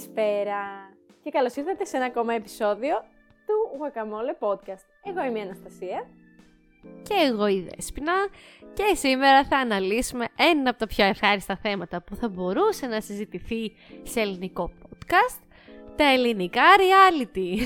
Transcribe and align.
Καλησπέρα 0.00 0.90
και 1.22 1.30
καλώς 1.30 1.56
ήρθατε 1.56 1.84
σε 1.84 1.96
ένα 1.96 2.06
ακόμα 2.06 2.34
επεισόδιο 2.34 2.96
του 3.46 3.54
Guacamole 3.80 4.48
Podcast. 4.48 4.84
Εγώ 5.04 5.24
είμαι 5.24 5.38
η 5.38 5.42
Αναστασία. 5.42 6.06
Και 7.02 7.14
εγώ 7.30 7.46
η 7.46 7.60
Δέσποινα 7.60 8.12
και 8.74 8.94
σήμερα 8.94 9.44
θα 9.44 9.56
αναλύσουμε 9.56 10.24
ένα 10.36 10.70
από 10.70 10.78
τα 10.78 10.86
πιο 10.86 11.04
ευχάριστα 11.04 11.56
θέματα 11.56 12.02
που 12.02 12.14
θα 12.14 12.28
μπορούσε 12.28 12.86
να 12.86 13.00
συζητηθεί 13.00 13.72
σε 14.02 14.20
ελληνικό 14.20 14.70
podcast, 14.82 15.40
τα 15.96 16.04
ελληνικά 16.12 16.62
reality. 16.78 17.58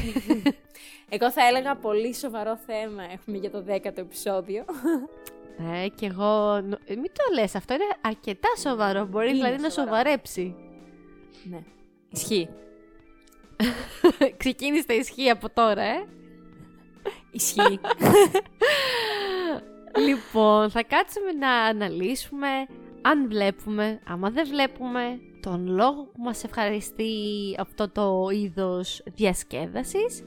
Εγώ 1.15 1.30
θα 1.30 1.47
έλεγα 1.47 1.77
πολύ 1.77 2.15
σοβαρό 2.15 2.56
θέμα 2.56 3.02
έχουμε 3.12 3.37
για 3.37 3.51
το 3.51 3.65
10ο 3.69 3.98
επεισόδιο. 3.98 4.65
Ναι, 5.56 5.87
και 5.88 6.06
εγώ. 6.06 6.55
ε, 6.87 6.95
Μην 6.97 7.10
το 7.12 7.34
λες, 7.41 7.55
αυτό 7.55 7.74
είναι 7.74 7.84
αρκετά 8.01 8.48
σοβαρό. 8.59 9.05
Μπορεί 9.06 9.28
Είναι 9.28 9.34
δηλαδή 9.37 9.62
να 9.62 9.70
σοβαρό. 9.70 9.97
σοβαρέψει. 9.97 10.55
ναι. 11.51 11.59
Ισχύει. 12.10 12.48
Ξεκίνησε 14.37 14.87
τα 14.87 14.95
ισχύει 14.95 15.30
από 15.30 15.51
τώρα, 15.51 15.82
ε. 15.82 16.06
Ισχύει. 17.30 17.80
λοιπόν, 20.06 20.70
θα 20.70 20.82
κάτσουμε 20.82 21.32
να 21.32 21.51
αναλύσουμε 21.51 22.48
αν 23.02 23.28
βλέπουμε, 23.28 24.01
άμα 24.04 24.30
δεν 24.30 24.46
βλέπουμε, 24.48 25.20
τον 25.41 25.66
λόγο 25.68 26.02
που 26.02 26.23
μας 26.23 26.45
ευχαριστεί 26.45 27.12
αυτό 27.59 27.88
το 27.88 28.29
είδος 28.32 29.02
διασκέδασης 29.04 30.24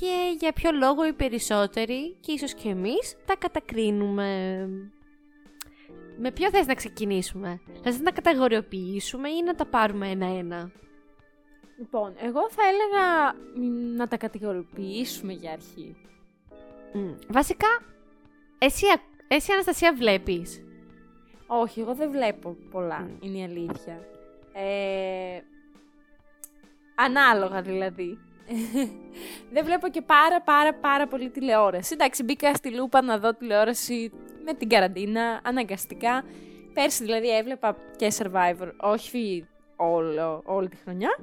και 0.00 0.36
για 0.38 0.52
ποιο 0.52 0.70
λόγο 0.72 1.06
οι 1.06 1.12
περισσότεροι 1.12 2.16
και 2.20 2.32
ίσως 2.32 2.54
και 2.54 2.68
εμείς 2.68 3.16
τα 3.24 3.36
κατακρίνουμε. 3.36 4.28
Με 6.20 6.30
ποιο 6.30 6.50
θες 6.50 6.66
να 6.66 6.74
ξεκινήσουμε, 6.74 7.60
θες 7.82 7.98
να 7.98 8.04
τα 8.04 8.12
καταγοριοποιήσουμε 8.12 9.28
ή 9.28 9.42
να 9.44 9.54
τα 9.54 9.66
πάρουμε 9.66 10.08
ένα-ένα; 10.08 10.70
Λοιπόν, 11.78 12.14
εγώ 12.22 12.50
θα 12.50 12.62
έλεγα 12.68 13.32
μ, 13.54 13.96
να 13.96 14.08
τα 14.08 14.16
κατηγοριοποιήσουμε 14.16 15.32
για 15.32 15.52
αρχή. 15.52 15.96
Μμ. 16.92 17.14
Βασικά, 17.28 17.68
εσύ, 18.58 18.86
α- 18.86 19.00
εσύ 19.28 19.52
Αναστασία 19.52 19.94
βλέπεις. 19.94 20.62
Όχι, 21.46 21.80
εγώ 21.80 21.94
δεν 21.94 22.10
βλέπω 22.10 22.56
πολλά, 22.70 22.98
Μμ. 22.98 23.16
είναι 23.20 23.38
η 23.38 23.42
αλήθεια. 23.42 24.06
Ε, 24.52 25.40
ανάλογα 26.94 27.62
δηλαδή. 27.62 28.18
δεν 29.52 29.64
βλέπω 29.64 29.88
και 29.88 30.02
πάρα 30.02 30.40
πάρα 30.40 30.74
πάρα 30.74 31.06
πολύ 31.06 31.30
τηλεόραση. 31.30 31.94
Εντάξει, 31.94 32.22
μπήκα 32.22 32.54
στη 32.54 32.70
λούπα 32.74 33.02
να 33.02 33.18
δω 33.18 33.34
τηλεόραση 33.34 34.12
με 34.44 34.54
την 34.54 34.68
καραντίνα, 34.68 35.40
αναγκαστικά. 35.44 36.24
Πέρσι 36.74 37.04
δηλαδή 37.04 37.36
έβλεπα 37.36 37.76
και 37.96 38.12
Survivor, 38.18 38.70
όχι 38.80 39.46
όλο, 39.80 40.42
όλη 40.44 40.68
τη 40.68 40.76
χρονιά, 40.76 41.18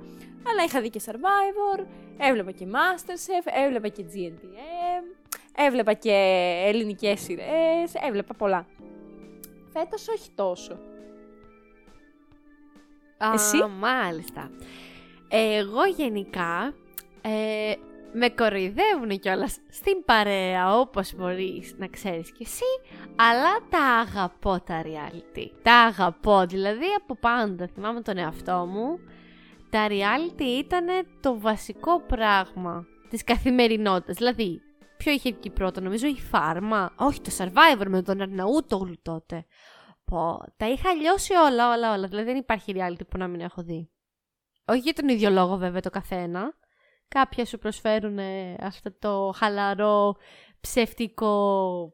αλλά 0.50 0.64
είχα 0.64 0.82
δει 0.82 0.90
και 0.90 1.02
Survivor, 1.06 1.86
έβλεπα 2.18 2.52
και 2.52 2.66
Masterchef, 2.66 3.52
έβλεπα 3.66 3.88
και 3.88 4.06
GNTM, 4.14 5.16
έβλεπα 5.56 5.94
και 5.94 6.14
ελληνικές 6.66 7.22
σειρές, 7.22 7.94
έβλεπα 8.08 8.34
πολλά. 8.34 8.66
Φέτος 9.74 10.08
όχι 10.08 10.30
τόσο. 10.36 10.80
Εσύ; 13.34 13.58
Α, 13.58 13.68
μάλιστα. 13.68 14.52
Εγώ 15.30 15.86
γενικά 15.86 16.74
ε, 17.22 17.74
με 18.14 18.30
κοροϊδεύουν 18.30 19.20
κιόλας 19.20 19.58
στην 19.70 20.06
παρέα 20.06 20.80
όπως 20.80 21.14
μπορείς 21.16 21.76
να 21.78 21.88
ξέρεις 21.88 22.32
κι 22.32 22.44
εσύ, 22.44 22.96
αλλά 23.16 23.54
τα 23.70 23.80
αγαπώ 23.80 24.60
τα 24.60 24.82
reality. 24.86 25.50
Τα 25.62 25.74
αγαπώ, 25.74 26.46
δηλαδή 26.46 26.86
από 26.98 27.16
πάντα 27.16 27.68
θυμάμαι 27.68 28.02
τον 28.02 28.18
εαυτό 28.18 28.66
μου. 28.66 29.00
Τα 29.70 29.88
reality 29.88 30.64
ήταν 30.64 30.86
το 31.22 31.40
βασικό 31.40 32.02
πράγμα 32.02 32.86
της 33.10 33.24
καθημερινότητας. 33.24 34.16
Δηλαδή, 34.16 34.62
ποιο 34.98 35.12
είχε 35.12 35.32
βγει 35.32 35.50
πρώτο, 35.50 35.82
νομίζω 35.82 36.08
η 36.08 36.20
Φάρμα. 36.20 36.94
Όχι, 36.98 37.22
το 37.22 37.32
Survivor 37.38 37.86
με 37.88 38.02
τον 38.02 38.22
Αρναούτογλου 38.22 38.96
τότε. 39.02 39.46
Πω, 40.06 40.44
τα 40.58 40.70
είχα 40.70 40.94
λιώσει 40.94 41.34
όλα, 41.34 41.74
όλα, 41.74 41.94
όλα. 41.94 42.08
Δηλαδή 42.08 42.26
δεν 42.26 42.36
υπάρχει 42.38 42.74
reality 42.78 43.08
που 43.10 43.18
να 43.18 43.28
μην 43.28 43.40
έχω 43.40 43.64
δει. 43.64 43.90
Όχι 44.66 44.80
για 44.80 44.94
τον 44.94 45.10
ίδιο 45.10 45.30
λόγο 45.30 45.58
βέβαια 45.58 45.82
το 45.82 45.90
καθένα. 45.90 46.54
Κάποια 47.08 47.46
σου 47.46 47.58
προσφέρουν 47.58 48.18
ε, 48.20 48.56
αυτό 48.60 48.92
το 49.00 49.32
χαλαρό, 49.36 50.16
ψευτικό 50.60 51.94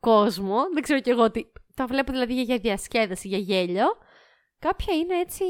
κόσμο. 0.00 0.56
Δεν 0.72 0.82
ξέρω 0.82 1.00
κι 1.00 1.10
εγώ 1.10 1.30
τι. 1.30 1.44
Τα 1.74 1.86
βλέπω 1.86 2.12
δηλαδή 2.12 2.34
για- 2.34 2.42
για 2.42 2.58
διασκέδαση, 2.58 3.28
για 3.28 3.38
γέλιο. 3.38 3.86
Κάποια 4.58 4.94
είναι 4.94 5.18
έτσι 5.18 5.44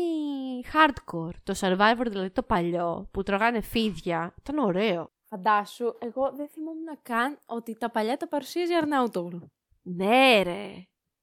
hardcore. 0.72 1.34
Το 1.42 1.54
Survivor 1.60 2.06
δηλαδή 2.08 2.30
το 2.30 2.42
παλιό 2.42 3.08
που 3.12 3.22
τρώγανε 3.22 3.60
φίδια. 3.60 4.34
Ήταν 4.38 4.58
ωραίο. 4.58 5.10
Φαντάσου, 5.28 5.84
εγώ 5.98 6.32
δεν 6.36 6.48
θυμόμουν 6.48 6.98
καν 7.02 7.38
ότι 7.46 7.76
τα 7.78 7.90
παλιά 7.90 8.16
τα 8.16 8.28
παρουσίαζε 8.28 8.74
Αρναούτογλου. 8.74 9.52
Ναι 9.82 10.42
ρε. 10.42 10.70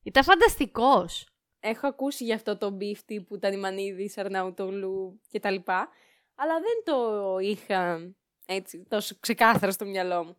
Ήταν 0.03 0.23
φανταστικός. 0.23 1.28
Έχω 1.59 1.88
ακούσει 1.88 2.23
για 2.23 2.35
αυτό 2.35 2.57
το 2.57 2.78
beef 2.81 2.97
τύπου 3.06 3.40
Τανιμανίδης, 3.40 4.17
Αρναούτογλου 4.17 5.19
κτλ. 5.31 5.56
Αλλά 6.41 6.53
δεν 6.59 6.83
το 6.85 7.38
είχα 7.39 8.11
έτσι 8.45 8.85
τόσο 8.89 9.16
ξεκάθαρα 9.19 9.72
στο 9.72 9.85
μυαλό 9.85 10.23
μου. 10.23 10.38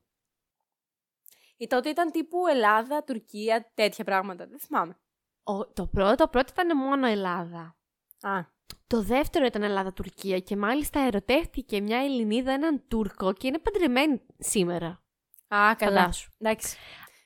Ή 1.56 1.66
τότε 1.66 1.88
ήταν 1.88 2.10
τύπου 2.10 2.46
Ελλάδα, 2.46 3.04
Τουρκία, 3.04 3.70
τέτοια 3.74 4.04
πράγματα. 4.04 4.46
Δεν 4.46 4.58
θυμάμαι. 4.58 4.98
Ο, 5.42 5.66
το 5.66 5.86
πρώτο, 5.86 6.14
το 6.14 6.28
πρώτο 6.28 6.52
ήταν 6.52 6.76
μόνο 6.76 7.06
Ελλάδα. 7.06 7.76
Α, 8.20 8.40
Το 8.86 9.02
δεύτερο 9.02 9.44
ήταν 9.44 9.62
Ελλάδα-Τουρκία 9.62 10.38
και 10.38 10.56
μάλιστα 10.56 11.00
ερωτεύτηκε 11.00 11.80
μια 11.80 11.98
Ελληνίδα 11.98 12.52
έναν 12.52 12.82
Τούρκο 12.88 13.32
και 13.32 13.46
είναι 13.46 13.58
παντρεμένη 13.58 14.20
σήμερα. 14.38 14.86
Α 15.48 15.74
καλά. 15.76 16.00
Φαντάσου. 16.00 16.30
Εντάξει. 16.38 16.76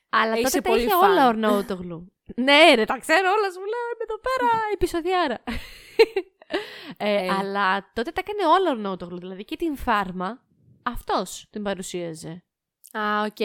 Αλλά 0.08 0.32
Είσαι 0.34 0.42
τότε 0.42 0.60
τα 0.60 0.68
πολύ 0.68 0.82
είχε 0.82 0.90
φαν. 0.94 1.10
όλα 1.10 1.26
ο 1.28 1.34
Αρναούτογλου. 1.34 2.12
ναι 2.46 2.74
ρε, 2.74 2.84
τα 2.84 2.98
ξέρω 2.98 3.30
όλα 3.30 3.50
σου 3.50 3.58
λέω, 3.60 3.84
είμαι 3.92 4.04
εδώ 4.08 4.18
πέρα 4.20 4.50
επεισοδιάρα. 4.72 5.42
Ε, 6.96 7.24
Ε. 7.24 7.30
Αλλά 7.30 7.92
τότε 7.92 8.10
τα 8.10 8.22
έκανε 8.26 8.46
όλα 8.46 8.70
ο 8.70 8.74
Αρναούτογλου, 8.74 9.18
δηλαδή 9.18 9.44
και 9.44 9.56
την 9.56 9.76
φάρμα 9.76 10.42
αυτός 10.82 11.46
την 11.50 11.62
παρουσίαζε. 11.62 12.44
Α, 12.92 13.22
οκ. 13.22 13.40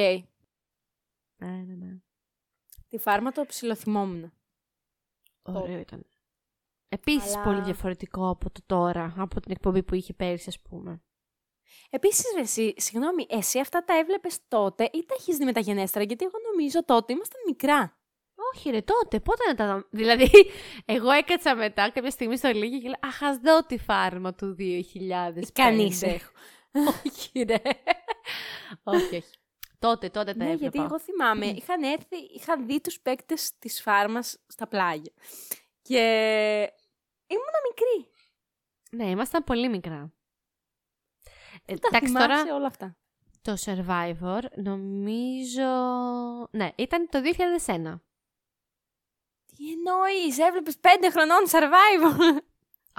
Ναι, 1.42 1.48
ναι, 1.48 1.74
ναι. 1.76 1.98
Τη 2.88 2.98
φάρμα 2.98 3.32
το 3.32 3.46
ψιλοθυμόμουν. 3.46 4.34
Ωραίο 5.42 5.80
ήταν. 5.80 6.06
Επίσης 6.90 7.36
Αλλά- 7.36 7.44
πολύ 7.44 7.62
διαφορετικό 7.62 8.30
από 8.30 8.50
το 8.52 8.62
τώρα, 8.66 9.14
από 9.18 9.40
την 9.42 9.52
εκπομπή 9.52 9.84
που 9.84 9.96
είχε 9.96 10.14
πέρυσι 10.14 10.50
ας 10.50 10.60
πούμε. 10.62 11.02
Επίσης, 11.90 12.36
εσύ, 12.38 12.74
συγγνώμη, 12.78 13.26
εσύ 13.30 13.60
αυτά 13.60 13.84
τα 13.86 13.98
έβλεπες 13.98 14.48
τότε 14.48 14.84
ή 14.84 15.06
τα 15.06 15.16
έχεις 15.18 15.38
δει 15.38 15.46
μεταγενέστερα, 15.46 16.06
γιατί 16.06 16.26
εγώ 16.26 16.36
νομίζω 16.52 16.86
τότε 16.86 17.14
ήμασταν 17.14 17.42
μικρά. 17.48 17.99
Όχι 18.56 18.70
ρε, 18.70 18.82
τότε, 18.82 19.20
πότε 19.20 19.44
να 19.48 19.56
τα 19.56 19.74
δω. 19.74 19.84
Δηλαδή, 20.00 20.30
εγώ 20.86 21.12
έκατσα 21.12 21.56
μετά 21.56 21.90
κάποια 21.90 22.10
στιγμή 22.12 22.38
στο 22.38 22.50
λίγη 22.50 22.82
και 22.82 22.88
λέω 22.88 23.00
Αχ, 23.02 23.24
ας 23.24 23.38
δω 23.38 23.64
τη 23.66 23.78
φάρμα 23.78 24.34
του 24.34 24.56
2000. 24.60 25.42
Κανείς 25.54 26.02
έχω. 26.02 26.32
όχι 27.06 27.42
ρε. 27.44 27.56
όχι, 28.84 29.16
όχι. 29.16 29.24
Τότε, 29.80 30.10
τότε 30.10 30.32
τα 30.34 30.38
Ναι, 30.38 30.44
έβλεπα. 30.52 30.62
γιατί 30.62 30.80
εγώ 30.80 31.00
θυμάμαι, 31.00 31.46
είχαν 31.46 31.84
έρθει, 31.84 32.18
είχα 32.36 32.58
δει 32.58 32.82
τους 32.82 33.00
παίκτες 33.00 33.58
της 33.60 33.82
φάρμας 33.82 34.40
στα 34.48 34.68
πλάγια. 34.68 35.12
Και 35.82 36.00
ήμουνα 37.28 37.60
μικρή. 37.70 38.12
Ναι, 38.92 39.10
ήμασταν 39.10 39.44
πολύ 39.44 39.70
μικρά. 39.70 40.14
Ε, 41.66 41.74
Τα 41.76 41.88
εντάξει, 41.88 42.06
θυμάσαι 42.08 42.28
τώρα 42.28 42.56
όλα 42.56 42.68
αυτά. 42.68 42.98
το 43.42 43.56
Survivor 43.66 44.42
νομίζω... 44.64 45.70
Ναι, 46.52 46.70
ήταν 46.76 47.10
το 47.10 47.20
2001. 47.66 48.00
Τι 49.60 49.72
εννοείς, 49.72 50.38
έβλεπες 50.40 50.78
πέντε 50.78 51.10
χρονών 51.10 51.44
survival; 51.52 52.42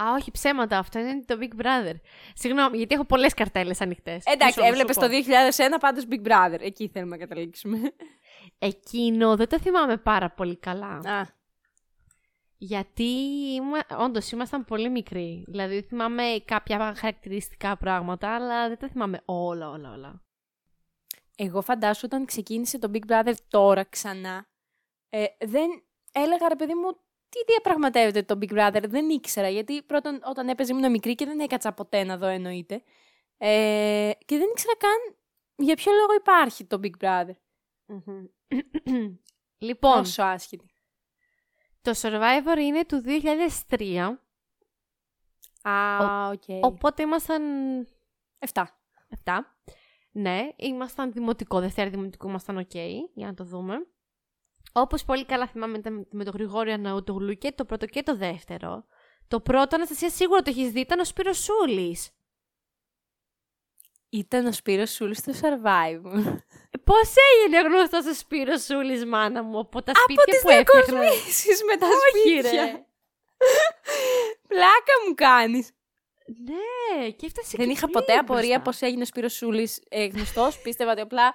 Α, 0.03 0.13
όχι 0.13 0.31
ψέματα, 0.31 0.77
αυτό 0.77 0.99
είναι 0.99 1.23
το 1.25 1.37
Big 1.41 1.61
Brother. 1.61 1.93
Συγγνώμη, 2.33 2.77
γιατί 2.77 2.95
έχω 2.95 3.05
πολλές 3.05 3.33
καρτέλες 3.33 3.81
ανοιχτές. 3.81 4.23
Εντάξει, 4.25 4.45
Μισό, 4.45 4.61
μισό 4.61 4.71
έβλεπες 4.71 4.95
πω. 4.95 5.01
το 5.01 5.07
2001 5.07 5.79
πάντως 5.79 6.03
Big 6.09 6.27
Brother. 6.27 6.59
Εκεί 6.59 6.87
θέλουμε 6.87 7.17
να 7.17 7.25
καταλήξουμε. 7.25 7.77
Εκείνο 8.59 9.35
δεν 9.35 9.47
το 9.47 9.59
θυμάμαι 9.59 9.97
πάρα 9.97 10.29
πολύ 10.31 10.57
καλά. 10.57 10.87
Α, 10.87 11.27
Γιατί 12.57 13.03
ήμουν, 13.53 13.79
όντως 13.97 14.31
ήμασταν 14.31 14.65
πολύ 14.65 14.89
μικροί. 14.89 15.45
Δηλαδή 15.47 15.81
θυμάμαι 15.81 16.23
κάποια 16.45 16.93
χαρακτηριστικά 16.97 17.77
πράγματα, 17.77 18.35
αλλά 18.35 18.67
δεν 18.67 18.77
τα 18.77 18.87
θυμάμαι 18.87 19.21
όλα, 19.25 19.69
όλα, 19.69 19.91
όλα. 19.91 20.23
Εγώ 21.35 21.61
φαντάσου 21.61 22.01
όταν 22.05 22.25
ξεκίνησε 22.25 22.79
το 22.79 22.91
Big 22.93 23.11
Brother 23.11 23.33
τώρα 23.47 23.83
ξανά, 23.83 24.47
ε, 25.09 25.25
δεν 25.39 25.83
έλεγα 26.11 26.47
ρε 26.47 26.55
παιδί 26.55 26.73
μου 26.73 26.91
τι 27.29 27.43
διαπραγματεύεται 27.47 28.23
το 28.23 28.37
Big 28.41 28.53
Brother, 28.53 28.83
δεν 28.87 29.09
ήξερα 29.09 29.49
γιατί 29.49 29.81
πρώτον 29.83 30.19
όταν 30.23 30.49
έπαιζε 30.49 30.73
ήμουν 30.73 30.91
μικρή 30.91 31.15
και 31.15 31.25
δεν 31.25 31.39
έκατσα 31.39 31.73
ποτέ 31.73 32.03
να 32.03 32.17
δω 32.17 32.27
εννοείται 32.27 32.83
ε, 33.37 34.11
και 34.25 34.37
δεν 34.37 34.49
ήξερα 34.49 34.75
καν 34.77 35.15
για 35.55 35.75
ποιο 35.75 35.91
λόγο 35.91 36.13
υπάρχει 36.13 36.65
το 36.65 36.79
Big 36.83 36.91
Brother. 36.99 37.35
λοιπόν, 39.67 39.97
Πόσο 39.97 40.23
άσχετη. 40.23 40.73
το 41.81 41.91
Survivor 41.95 42.57
είναι 42.59 42.85
του 42.85 43.03
2003 43.67 44.15
Α, 45.69 46.27
οκ. 46.27 46.43
Οπότε 46.61 47.01
ήμασταν 47.01 47.43
7. 48.53 48.63
7. 49.23 49.39
Ναι, 50.11 50.49
ήμασταν 50.55 51.11
δημοτικό, 51.11 51.59
Δευτέρα 51.59 51.89
δημοτικό 51.89 52.27
ήμασταν 52.27 52.57
οκ, 52.57 52.73
για 53.13 53.27
να 53.27 53.33
το 53.33 53.43
δούμε. 53.43 53.87
Όπως 54.71 55.03
πολύ 55.05 55.25
καλά 55.25 55.47
θυμάμαι 55.47 55.79
με- 55.83 56.05
με 56.11 56.23
τον 56.23 56.33
Γρηγόρη 56.33 56.73
Αρναούτογλου 56.73 57.33
και 57.37 57.51
το 57.51 57.65
πρώτο 57.65 57.85
και 57.85 58.03
το 58.03 58.15
δεύτερο. 58.17 58.85
Το 59.27 59.39
πρώτο, 59.39 59.75
Αναστασία, 59.75 60.09
σίγουρα 60.09 60.41
το 60.41 60.49
έχεις 60.49 60.71
δει, 60.71 60.79
ήταν 60.79 60.99
ο 60.99 61.03
Σπύρος 61.03 61.37
Σούλης. 61.43 62.09
Ήταν 64.09 64.45
ο 64.45 64.51
Σπύρος 64.51 64.91
Σούλης 64.93 65.17
στο 65.17 65.31
Survivor. 65.41 66.23
Ε, 66.71 66.77
Πώς 66.83 67.13
έγινε 67.33 67.61
γνωστός 67.61 68.05
ο 68.05 68.13
Σπύρος 68.13 68.63
Σούλης, 68.63 69.05
μάνα 69.05 69.43
μου, 69.43 69.59
από 69.59 69.83
τα 69.83 69.91
Από 69.91 70.01
σπίτια 70.01 70.23
τις 70.25 70.41
που 70.41 70.49
έφτιαχνε. 70.49 70.99
διακοσμήσεις 70.99 71.63
με 71.63 71.77
τα 71.77 71.87
Όχι, 71.87 72.29
σπίτια. 72.39 72.51
ρε. 72.63 72.85
Πλάκα 74.47 74.93
μου 75.07 75.13
κάνεις. 75.15 75.71
Ναι, 76.43 77.09
και 77.09 77.25
έφτασε 77.25 77.57
Δεν 77.57 77.65
και 77.65 77.71
είχα 77.71 77.87
πλήρη 77.87 77.91
ποτέ 78.05 78.13
απορία 78.17 78.43
μπροστά. 78.47 78.61
πώς 78.61 78.81
έγινε 78.81 79.01
ο 79.01 79.05
Σπύρος 79.05 79.33
Σούλης 79.33 79.81
ε, 79.89 80.05
γνωστός. 80.05 80.59
Πίστευα 80.61 80.91
ότι 80.91 81.01
απλά 81.01 81.33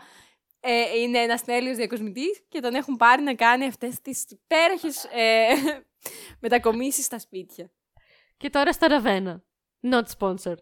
ε, 0.60 0.98
είναι 0.98 1.18
ένας 1.18 1.44
τέλειος 1.44 1.76
διακοσμητής 1.76 2.44
και 2.48 2.60
τον 2.60 2.74
έχουν 2.74 2.96
πάρει 2.96 3.22
να 3.22 3.34
κάνει 3.34 3.64
αυτές 3.66 4.00
τις 4.00 4.24
υπέροχες 4.30 5.04
ε, 5.04 5.46
μετακομίσεις 6.42 7.04
στα 7.04 7.18
σπίτια. 7.18 7.70
Και 8.36 8.50
τώρα 8.50 8.72
στο 8.72 8.86
Ραβένα. 8.86 9.44
Not 9.82 10.02
sponsored. 10.18 10.56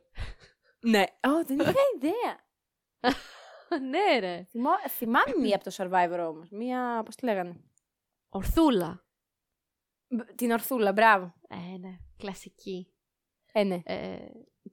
Ναι. 0.81 1.02
Ω, 1.02 1.44
δεν 1.46 1.58
είχα 1.58 1.73
ιδέα. 1.96 2.43
ναι, 3.81 4.19
ρε. 4.19 4.44
Θυμώ- 4.50 4.88
θυμάμαι 4.88 5.35
μία 5.41 5.56
από 5.56 5.64
το 5.64 5.75
Survivor 5.76 6.29
όμως. 6.29 6.49
Μία, 6.50 7.02
πώς 7.05 7.14
τη 7.14 7.25
λέγανε; 7.25 7.61
Ορθούλα. 8.29 9.05
Μπ- 10.08 10.32
Την 10.35 10.50
Ορθούλα, 10.50 10.93
μπράβο. 10.93 11.35
Ε, 11.49 11.76
ναι, 11.79 11.97
κλασική. 12.17 12.94
Ε, 13.52 13.62
ναι. 13.64 13.81
Ε, 13.85 14.19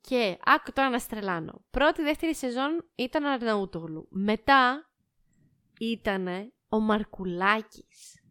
και 0.02 0.38
άκου 0.46 0.72
τώρα 0.72 0.90
να 0.90 1.00
στρελάνω. 1.00 1.66
Πρώτη, 1.70 2.02
δεύτερη 2.02 2.36
σεζόν 2.36 2.92
ήταν 2.96 3.24
ο 3.24 3.32
Αρναούτογλου. 3.32 4.08
Μετά 4.10 4.91
ήταν 5.86 6.28
ο 6.70 6.80
Μαρκουλάκης. 6.80 8.22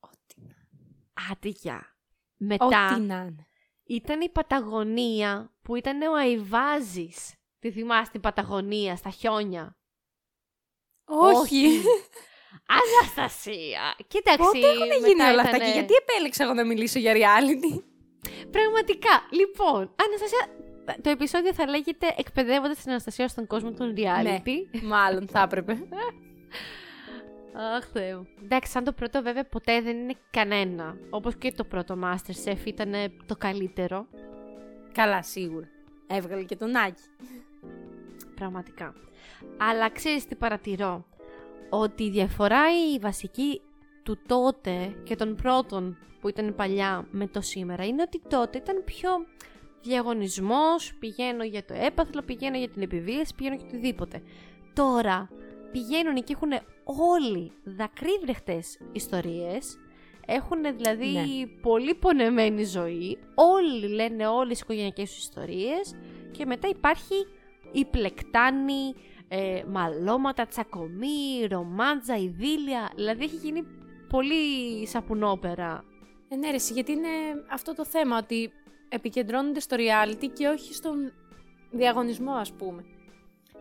Ό,τι 0.00 0.34
να- 0.42 1.30
Άτια. 1.30 1.76
Ό,τι 1.76 2.44
Μετά 2.44 2.98
να 2.98 3.16
είναι. 3.20 3.46
ήταν 3.84 4.20
η 4.20 4.28
Παταγωνία 4.28 5.54
που 5.62 5.74
ήταν 5.76 6.02
ο 6.02 6.14
Αϊβάζης. 6.16 7.34
Τη 7.58 7.70
θυμάσαι 7.72 8.10
την 8.10 8.20
Παταγωνία 8.20 8.96
στα 8.96 9.10
χιόνια; 9.10 9.78
Όχι. 11.04 11.82
Αναστασία! 12.80 13.94
Κοίταξε. 14.06 14.36
Πότε 14.38 14.58
έχουν 14.58 14.82
γίνει 14.84 15.14
μετά 15.14 15.30
όλα 15.30 15.40
αυτά 15.42 15.56
ήτανε- 15.56 15.64
και 15.72 15.78
γιατί 15.78 15.94
επέλεξα 15.94 16.44
εγώ 16.44 16.54
να 16.54 16.64
μιλήσω 16.64 16.98
για 16.98 17.12
reality; 17.14 17.82
Πραγματικά. 18.50 19.26
Λοιπόν, 19.30 19.94
Αναστασία, 20.06 20.48
το 21.02 21.10
επεισόδιο 21.10 21.54
θα 21.54 21.66
λέγεται 21.66 22.14
Εκπαιδεύοντας 22.16 22.76
την 22.76 22.90
Αναστασία 22.90 23.28
στον 23.28 23.46
κόσμο 23.46 23.72
των 23.72 23.94
reality. 23.96 24.80
Μάλλον 24.82 25.28
θα 25.28 25.40
έπρεπε. 25.40 25.72
Αχ, 27.76 27.88
Θεέ 27.92 28.16
μου. 28.16 28.26
Εντάξει, 28.44 28.70
σαν 28.70 28.84
το 28.84 28.92
πρώτο 28.92 29.22
βέβαια 29.22 29.44
ποτέ 29.44 29.80
δεν 29.80 29.96
είναι 29.96 30.14
κανένα. 30.30 30.96
Όπως 31.10 31.36
και 31.36 31.52
το 31.52 31.64
πρώτο 31.64 31.98
Masterchef 32.04 32.64
ήταν 32.64 32.92
το 33.26 33.36
καλύτερο. 33.36 34.06
Καλά, 34.92 35.22
σίγουρα. 35.22 35.68
Έβγαλε 36.06 36.42
και 36.42 36.56
τον 36.56 36.76
Άκη. 36.76 37.02
Πραγματικά. 38.34 38.94
Αλλά 39.56 39.90
ξέρεις 39.90 40.26
τι 40.26 40.34
παρατηρώ; 40.34 41.04
Ότι 41.70 42.02
η 42.02 42.10
διαφορά 42.10 42.62
η 42.94 42.98
βασική 42.98 43.60
του 44.02 44.18
τότε 44.26 44.94
και 45.02 45.16
των 45.16 45.34
πρώτων 45.34 45.96
που 46.20 46.28
ήταν 46.28 46.54
παλιά 46.54 47.06
με 47.10 47.26
το 47.26 47.40
σήμερα 47.40 47.86
είναι 47.86 48.02
ότι 48.02 48.20
τότε 48.28 48.58
ήταν 48.58 48.82
πιο 48.84 49.10
διαγωνισμός, 49.82 50.94
πηγαίνω 50.98 51.44
για 51.44 51.64
το 51.64 51.74
έπαθλο, 51.74 52.22
πηγαίνω 52.22 52.58
για 52.58 52.68
την 52.68 52.82
επιβίωση, 52.82 53.34
πηγαίνω 53.34 53.54
για 53.56 53.64
οτιδήποτε. 53.66 54.22
Τώρα 54.74 55.30
πηγαίνουν 55.72 56.14
και 56.14 56.32
έχουν 56.32 56.50
όλοι 56.84 57.52
δακρύβρεχτες 57.64 58.78
ιστορίες, 58.92 59.78
έχουν 60.26 60.62
δηλαδή 60.76 61.12
Ναι. 61.12 61.46
πολύ 61.62 61.94
πονεμένη 61.94 62.64
ζωή, 62.64 63.18
όλοι 63.34 63.88
λένε 63.88 64.26
όλες 64.26 64.58
οι 64.58 64.60
οικογενειακές 64.64 65.10
τους 65.10 65.18
ιστορίες 65.22 65.96
και 66.30 66.46
μετά 66.46 66.68
υπάρχει 66.68 67.14
η 67.72 67.84
πλεκτάνη, 67.84 68.94
ε, 69.28 69.62
μαλώματα, 69.68 70.46
τσακωμή, 70.46 71.46
ρομάντζα, 71.50 72.16
ειδήλια, 72.16 72.90
δηλαδή 72.94 73.24
έχει 73.24 73.36
γίνει 73.36 73.62
πολύ 74.08 74.86
σαπουνόπερα. 74.86 75.84
Ε, 76.28 76.36
ναι, 76.36 76.48
ρε, 76.50 76.54
εσύ, 76.54 76.72
γιατί 76.72 76.92
είναι 76.92 77.08
αυτό 77.52 77.74
το 77.74 77.84
θέμα, 77.84 78.16
ότι 78.18 78.52
επικεντρώνονται 78.90 79.60
στο 79.60 79.76
reality 79.78 80.28
και 80.32 80.48
όχι 80.48 80.74
στον 80.74 81.12
διαγωνισμό, 81.70 82.32
ας 82.32 82.52
πούμε. 82.52 82.84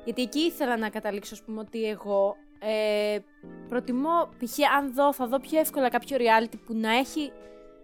Γιατί 0.03 0.21
εκεί 0.21 0.39
ήθελα 0.39 0.77
να 0.77 0.89
καταλήξω, 0.89 1.33
ας 1.33 1.43
πούμε, 1.43 1.59
ότι 1.59 1.83
εγώ 1.83 2.35
ε, 2.59 3.19
προτιμώ, 3.69 4.29
π.χ. 4.39 4.57
αν 4.77 4.93
δω, 4.93 5.13
θα 5.13 5.27
δω 5.27 5.39
πιο 5.39 5.59
εύκολα 5.59 5.89
κάποιο 5.89 6.17
reality 6.19 6.57
που 6.65 6.73
να 6.73 6.97
έχει 6.97 7.31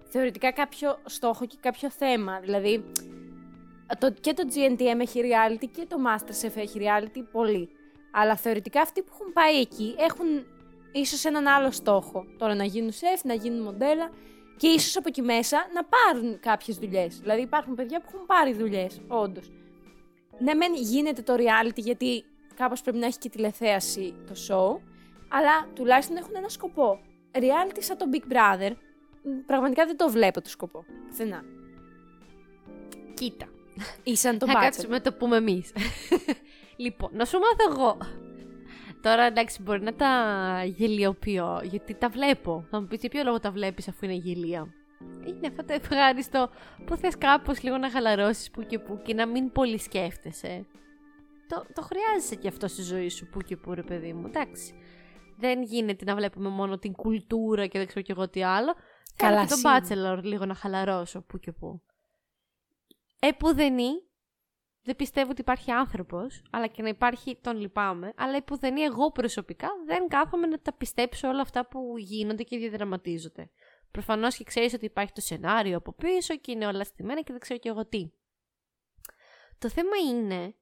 θεωρητικά 0.04 0.52
κάποιο 0.52 0.98
στόχο 1.06 1.46
και 1.46 1.58
κάποιο 1.60 1.90
θέμα. 1.90 2.40
Δηλαδή, 2.40 2.84
το, 4.00 4.12
και 4.12 4.34
το 4.34 4.44
GNTM 4.54 5.00
έχει 5.00 5.22
reality 5.24 5.66
και 5.72 5.86
το 5.88 5.98
Masterchef 6.06 6.56
έχει 6.56 6.80
reality 6.82 7.24
πολύ. 7.32 7.70
Αλλά 8.12 8.36
θεωρητικά 8.36 8.82
αυτοί 8.82 9.02
που 9.02 9.12
έχουν 9.14 9.34
πάει 9.34 9.60
εκεί 9.60 9.96
έχουν 9.98 10.46
ίσως 10.92 11.26
έναν 11.26 11.48
άλλο 11.48 11.72
στόχο. 11.72 12.26
Τώρα 12.38 12.56
να 12.56 12.64
γίνουν 12.64 12.92
σεφ, 12.92 13.24
να 13.24 13.34
γίνουν 13.34 13.62
μοντέλα 13.62 14.10
και 14.58 14.68
ίσως 14.68 14.98
από 14.98 15.08
εκεί 15.08 15.22
μέσα 15.22 15.58
να 15.74 15.84
πάρουν 15.84 16.40
κάποιες 16.40 16.78
δουλειές. 16.78 17.20
Δηλαδή 17.20 17.42
υπάρχουν 17.42 17.76
παιδιά 17.76 18.00
που 18.00 18.06
έχουν 18.14 18.26
πάρει 18.26 18.54
δουλειές, 18.54 19.02
όντως. 19.08 19.52
Ναι, 20.40 20.54
μεν 20.54 20.74
γίνεται 20.76 21.22
το 21.22 21.34
reality 21.34 21.76
γιατί 21.76 22.24
κάπως 22.56 22.82
πρέπει 22.82 22.98
να 22.98 23.06
έχει 23.06 23.18
και 23.18 23.30
τηλεθέαση 23.30 24.14
το 24.28 24.34
show, 24.48 24.82
αλλά 25.30 25.68
τουλάχιστον 25.76 26.18
έχουν 26.18 26.36
ένα 26.36 26.50
σκοπό. 26.50 27.00
Reality 27.32 27.78
σαν 27.80 27.98
το 27.98 28.06
Big 28.14 28.34
Brother, 28.34 28.72
μ, 29.24 29.46
πραγματικά 29.46 29.86
δεν 29.86 29.98
το 29.98 30.10
βλέπω 30.10 30.42
το 30.42 30.50
σκοπό. 30.50 30.86
Πουθενά. 31.08 31.44
Κοίτα, 33.14 33.46
Ή 34.04 34.16
σαν 34.16 34.38
το 34.38 34.46
θα 34.46 34.54
Bachelor. 34.54 34.62
κάτσουμε 34.62 34.96
να 34.96 35.02
το 35.02 35.14
πούμε 35.14 35.38
εμείς. 35.38 35.72
λοιπόν, 36.86 37.10
να 37.14 37.26
σου 37.26 37.40
μάθω 37.40 37.72
εγώ. 37.82 37.98
Τώρα 39.06 39.24
εντάξει, 39.24 39.62
μπορεί 39.62 39.82
να 39.82 39.94
τα 39.94 40.64
γελιοποιώ, 40.66 41.62
γιατί 41.64 41.94
τα 41.94 42.10
βλέπω. 42.10 42.66
Θα 42.70 42.82
μου 42.82 42.88
πεις 42.88 43.00
για 43.00 43.10
ποιο 43.10 43.24
λόγο 43.24 43.40
τα 43.40 43.52
βλέπεις 43.52 43.88
αφού 43.88 44.06
είναι 44.06 44.14
γελία; 44.14 44.74
Είναι 45.28 45.48
αυτό 45.48 45.66
το 45.66 45.74
ευχάριστο 45.74 46.50
που 46.86 46.96
θες 46.96 47.18
κάπως 47.18 47.64
λίγο 47.64 47.78
να 47.78 47.90
χαλαρώσεις 47.90 48.52
που 48.52 48.62
και 48.62 48.80
που 48.80 49.02
και 49.04 49.14
να 49.14 49.26
μην 49.26 49.52
πολύ 49.52 49.80
σκέφτεσαι. 49.80 50.66
Το, 51.48 51.66
το 51.74 51.82
χρειάζεσαι 51.82 52.36
και 52.36 52.48
αυτό 52.48 52.68
στη 52.68 52.82
ζωή 52.82 53.10
σου 53.10 53.30
που 53.30 53.42
και 53.42 53.58
που 53.58 53.74
ρε 53.74 53.84
παιδί 53.84 54.14
μου, 54.14 54.28
εντάξει. 54.28 54.74
Δεν 55.38 55.64
γίνεται 55.64 56.06
να 56.06 56.16
βλέπουμε 56.16 56.50
μόνο 56.50 56.78
την 56.78 56.92
κουλτούρα 56.92 57.66
και 57.68 57.78
δεν 57.78 57.88
ξέρω 57.88 58.02
κι 58.02 58.12
εγώ 58.12 58.30
τι 58.30 58.44
άλλο. 58.44 58.76
Θέλω 59.16 59.32
Καλά, 59.32 59.46
και 59.46 59.48
τον 59.48 59.58
σίγουρα. 59.58 60.18
Bachelor 60.18 60.24
λίγο 60.24 60.46
να 60.46 60.54
χαλαρώσω 60.54 61.22
που 61.22 61.38
και 61.38 61.52
που. 61.52 61.82
Επουδενή 63.20 63.92
δεν 64.86 64.96
πιστεύω 64.96 65.32
ότι 65.32 65.42
υπάρχει 65.42 65.72
άνθρωπος, 65.72 66.42
αλλά 66.52 66.68
και 66.68 66.82
να 66.82 66.88
υπάρχει 66.88 67.38
τον 67.42 67.58
λυπάμαι, 67.60 68.14
αλλά 68.18 68.36
επουδενή 68.36 68.82
εγώ 68.82 69.12
προσωπικά 69.12 69.68
δεν 69.86 70.08
κάθομαι 70.08 70.48
να 70.48 70.60
τα 70.60 70.74
πιστέψω 70.74 71.28
όλα 71.28 71.42
αυτά 71.42 71.68
που 71.68 71.98
γίνονται 71.98 72.44
και 72.44 72.58
διαδραματίζονται. 72.58 73.50
Προφανώς 73.92 74.36
και 74.36 74.44
ξέρεις 74.44 74.74
ότι 74.74 74.86
υπάρχει 74.86 75.12
το 75.12 75.22
σενάριο 75.22 75.78
από 75.78 75.94
πίσω 75.94 76.36
και 76.36 76.52
είναι 76.52 76.68
όλα 76.68 76.84
στημένα 76.84 77.22
και 77.22 77.32
δεν 77.32 77.40
ξέρω 77.40 77.60
κι 77.60 77.68
εγώ 77.68 77.86
τι. 77.86 78.12
Το 79.58 79.70
θέμα 79.70 79.98
είναι 80.10 80.56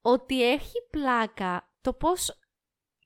ότι 0.00 0.50
έχει 0.50 0.86
πλάκα 0.90 1.70
το 1.80 1.92
πώς 1.92 2.38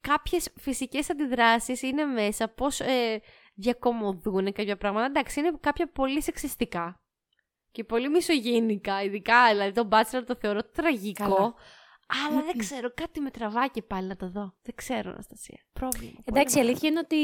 κάποιες 0.00 0.52
φυσικές 0.56 1.10
αντιδράσεις 1.10 1.82
είναι 1.82 2.04
μέσα, 2.04 2.48
πώς 2.48 2.80
ε, 2.80 3.20
διακομωδούν 3.54 4.52
κάποια 4.52 4.76
πράγματα. 4.76 5.06
Εντάξει, 5.06 5.40
είναι 5.40 5.52
κάποια 5.60 5.90
πολύ 5.90 6.22
σεξιστικά 6.22 7.00
και 7.72 7.84
πολύ 7.84 8.08
μισογενικά, 8.08 9.02
ειδικά, 9.02 9.48
δηλαδή 9.50 9.72
τον 9.72 9.88
Bachelor 9.92 10.22
το 10.26 10.34
θεωρώ 10.40 10.60
τραγικό. 10.64 11.24
Καλά. 11.24 11.54
Αλλά 12.28 12.42
δεν 12.42 12.56
ξέρω, 12.58 12.92
κάτι 12.94 13.20
με 13.20 13.30
τραβάει 13.30 13.70
και 13.70 13.82
πάλι 13.82 14.06
να 14.06 14.16
το 14.16 14.30
δω. 14.30 14.54
Δεν 14.62 14.74
ξέρω, 14.74 15.10
Αναστασία. 15.10 15.58
Πρόβλημα. 15.72 16.12
πολύ 16.12 16.24
Εντάξει, 16.26 16.58
η 16.58 16.58
μεγάλο. 16.58 16.68
αλήθεια 16.68 16.88
είναι 16.88 16.98
ότι 16.98 17.16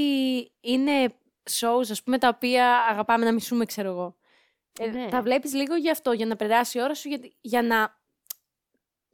είναι 0.60 1.14
shows, 1.50 1.90
ας 1.90 2.02
πούμε, 2.02 2.18
τα 2.18 2.28
οποία 2.28 2.78
αγαπάμε 2.90 3.24
να 3.24 3.32
μισούμε, 3.32 3.64
ξέρω 3.64 3.88
εγώ. 3.90 4.16
Ε, 4.78 4.86
Ναι. 4.86 5.08
Τα 5.08 5.22
βλέπεις 5.22 5.54
λίγο 5.54 5.74
γι' 5.74 5.90
αυτό, 5.90 6.12
για 6.12 6.26
να 6.26 6.36
περάσει 6.36 6.78
η 6.78 6.82
ώρα 6.82 6.94
σου, 6.94 7.08
για, 7.08 7.18
για 7.40 7.62
να 7.62 7.98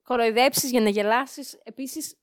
κοροϊδέψεις, 0.02 0.70
για 0.70 0.80
να 0.80 0.88
γελάσεις. 0.88 1.60
Επίσης, 1.62 2.16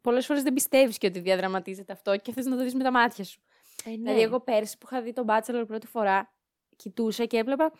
πολλές 0.00 0.26
φορές 0.26 0.42
δεν 0.42 0.52
πιστεύεις 0.52 0.98
και 0.98 1.06
ότι 1.06 1.20
διαδραματίζεται 1.20 1.92
αυτό 1.92 2.16
και 2.16 2.32
θες 2.32 2.46
να 2.46 2.56
το 2.56 2.62
δεις 2.62 2.74
με 2.74 2.82
τα 2.82 2.90
μάτια 2.90 3.24
σου. 3.24 3.40
Ε, 3.84 3.90
ναι. 3.90 3.96
Δηλαδή, 3.96 4.20
εγώ 4.20 4.40
πέρσι 4.40 4.78
που 4.78 4.86
είχα 4.90 5.02
δει 5.02 5.12
τον 5.12 5.26
Bachelor 5.28 5.64
πρώτη 5.66 5.86
φορά, 5.86 6.32
κοιτούσα 6.76 7.24
και 7.24 7.36
έβλεπα. 7.36 7.72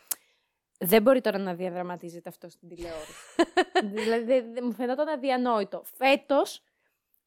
Δεν 0.79 1.03
μπορεί 1.03 1.21
τώρα 1.21 1.39
να 1.39 1.55
διαδραματίζεται 1.55 2.29
αυτό 2.29 2.49
στην 2.49 2.69
τηλεόραση. 2.69 3.13
δηλαδή, 3.95 4.25
δεν- 4.25 4.53
δεν- 4.55 4.65
μου 4.65 4.73
φαινόταν 4.73 5.09
αδιανόητο. 5.09 5.83
Φέτος, 5.97 6.63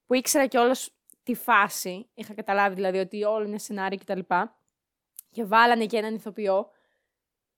που 0.06 0.14
ήξερα 0.14 0.46
κιόλας 0.48 0.90
τη 1.24 1.34
φάση, 1.36 2.10
είχα 2.14 2.34
καταλάβει 2.34 2.76
δηλαδή 2.76 2.98
ότι 2.98 3.24
όλο 3.24 3.46
είναι 3.46 3.58
σενάριο 3.58 3.98
κτλ. 3.98 4.20
Και, 4.20 4.48
και 5.32 5.46
βάλανε 5.46 5.86
και 5.86 5.98
έναν 5.98 6.16
ηθοποιό 6.16 6.70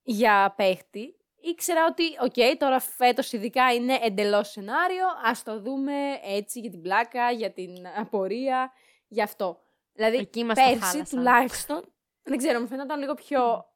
για 0.02 0.54
παίχτη. 0.56 1.16
ήξερα 1.40 1.86
ότι, 1.86 2.02
οκ, 2.22 2.58
τώρα 2.58 2.80
φέτος 2.80 3.32
ειδικά 3.32 3.74
είναι 3.74 3.98
εντελώς 4.02 4.50
σενάριο, 4.50 5.04
ας 5.24 5.42
το 5.42 5.60
δούμε 5.60 5.92
έτσι 6.24 6.60
για 6.60 6.70
την 6.70 6.82
πλάκα, 6.82 7.30
για 7.30 7.50
την 7.52 7.86
απορία, 7.96 8.72
για 9.08 9.24
αυτό. 9.24 9.60
Δηλαδή, 9.92 10.16
Εκεί 10.16 10.44
μας 10.44 10.56
το 10.58 10.62
πέρσι 10.64 10.78
χάλασαν. 10.80 11.04
τουλάχιστον, 11.18 11.84
δεν 12.22 12.38
ξέρω, 12.38 12.60
μου 12.60 12.66
φαίνονταν 12.66 12.98
λίγο 13.00 13.14
πιο, 13.14 13.66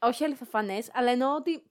όχι 0.00 0.24
αληθοφανές, 0.24 0.90
αλλά 0.92 1.10
εννοώ 1.10 1.34
ότι 1.34 1.70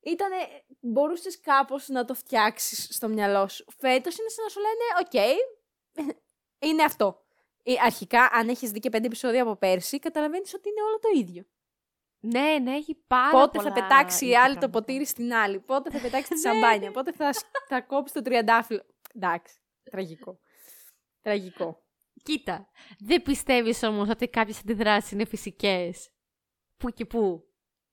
ήτανε, 0.00 0.36
μπορούσες 0.80 1.40
κάπως 1.40 1.88
να 1.88 2.04
το 2.04 2.14
φτιάξεις 2.14 2.88
στο 2.94 3.08
μυαλό 3.08 3.48
σου. 3.48 3.64
Φέτος 3.78 4.18
είναι 4.18 4.28
σαν 4.28 4.44
να 4.44 4.50
σου 4.50 4.60
λένε, 4.60 4.84
οκ, 5.00 6.16
είναι 6.68 6.82
αυτό. 6.82 7.24
Ε, 7.62 7.74
Αρχικά, 7.84 8.28
αν 8.32 8.48
έχεις 8.48 8.70
δει 8.70 8.78
και 8.80 8.88
πέντε 8.90 9.06
επεισόδια 9.06 9.42
από 9.42 9.56
πέρσι, 9.56 9.98
καταλαβαίνεις 9.98 10.54
ότι 10.54 10.68
είναι 10.68 10.82
όλο 10.82 10.98
το 10.98 11.08
ίδιο. 11.14 11.44
Ναι, 12.24 12.58
ναι, 12.58 12.74
έχει 12.76 12.94
πάρα 13.06 13.30
Πότε 13.30 13.58
πολλά 13.58 13.68
θα 13.68 13.80
πετάξει 13.80 14.26
η 14.26 14.36
άλλη 14.36 14.54
το 14.54 14.58
πράγματα. 14.60 14.70
ποτήρι 14.70 15.06
στην 15.06 15.34
άλλη, 15.34 15.60
πότε 15.60 15.90
θα 15.90 16.00
πετάξει 16.00 16.28
τη 16.28 16.34
Ναι, 16.48 16.52
σαμπάνια, 16.52 16.90
πότε 16.90 17.12
θα, 17.12 17.32
σ- 17.32 17.46
θα 17.68 17.80
κόψει 17.80 18.14
το 18.14 18.22
τριαντάφυλλο. 18.22 18.86
Εντάξει, 19.14 19.54
τραγικό. 19.90 20.38
Τραγικό. 21.22 21.82
Κοίτα, 22.22 22.68
δεν 22.98 23.22
πιστεύεις 23.22 23.82
όμως 23.82 24.08
ότι 24.08 24.28
κάποιες 24.28 24.58
αντιδράσεις 24.58 25.10
είναι 25.10 25.24
φυσικές; 25.24 26.10
Πού 26.82 26.90
και 26.90 27.04
πού. 27.04 27.44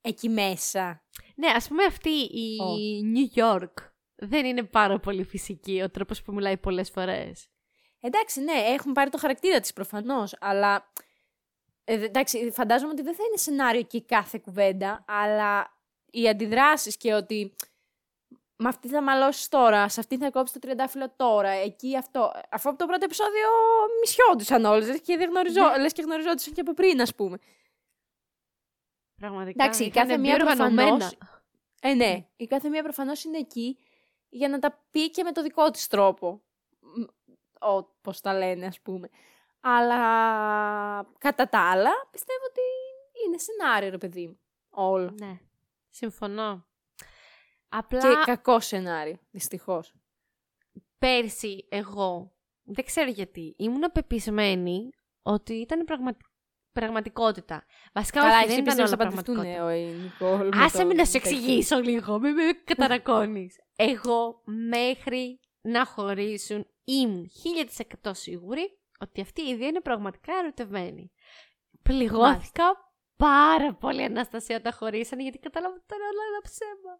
Εκεί 0.02 0.30
μέσα. 0.30 1.04
Ναι, 1.36 1.48
ας 1.48 1.68
πούμε 1.68 1.84
αυτή 1.84 2.10
η 2.10 2.58
Ω. 2.62 2.76
New 3.16 3.40
York 3.44 3.74
δεν 4.16 4.46
είναι 4.46 4.64
πάρα 4.64 5.00
πολύ 5.00 5.24
φυσική 5.24 5.82
ο 5.82 5.90
τρόπος 5.90 6.22
που 6.22 6.34
μιλάει 6.34 6.58
πολλές 6.58 6.90
φορές. 6.90 7.48
Εντάξει, 8.02 8.42
ναι, 8.42 8.52
έχουν 8.54 8.92
πάρει 8.92 9.10
το 9.10 9.18
χαρακτήρα 9.18 9.60
της 9.60 9.74
προφανώς, 9.74 10.36
αλλά... 10.40 10.92
Ε, 11.84 11.98
δε- 11.98 12.06
εντάξει, 12.06 12.52
φαντάζομαι 12.52 12.92
ότι 12.92 13.02
δεν 13.02 13.16
θα 13.16 13.24
είναι 13.28 13.38
σενάριο 13.38 13.82
και 13.82 13.98
η 13.98 14.02
κάθε 14.04 14.38
κουβέντα, 14.44 15.06
αλλά 15.08 15.78
οι 16.12 16.28
αντιδράσεις 16.30 16.98
και 16.98 17.14
ότι 17.14 17.56
με 18.56 18.68
αυτή 18.70 18.88
θα 18.88 19.02
μαλώσεις 19.02 19.48
τώρα, 19.48 19.90
σε 19.90 20.00
αυτή 20.00 20.18
θα 20.18 20.30
κόψεις 20.32 20.54
το 20.54 20.60
τριαντάφυλλο 20.60 21.14
τώρα, 21.16 21.50
εκεί 21.50 21.98
αυτό. 21.98 22.32
Αφού 22.50 22.70
από 22.70 22.78
το 22.78 22.86
πρώτο 22.86 23.06
επεισόδιο 23.06 23.48
μισιόντουσαν 24.02 24.66
όλες, 24.66 24.88
λες 24.88 25.02
και, 25.02 25.18
δεν 25.18 25.30
γνωριζό, 25.30 25.70
Ναι. 25.70 25.78
λες 25.78 25.94
και 25.94 26.02
γνωριζόντουσαν 26.02 26.54
και 26.54 26.62
από 26.62 26.74
πριν, 26.74 27.02
ας 27.02 27.16
πούμε. 27.16 27.38
Πραγματικά. 29.20 29.64
Εντάξει, 29.64 29.84
η 29.84 29.86
ήταν 29.86 30.08
κάθε 30.08 30.18
μία 30.20 30.36
διοργανωμένα. 30.36 30.88
προφανώς- 30.98 31.18
Ε, 31.82 31.94
ναι. 31.94 32.26
Η 32.36 32.46
κάθε 32.48 32.70
μία 32.70 32.84
προφανώς 32.84 33.24
είναι 33.24 33.38
εκεί 33.38 33.78
για 34.30 34.50
να 34.50 34.60
τα 34.60 34.86
πει 34.92 35.10
και 35.12 35.24
με 35.24 35.32
το 35.32 35.42
δικό 35.42 35.72
της 35.72 35.88
τρόπο. 35.88 36.42
Μ, 36.80 37.02
Ο, 37.68 37.84
πώς 38.02 38.22
τα 38.22 38.34
λένε, 38.38 38.66
ας 38.66 38.82
πούμε. 38.82 39.10
Αλλά 39.60 39.98
κατά 41.18 41.50
τα 41.50 41.70
άλλα, 41.72 41.92
πιστεύω 42.12 42.40
ότι 42.50 42.62
είναι 43.26 43.38
σενάριο, 43.38 43.90
ρε 43.90 43.98
παιδί 43.98 44.28
μου. 44.28 44.40
Όλο. 44.70 45.10
Ναι, 45.20 45.40
συμφωνώ. 45.90 46.68
Απλά 47.70 48.00
Και 48.00 48.08
κακό 48.26 48.60
σενάριο, 48.60 49.18
δυστυχώς. 49.32 49.94
πέρσι 50.98 51.66
εγώ, 51.70 52.36
δεν 52.64 52.86
ξέρω 52.86 53.10
γιατί, 53.10 53.56
ήμουν 53.58 53.92
πεπισμένη 53.94 54.90
ότι 55.22 55.54
ήταν 55.54 55.86
πραγμα... 55.86 56.18
πραγματικότητα. 56.80 57.66
Βασικά 57.94 58.20
Καλά, 58.22 58.34
όχι, 58.38 58.44
εσύ 58.46 58.56
δεν 58.56 58.64
ήταν 58.64 58.76
πιστεύεις 58.76 58.92
όλα 58.92 59.06
να 59.06 59.10
παντρευτούν, 59.10 59.36
πραγματικότητα. 59.36 59.72
ε, 59.72 59.86
ο 59.86 59.92
η 59.92 59.94
Νικόλ. 60.02 60.48
με 60.48 60.64
Άσε 60.64 60.78
τον 60.78 60.88
με 60.88 60.94
να 60.94 61.06
σου 61.06 61.12
τέτοιο. 61.12 61.30
εξηγήσω 61.32 61.80
λίγο, 61.80 62.20
μην 62.20 62.34
με 62.34 62.44
καταρακώνεις. 62.64 63.56
Εγώ 63.76 64.42
μέχρι 64.70 65.40
να 65.62 65.86
χωρίσουν 65.86 66.66
ήμουν 66.84 67.30
1000% 68.06 68.12
σίγουρη 68.14 68.80
ότι 69.00 69.22
αυτή 69.22 69.42
η 69.42 69.50
ιδέα 69.50 69.68
είναι 69.68 69.82
πραγματικά 69.82 70.34
ερωτευμένη. 70.42 71.12
Πληγώθηκα 71.84 72.64
πάρα 73.16 73.74
πολύ 73.74 74.04
Αναστασία 74.04 74.56
όταν 74.56 74.74
χωρίσανε 74.74 75.22
γιατί 75.24 75.38
κατάλαβα 75.38 75.74
ότι 75.74 75.84
ήταν 75.86 76.00
όλα 76.02 76.24
ένα 76.32 76.42
ψέμα. 76.42 76.94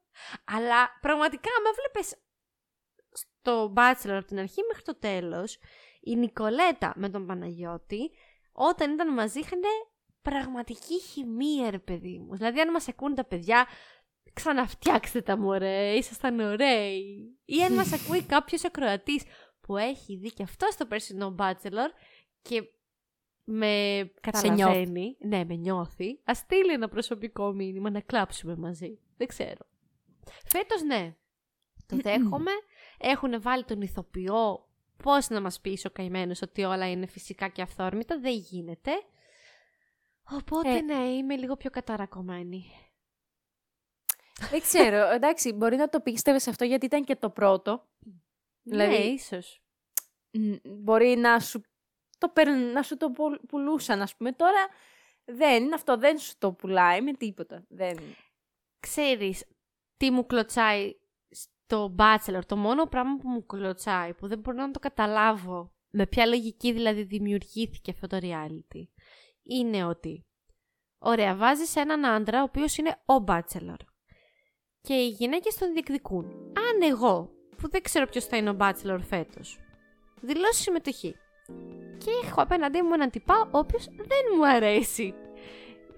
Αλλά 0.46 0.90
πραγματικά 1.02 1.50
με 1.64 1.70
βλέπεις 1.80 2.16
στο 3.12 3.74
Bachelor 3.76 4.18
από 4.18 4.26
την 4.28 4.40
αρχή 4.40 4.62
μέχρι 4.68 4.84
το 4.84 4.96
τέλος 5.00 5.58
η 6.02 6.16
Νικολέτα 6.16 6.94
με 6.96 7.10
τον 7.10 7.26
Παναγιώτη 7.26 8.12
όταν 8.62 8.92
ήταν 8.92 9.14
μαζί 9.14 9.40
είχαν 9.40 9.60
πραγματική 10.22 11.00
χημεία 11.02 11.70
ρε 11.70 11.80
παιδί 11.80 12.20
μου. 12.20 12.36
Δηλαδή 12.36 12.60
αν 12.60 12.72
μας 12.72 12.88
ακούν 12.88 13.16
τα 13.16 13.26
παιδιά 13.26 13.68
ξαναφτιάξτε 14.34 15.22
τα 15.22 15.38
μωρέ, 15.38 15.94
ήσασταν 15.94 16.40
ωραίοι. 16.40 17.38
Ή 17.46 17.64
αν 17.64 17.74
μας 17.74 17.94
ακούει 17.94 18.24
κάποιος 18.36 18.64
ακροατής 18.64 19.24
που 19.62 19.78
έχει 19.78 20.18
δει 20.18 20.34
και 20.34 20.44
αυτό 20.44 20.68
στο 20.72 20.86
περσινό 20.86 21.36
Bachelor 21.40 21.90
και 22.42 22.64
με 23.44 24.04
καταλαβαίνει, 24.22 25.18
ναι, 25.20 25.46
με 25.46 25.56
νιώθει, 25.56 26.20
ας 26.24 26.38
στείλει 26.38 26.72
ένα 26.72 26.90
προσωπικό 26.90 27.52
μήνυμα 27.52 27.90
να 27.90 28.00
κλάψουμε 28.00 28.56
μαζί. 28.56 29.00
Δεν 29.18 29.28
ξέρω. 29.28 29.66
Φέτος 30.46 30.82
ναι, 30.82 31.16
το 31.86 31.96
δέχομαι. 32.04 32.52
Έχουν 32.98 33.42
βάλει 33.42 33.64
τον 33.64 33.82
ηθοποιό 33.82 34.69
πώς 35.04 35.28
να 35.30 35.42
μας 35.42 35.60
πείσει 35.62 35.88
ο 35.88 35.90
καημένος 35.90 36.42
ότι 36.42 36.64
όλα 36.64 36.90
είναι 36.92 37.06
φυσικά 37.06 37.48
και 37.48 37.62
αυθόρμητα. 37.62 38.20
Δεν 38.20 38.34
γίνεται. 38.34 38.92
Οπότε 40.32 40.70
Ε. 40.76 40.82
ναι, 40.82 41.04
είμαι 41.04 41.36
λίγο 41.36 41.56
πιο 41.58 41.70
καταρακωμένη. 41.70 42.66
Δεν 44.50 44.62
ξέρω, 44.62 45.10
εντάξει, 45.10 45.52
μπορεί 45.54 45.76
να 45.76 45.90
το 45.90 46.00
πίστευες 46.00 46.48
αυτό 46.48 46.66
γιατί 46.66 46.86
ήταν 46.86 47.04
και 47.04 47.16
το 47.16 47.30
πρώτο. 47.30 47.88
Δηλαδή- 48.64 48.98
ναι, 48.98 49.04
ίσως. 49.04 49.62
Μ, 50.32 50.54
μπορεί 50.64 51.16
να 51.16 51.40
σου 51.40 51.62
το, 52.18 52.30
περν- 52.30 52.72
να 52.74 52.84
σου 52.84 52.98
το 52.98 53.12
πουλ- 53.12 53.46
πουλούσαν, 53.48 54.02
ας 54.02 54.16
πούμε. 54.16 54.32
Τώρα 54.32 54.68
δεν 55.26 55.64
είναι 55.64 55.76
αυτό, 55.76 55.98
δεν 55.98 56.18
σου 56.18 56.34
το 56.38 56.52
πουλάει 56.54 57.02
με 57.02 57.14
τίποτα. 57.14 57.66
Δεν... 57.70 57.98
Ξέρεις 58.80 59.46
τι 59.98 60.12
μου 60.12 60.26
κλωτσάει 60.26 60.96
στο 61.70 61.96
Bachelor. 61.98 62.42
Το 62.46 62.56
μόνο 62.56 62.86
πράγμα 62.86 63.18
που 63.18 63.30
μου 63.30 63.46
κλωτσάει, 63.46 64.14
που 64.14 64.28
δεν 64.28 64.40
μπορώ 64.40 64.58
να 64.58 64.72
το 64.72 64.80
καταλάβω, 64.80 65.72
με 65.90 66.08
ποια 66.08 66.26
λογική 66.26 66.72
δηλαδή 66.72 67.04
δημιουργήθηκε 67.04 67.92
αυτό 67.92 68.08
το 68.08 68.18
reality, 68.22 68.84
είναι 69.44 69.86
ότι, 69.86 70.26
ωραία, 70.98 71.36
βάζεις 71.36 71.76
έναν 71.76 72.06
άντρα 72.06 72.40
ο 72.40 72.44
οποίος 72.44 72.78
είναι 72.78 72.90
ο 72.90 73.24
Bachelor 73.28 73.78
και 74.82 74.94
οι 74.94 75.08
γυναίκες 75.08 75.56
τον 75.56 75.74
διεκδικούν. 75.74 76.26
Αν 76.58 76.90
εγώ, 76.90 77.32
που 77.58 77.70
δεν 77.70 77.82
ξέρω 77.82 78.06
ποιος 78.08 78.26
θα 78.26 78.38
είναι 78.38 78.50
ο 78.50 78.58
Bachelor 78.60 79.00
φέτος, 79.02 79.58
δηλώσω 80.22 80.62
συμμετοχή 80.62 81.16
και 81.98 82.12
έχω 82.24 82.42
απέναντί 82.42 82.82
μου 82.82 82.94
έναν 82.94 83.10
τυπά 83.10 83.50
ο 83.52 83.58
οποίος 83.58 83.86
δεν 83.86 84.24
μου 84.36 84.48
αρέσει. 84.48 85.14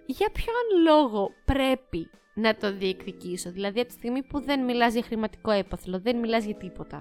Για 0.05 0.29
ποιον 0.31 0.83
λόγο 0.83 1.29
πρέπει 1.45 2.09
να 2.33 2.55
το 2.55 2.73
διεκδικήσω. 2.73 3.51
Δηλαδή 3.51 3.79
από 3.79 3.87
τη 3.87 3.93
στιγμή 3.93 4.23
που 4.23 4.41
δεν 4.41 4.63
μιλάς 4.63 4.93
για 4.93 5.03
χρηματικό 5.03 5.51
έπαθλο, 5.51 5.99
δεν 5.99 6.17
μιλάς 6.17 6.43
για 6.45 6.55
τίποτα. 6.55 6.97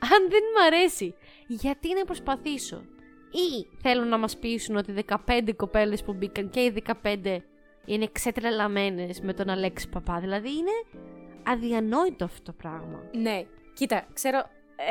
Αν 0.00 0.28
δεν 0.28 0.42
μου 0.54 0.64
αρέσει, 0.66 1.14
γιατί 1.46 1.94
να 1.94 2.04
προσπαθήσω; 2.04 2.82
Ή 3.30 3.66
θέλουν 3.82 4.08
να 4.08 4.18
μας 4.18 4.38
πείσουν 4.38 4.76
ότι 4.76 4.92
15 4.92 5.52
κοπέλες 5.56 6.02
που 6.02 6.12
μπήκαν 6.12 6.50
και 6.50 6.60
οι 6.60 6.82
15 7.02 7.38
είναι 7.84 8.08
ξετρελαμένες 8.12 9.20
με 9.20 9.32
τον 9.32 9.48
Αλέξη 9.48 9.88
Παπά. 9.88 10.20
Δηλαδή 10.20 10.48
είναι 10.48 11.00
αδιανόητο 11.46 12.24
αυτό 12.24 12.42
το 12.42 12.52
πράγμα. 12.52 13.02
Ναι, 13.12 13.44
κοίτα, 13.74 14.06
ξέρω 14.12 14.42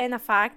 ένα 0.04 0.20
fact. 0.26 0.56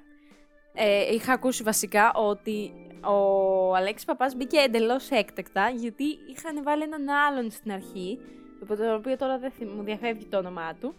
Ε, 0.73 1.13
είχα 1.13 1.33
ακούσει 1.33 1.63
βασικά 1.63 2.13
ότι 2.13 2.73
ο 3.03 3.75
Αλέξης 3.75 4.05
Παπάς 4.05 4.35
μπήκε 4.35 4.57
εντελώς 4.57 5.09
έκτακτα 5.09 5.69
γιατί 5.69 6.03
είχαν 6.03 6.63
βάλει 6.63 6.83
έναν 6.83 7.09
άλλον 7.09 7.51
στην 7.51 7.71
αρχή, 7.71 8.19
από 8.61 8.75
το 8.75 8.93
οποίο 8.93 9.17
τώρα 9.17 9.37
δεν 9.37 9.51
θυμ- 9.51 9.73
μου 9.75 9.83
διαφεύγει 9.83 10.25
το 10.25 10.37
όνομά 10.37 10.75
του, 10.81 10.95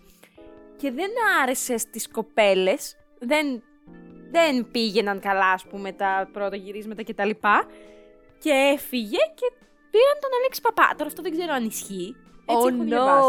και 0.77 0.91
δεν 0.91 1.11
άρεσε 1.43 1.77
στις 1.77 2.09
κοπέλες, 2.09 2.97
δεν, 3.19 3.63
δεν 4.31 4.71
πήγαιναν 4.71 5.21
καλά, 5.21 5.51
ας 5.51 5.65
πούμε, 5.67 5.93
τα 5.93 6.29
πρώτα 6.33 6.57
γυρίσματα 6.57 7.03
κτλ. 7.05 7.31
Και 8.39 8.51
έφυγε 8.51 9.19
και 9.35 9.53
πήραν 9.91 10.17
τον 10.21 10.31
Αλέξη 10.41 10.61
Παπά. 10.61 10.95
Τώρα 10.97 11.07
αυτό 11.07 11.23
δεν 11.23 11.33
ξέρω 11.33 11.53
αν 11.53 11.65
ισχύει. 11.65 12.17
Έτσι 12.47 12.67
έχω 12.75 12.83
διαβάσει. 12.85 13.29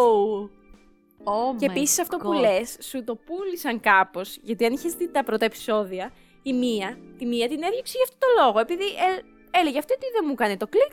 Oh 1.26 1.56
Και 1.60 1.66
my 1.68 1.70
επίσης 1.70 2.00
αυτό 2.00 2.18
που 2.18 2.30
God. 2.34 2.40
λες, 2.40 2.78
σου 2.82 3.04
το 3.04 3.16
πούλησαν 3.16 3.80
κάπως. 3.80 4.38
Γιατί 4.42 4.66
αν 4.66 4.74
είχες 4.74 4.94
δει 4.94 5.10
τα 5.12 5.24
πρώτα 5.24 5.46
επεισόδια, 5.46 6.12
η 6.44 6.54
μία, 6.54 6.98
τη 7.18 7.26
μία 7.26 7.48
την 7.48 7.64
έδιωξε 7.64 7.94
για 7.98 8.06
αυτό 8.10 8.18
το 8.20 8.44
λόγο. 8.44 8.60
Επειδή 8.60 8.84
ε, 8.84 9.22
έλεγε 9.60 9.78
αυτή 9.78 9.94
ότι 9.94 10.06
δεν 10.14 10.24
μου 10.26 10.32
έκανε 10.32 10.58
το 10.58 10.68
κλικ 10.68 10.92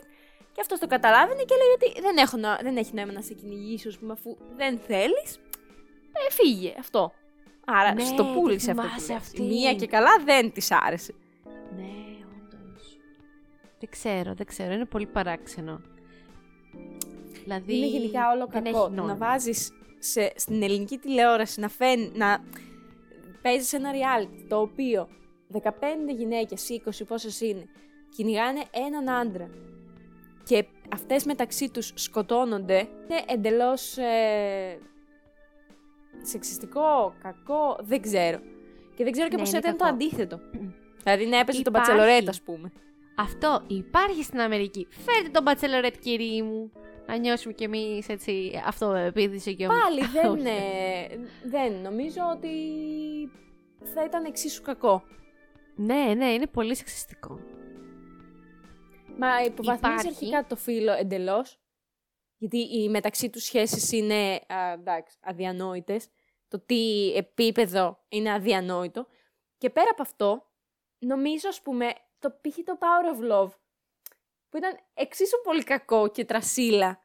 και 0.51 0.61
αυτός 0.61 0.79
το 0.79 0.87
καταλάβαινε 0.87 1.43
και 1.43 1.53
έλεγε 1.53 1.71
ότι 1.73 2.01
δεν, 2.01 2.17
έχω, 2.17 2.37
να- 2.37 2.59
δεν 2.63 2.77
έχει 2.77 2.93
νόημα 2.93 3.11
να 3.11 3.21
σε 3.21 3.33
κυνηγήσω, 3.33 3.89
ας 3.89 3.97
πούμε, 3.97 4.11
αφού 4.13 4.37
δεν 4.55 4.79
θέλεις. 4.79 5.35
Ε, 6.27 6.31
φύγε 6.31 6.73
αυτό. 6.79 7.11
Άρα 7.65 7.93
Ναι, 7.93 8.03
σου 8.05 8.15
το 8.15 8.23
τη 8.23 8.33
πούλησε 8.33 8.71
αυτό. 8.71 8.83
θυμάσαι 8.83 9.05
Που 9.05 9.11
λες. 9.13 9.21
αυτή. 9.21 9.41
Η 9.41 9.45
μία 9.47 9.73
και 9.73 9.87
καλά 9.87 10.09
δεν 10.25 10.51
της 10.51 10.71
άρεσε. 10.71 11.13
Ναι, 11.75 11.83
όντως. 12.37 12.97
Δεν 13.79 13.89
ξέρω, 13.89 14.33
δεν 14.33 14.45
ξέρω. 14.45 14.71
Είναι 14.73 14.85
πολύ 14.85 15.05
παράξενο. 15.05 15.81
Δηλαδή, 17.43 17.77
Είναι 17.77 17.85
γενικά 17.85 18.31
όλο 18.31 18.47
δεν 18.51 18.63
κακό. 18.63 18.77
έχει 18.77 18.87
Το 18.87 18.89
να 18.89 19.01
νόημα. 19.01 19.15
βάζεις 19.15 19.71
στην 20.35 20.63
ελληνική 20.63 20.97
τηλεόραση 20.97 21.59
να 21.59 21.67
φαίνει, 21.69 22.11
να 22.13 22.43
παίζεις 23.41 23.73
ένα 23.73 23.91
reality 23.91 24.45
το 24.49 24.59
οποίο 24.59 25.07
15 25.47 26.11
γυναίκες, 26.17 26.69
20 26.69 27.03
πόσες 27.07 27.41
είναι, 27.41 27.65
κυνηγάνε 28.15 28.61
έναν 28.71 29.09
άντρα 29.09 29.49
και 30.43 30.65
αυτές 30.93 31.25
μεταξύ 31.25 31.69
τους 31.69 31.91
σκοτώνονται, 31.95 32.77
είναι 32.79 33.21
εντελώς 33.27 33.97
ε, 33.97 34.79
σεξιστικό, 36.21 37.13
κακό, 37.23 37.77
δεν 37.81 38.01
ξέρω. 38.01 38.39
Και 38.95 39.03
δεν 39.03 39.11
ξέρω 39.11 39.27
και 39.27 39.35
Ναι, 39.35 39.41
πώς 39.41 39.49
είναι 39.49 39.57
ήταν 39.59 39.77
το 39.77 39.83
κακό. 39.83 39.93
αντίθετο. 39.95 40.39
δηλαδή 41.03 41.25
να 41.25 41.37
έπαιζε 41.39 41.61
τον 41.61 41.73
Υπάρχει. 41.73 41.91
Bachelorette, 41.95 42.27
ας 42.29 42.41
πούμε. 42.41 42.71
Αυτό 43.17 43.63
υπάρχει 43.67 44.23
στην 44.23 44.39
Αμερική. 44.39 44.87
Φέρτε 44.89 45.29
τον 45.29 45.43
Bachelorette, 45.47 45.97
κύριοι 45.99 46.41
μου. 46.41 46.71
Να 47.07 47.17
νιώσουμε 47.17 47.53
κι 47.53 47.63
εμείς 47.63 48.09
έτσι 48.09 48.61
αυτοεπίδηση 48.67 49.55
και 49.55 49.67
Πάλι 49.67 50.05
δεν, 50.13 50.31
Όχι. 50.31 50.47
ε, 50.47 51.17
δεν 51.43 51.73
νομίζω 51.73 52.21
ότι 52.35 52.49
θα 53.93 54.03
ήταν 54.05 54.25
εξίσου 54.25 54.61
κακό. 54.61 55.03
Ναι, 55.75 56.13
ναι, 56.17 56.25
είναι 56.25 56.47
πολύ 56.47 56.75
σεξιστικό. 56.75 57.39
Μα 59.17 59.43
υποβαθμίζει 59.43 59.93
Υπάρχει. 59.93 60.07
αρχικά 60.07 60.45
το 60.45 60.55
φίλο 60.55 60.91
εντελώς. 60.91 61.59
Γιατί 62.37 62.57
οι 62.57 62.89
μεταξύ 62.89 63.29
τους 63.29 63.43
σχέσεις 63.43 63.91
είναι 63.91 64.41
α, 64.47 64.71
εντάξει, 64.71 65.17
αδιανόητες. 65.21 66.07
Το 66.47 66.59
τι 66.59 67.13
επίπεδο 67.15 68.03
είναι 68.09 68.31
αδιανόητο. 68.33 69.07
Και 69.57 69.69
πέρα 69.69 69.89
από 69.91 70.01
αυτό, 70.01 70.51
νομίζω, 70.99 71.47
ας 71.47 71.61
πούμε, 71.61 71.93
το 72.19 72.29
π.χ. 72.29 72.55
το 72.65 72.77
Power 72.79 73.15
of 73.15 73.31
Love, 73.31 73.51
που 74.49 74.57
ήταν 74.57 74.79
εξίσου 74.93 75.41
πολύ 75.43 75.63
κακό 75.63 76.07
και 76.07 76.25
τρασίλα. 76.25 77.03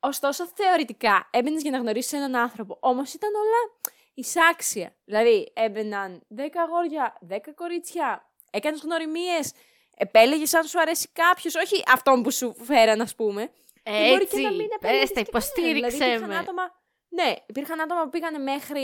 Ωστόσο, 0.00 0.46
θεωρητικά, 0.46 1.28
έμπαινες 1.32 1.62
για 1.62 1.70
να 1.70 1.78
γνωρίσεις 1.78 2.12
έναν 2.12 2.36
άνθρωπο. 2.36 2.76
Όμως 2.80 3.14
ήταν 3.14 3.30
όλα 3.34 3.90
εισάξια. 4.14 4.96
Δηλαδή, 5.04 5.52
έμπαιναν 5.54 6.26
10 6.36 6.40
αγόρια, 6.66 7.18
10 7.28 7.38
κορίτσια, 7.54 8.30
έκανες 8.50 8.80
γνωριμίες, 8.80 9.52
επέλεγες 9.96 10.54
αν 10.54 10.64
σου 10.64 10.80
αρέσει 10.80 11.08
κάποιος, 11.12 11.54
όχι 11.54 11.82
αυτόν 11.92 12.22
που 12.22 12.30
σου 12.32 12.54
φέραν, 12.64 13.00
ας 13.00 13.14
πούμε. 13.14 13.50
Και 13.82 13.90
μπορεί 13.90 14.22
Έτσι, 14.22 14.36
και 14.36 14.42
να 14.42 14.50
μην 14.52 14.68
επέλεγες 14.74 15.00
πες 15.00 15.12
τα, 15.12 15.20
και 15.22 15.30
κανέναν. 15.30 15.50
υποστήριξε 15.50 15.88
δηλαδή, 15.96 16.10
υπήρχαν 16.10 16.28
με. 16.28 16.36
Άτομα, 16.38 16.62
ναι, 17.08 17.34
υπήρχαν 17.46 17.80
άτομα 17.80 18.02
που 18.02 18.08
πήγαν 18.10 18.42
μέχρι 18.42 18.82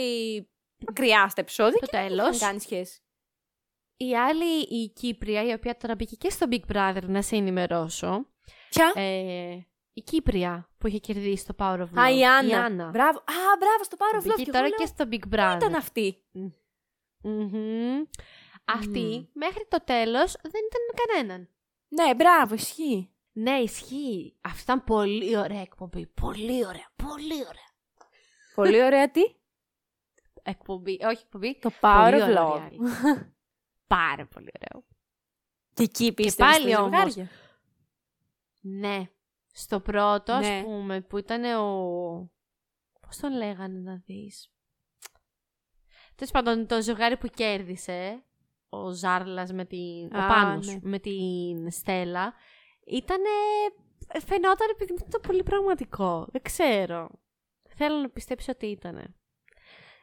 μακριά 0.87 1.29
στα 1.29 1.41
επεισόδια 1.41 1.79
Το 1.79 1.85
και 1.85 1.97
δεν 1.97 2.07
τέλος. 2.07 2.35
είχαν 2.35 2.47
κάνει 2.47 2.59
σχέση. 2.59 2.99
Η 3.97 4.17
άλλη, 4.17 4.59
η 4.61 4.89
Κύπρια, 4.89 5.43
η 5.43 5.53
οποία 5.53 5.77
τώρα 5.77 5.95
μπήκε 5.95 6.15
και 6.15 6.29
στο 6.29 6.47
Big 6.51 6.75
Brother, 6.75 7.01
να 7.03 7.21
σε 7.21 7.35
ενημερώσω. 7.35 8.25
Ποια; 8.69 8.91
Ε, 8.95 9.57
η 9.93 10.01
Κύπρια 10.01 10.69
που 10.77 10.87
είχε 10.87 10.97
κερδίσει 10.97 11.45
το 11.45 11.55
Power 11.57 11.77
of 11.79 11.81
Love. 11.81 11.99
Α, 12.01 12.09
η 12.17 12.25
Άννα. 12.25 12.49
Η 12.49 12.53
Άννα. 12.53 12.89
Μπράβο. 12.89 13.17
Α, 13.19 13.57
μπράβο, 13.59 13.83
στο 13.83 13.97
Power 13.99 14.15
of 14.15 14.19
Love. 14.19 14.23
Μπήκε 14.23 14.35
Και 14.35 14.41
εγώ 14.41 14.51
τώρα 14.51 14.67
λέω, 14.67 14.77
και 14.77 14.85
στο 14.85 15.05
Big 15.11 15.19
Πού 15.19 15.29
Brother. 15.35 15.55
ήταν 15.55 15.75
αυτή. 15.75 16.23
Μμμ. 17.23 18.01
Αυτή 18.65 19.29
μέχρι 19.33 19.65
το 19.67 19.77
τέλος 19.83 20.31
δεν 20.41 20.61
ήταν 20.67 20.81
με 20.87 20.93
κανέναν. 21.05 21.49
Ναι, 21.87 22.15
μπράβο, 22.15 22.53
ισχύει. 22.53 23.11
Ναι, 23.31 23.51
ισχύει. 23.51 24.37
Αυτή 24.41 24.61
ήταν 24.61 24.83
πολύ 24.83 25.37
ωραία 25.37 25.61
εκπομπή. 25.61 26.07
Πολύ 26.07 26.65
ωραία. 26.65 26.91
Πολύ 26.95 27.33
ωραία. 27.33 27.69
Πολύ 28.55 28.83
ωραία 28.83 29.11
τι; 29.11 29.21
Εκπομπή. 30.43 30.97
Όχι 31.05 31.21
εκπομπή. 31.23 31.59
Το 31.59 31.71
Power 31.81 32.09
Πολύ 32.11 32.21
of 32.21 32.27
ωραία 32.27 32.47
Love. 32.47 32.57
reality. 32.57 32.77
Πάρα 33.87 34.27
πολύ 34.27 34.49
ωραίο. 34.59 34.85
Και 35.73 35.83
εκεί 35.83 36.13
πίστευες 36.13 36.57
πάλι 36.57 36.71
στα 36.71 36.81
όμως. 36.81 37.13
ζευγάρια. 37.13 37.29
Ναι. 38.61 39.09
Στο 39.51 39.79
πρώτο, 39.79 40.37
Ναι. 40.37 40.57
ας 40.57 40.63
πούμε, 40.63 41.01
που 41.01 41.17
ήταν 41.17 41.43
ο... 41.43 42.31
Πώς 43.01 43.17
τον 43.17 43.33
λέγανε 43.33 43.79
να 43.79 43.95
δεις; 44.05 44.51
Τέλος 46.15 46.31
πάντων, 46.31 46.67
το 46.67 46.81
ζευγάρι 46.81 47.17
που 47.17 47.27
κέρδισε, 47.27 48.23
ο 48.73 48.91
Ζάρλας 48.91 49.53
με 49.53 49.65
την... 49.65 50.15
Α, 50.15 50.25
ο 50.25 50.27
Πάνος 50.27 50.67
ναι. 50.67 50.79
με 50.81 50.99
την 50.99 51.71
Στέλλα, 51.71 52.33
ήτανε... 52.85 53.29
Φαινόταν 54.25 54.67
επειδή 54.71 54.93
ήταν 55.07 55.21
πολύ 55.27 55.43
πραγματικό. 55.43 56.27
Δεν 56.31 56.41
ξέρω. 56.41 57.09
Θέλω 57.75 57.97
να 57.97 58.09
πιστέψω 58.09 58.51
ότι 58.51 58.65
ήτανε. 58.65 59.15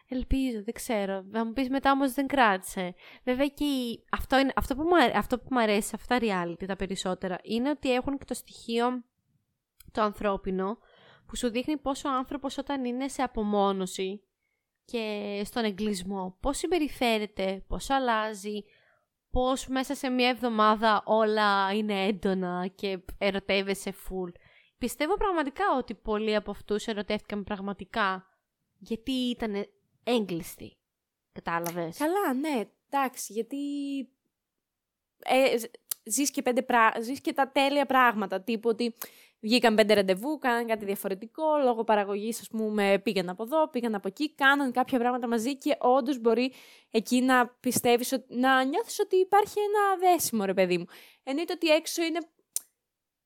Ελπίζω, 0.08 0.62
δεν 0.64 0.74
ξέρω. 0.74 1.24
Θα 1.32 1.44
μου 1.44 1.52
πεις 1.52 1.68
μετά 1.68 1.90
όμως 1.90 2.12
δεν 2.12 2.26
κράτησε. 2.26 2.94
Βέβαια 3.24 3.46
και 3.46 3.64
η- 3.64 4.04
αυτό, 4.10 4.38
είναι, 4.38 4.52
αυτό, 4.56 4.74
που 4.76 4.82
μου, 4.82 4.96
αρέ- 5.02 5.16
αυτό 5.16 5.38
που 5.38 5.46
μου 5.50 5.60
αρέσει 5.60 5.88
σε 5.88 5.96
αυτά 5.96 6.18
τα 6.18 6.26
reality 6.26 6.64
τα 6.66 6.76
περισσότερα 6.76 7.38
είναι 7.42 7.70
ότι 7.70 7.92
έχουν 7.94 8.18
και 8.18 8.24
το 8.24 8.34
στοιχείο 8.34 9.04
το 9.92 10.02
ανθρώπινο 10.02 10.78
που 11.26 11.36
σου 11.36 11.50
δείχνει 11.50 11.76
πόσο 11.76 12.08
ο 12.08 12.12
άνθρωπος 12.12 12.58
όταν 12.58 12.84
είναι 12.84 13.08
σε 13.08 13.22
απομόνωση 13.22 14.22
και 14.90 15.42
στον 15.44 15.64
εγκλισμό 15.64 16.36
πώς 16.40 16.58
συμπεριφέρεται, 16.58 17.64
πώς 17.68 17.90
αλλάζει, 17.90 18.64
πώς 19.30 19.66
μέσα 19.66 19.94
σε 19.94 20.08
μια 20.08 20.28
εβδομάδα 20.28 21.02
όλα 21.04 21.72
είναι 21.72 22.06
έντονα 22.06 22.66
και 22.74 22.98
ερωτεύεσαι 23.18 23.90
full. 23.90 24.32
Πιστεύω 24.78 25.16
πραγματικά 25.16 25.64
ότι 25.76 25.94
πολλοί 25.94 26.34
από 26.34 26.50
αυτούς 26.50 26.86
ερωτεύτηκαν 26.86 27.44
πραγματικά 27.44 28.26
γιατί 28.78 29.12
ήταν 29.12 29.66
έγκλειστοι. 30.04 30.76
Κατάλαβες; 31.32 31.96
Καλά, 31.96 32.34
ναι, 32.34 32.64
εντάξει, 32.90 33.32
γιατί 33.32 33.58
ε, 35.18 35.58
ζ- 35.58 35.70
ζεις, 36.04 36.30
και 36.30 36.42
πέντε 36.42 36.62
πρά... 36.62 36.92
ζεις 37.00 37.20
και 37.20 37.32
τα 37.32 37.50
τέλεια 37.50 37.86
πράγματα, 37.86 38.40
τύπου 38.42 38.68
ότι 38.68 38.94
βγήκαν 39.40 39.74
πέντε 39.74 39.94
ραντεβού, 39.94 40.38
κάναν 40.38 40.66
κάτι 40.66 40.84
διαφορετικό, 40.84 41.44
λόγω 41.64 41.84
παραγωγής, 41.84 42.40
ας 42.40 42.48
πούμε, 42.48 43.00
πήγαν 43.04 43.28
από 43.28 43.42
εδώ, 43.42 43.68
πήγαν 43.68 43.94
από 43.94 44.08
εκεί, 44.08 44.34
κάναν 44.34 44.72
κάποια 44.72 44.98
πράγματα 44.98 45.28
μαζί 45.28 45.56
και 45.56 45.76
όντως 45.80 46.18
μπορεί 46.20 46.52
εκεί 46.90 47.20
να 47.20 47.46
πιστεύεις, 47.60 48.12
ότι- 48.12 48.34
να 48.34 48.64
νιώθεις 48.64 48.98
ότι 49.00 49.16
υπάρχει 49.16 49.54
ένα 49.58 50.10
δέσιμο, 50.10 50.44
ρε 50.44 50.54
παιδί 50.54 50.78
μου. 50.78 50.84
Εννοείται 51.22 51.52
ότι 51.52 51.68
έξω 51.68 52.02
είναι 52.02 52.18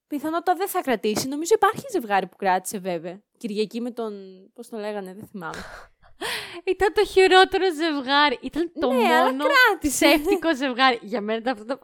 πιθανότητα 0.06 0.54
δεν 0.54 0.68
θα 0.68 0.80
κρατήσει. 0.80 1.28
Νομίζω 1.28 1.52
υπάρχει 1.54 1.82
ζευγάρι 1.92 2.26
που 2.26 2.36
κράτησε 2.36 2.78
βέβαια. 2.78 3.22
Κυριακή 3.38 3.80
με 3.80 3.90
τον, 3.90 4.12
πώς 4.54 4.68
το 4.68 4.76
λέγανε, 4.78 5.14
δεν 5.14 5.26
θυμάμαι. 5.26 5.62
Ήταν 6.72 6.92
το 6.92 7.04
χειρότερο 7.06 7.64
ζευγάρι. 7.74 8.38
Ήταν 8.42 8.72
το 8.80 8.92
Ναι, 8.92 9.02
αλλά 9.14 9.30
μόνο 9.30 9.44
κράτησε. 9.44 10.06
ψεύτικο 10.06 10.54
ζευγάρι. 10.56 10.98
Για 11.02 11.20
μένα 11.20 11.38
ήταν 11.38 11.52
αυτό 11.52 11.64
το... 11.66 11.80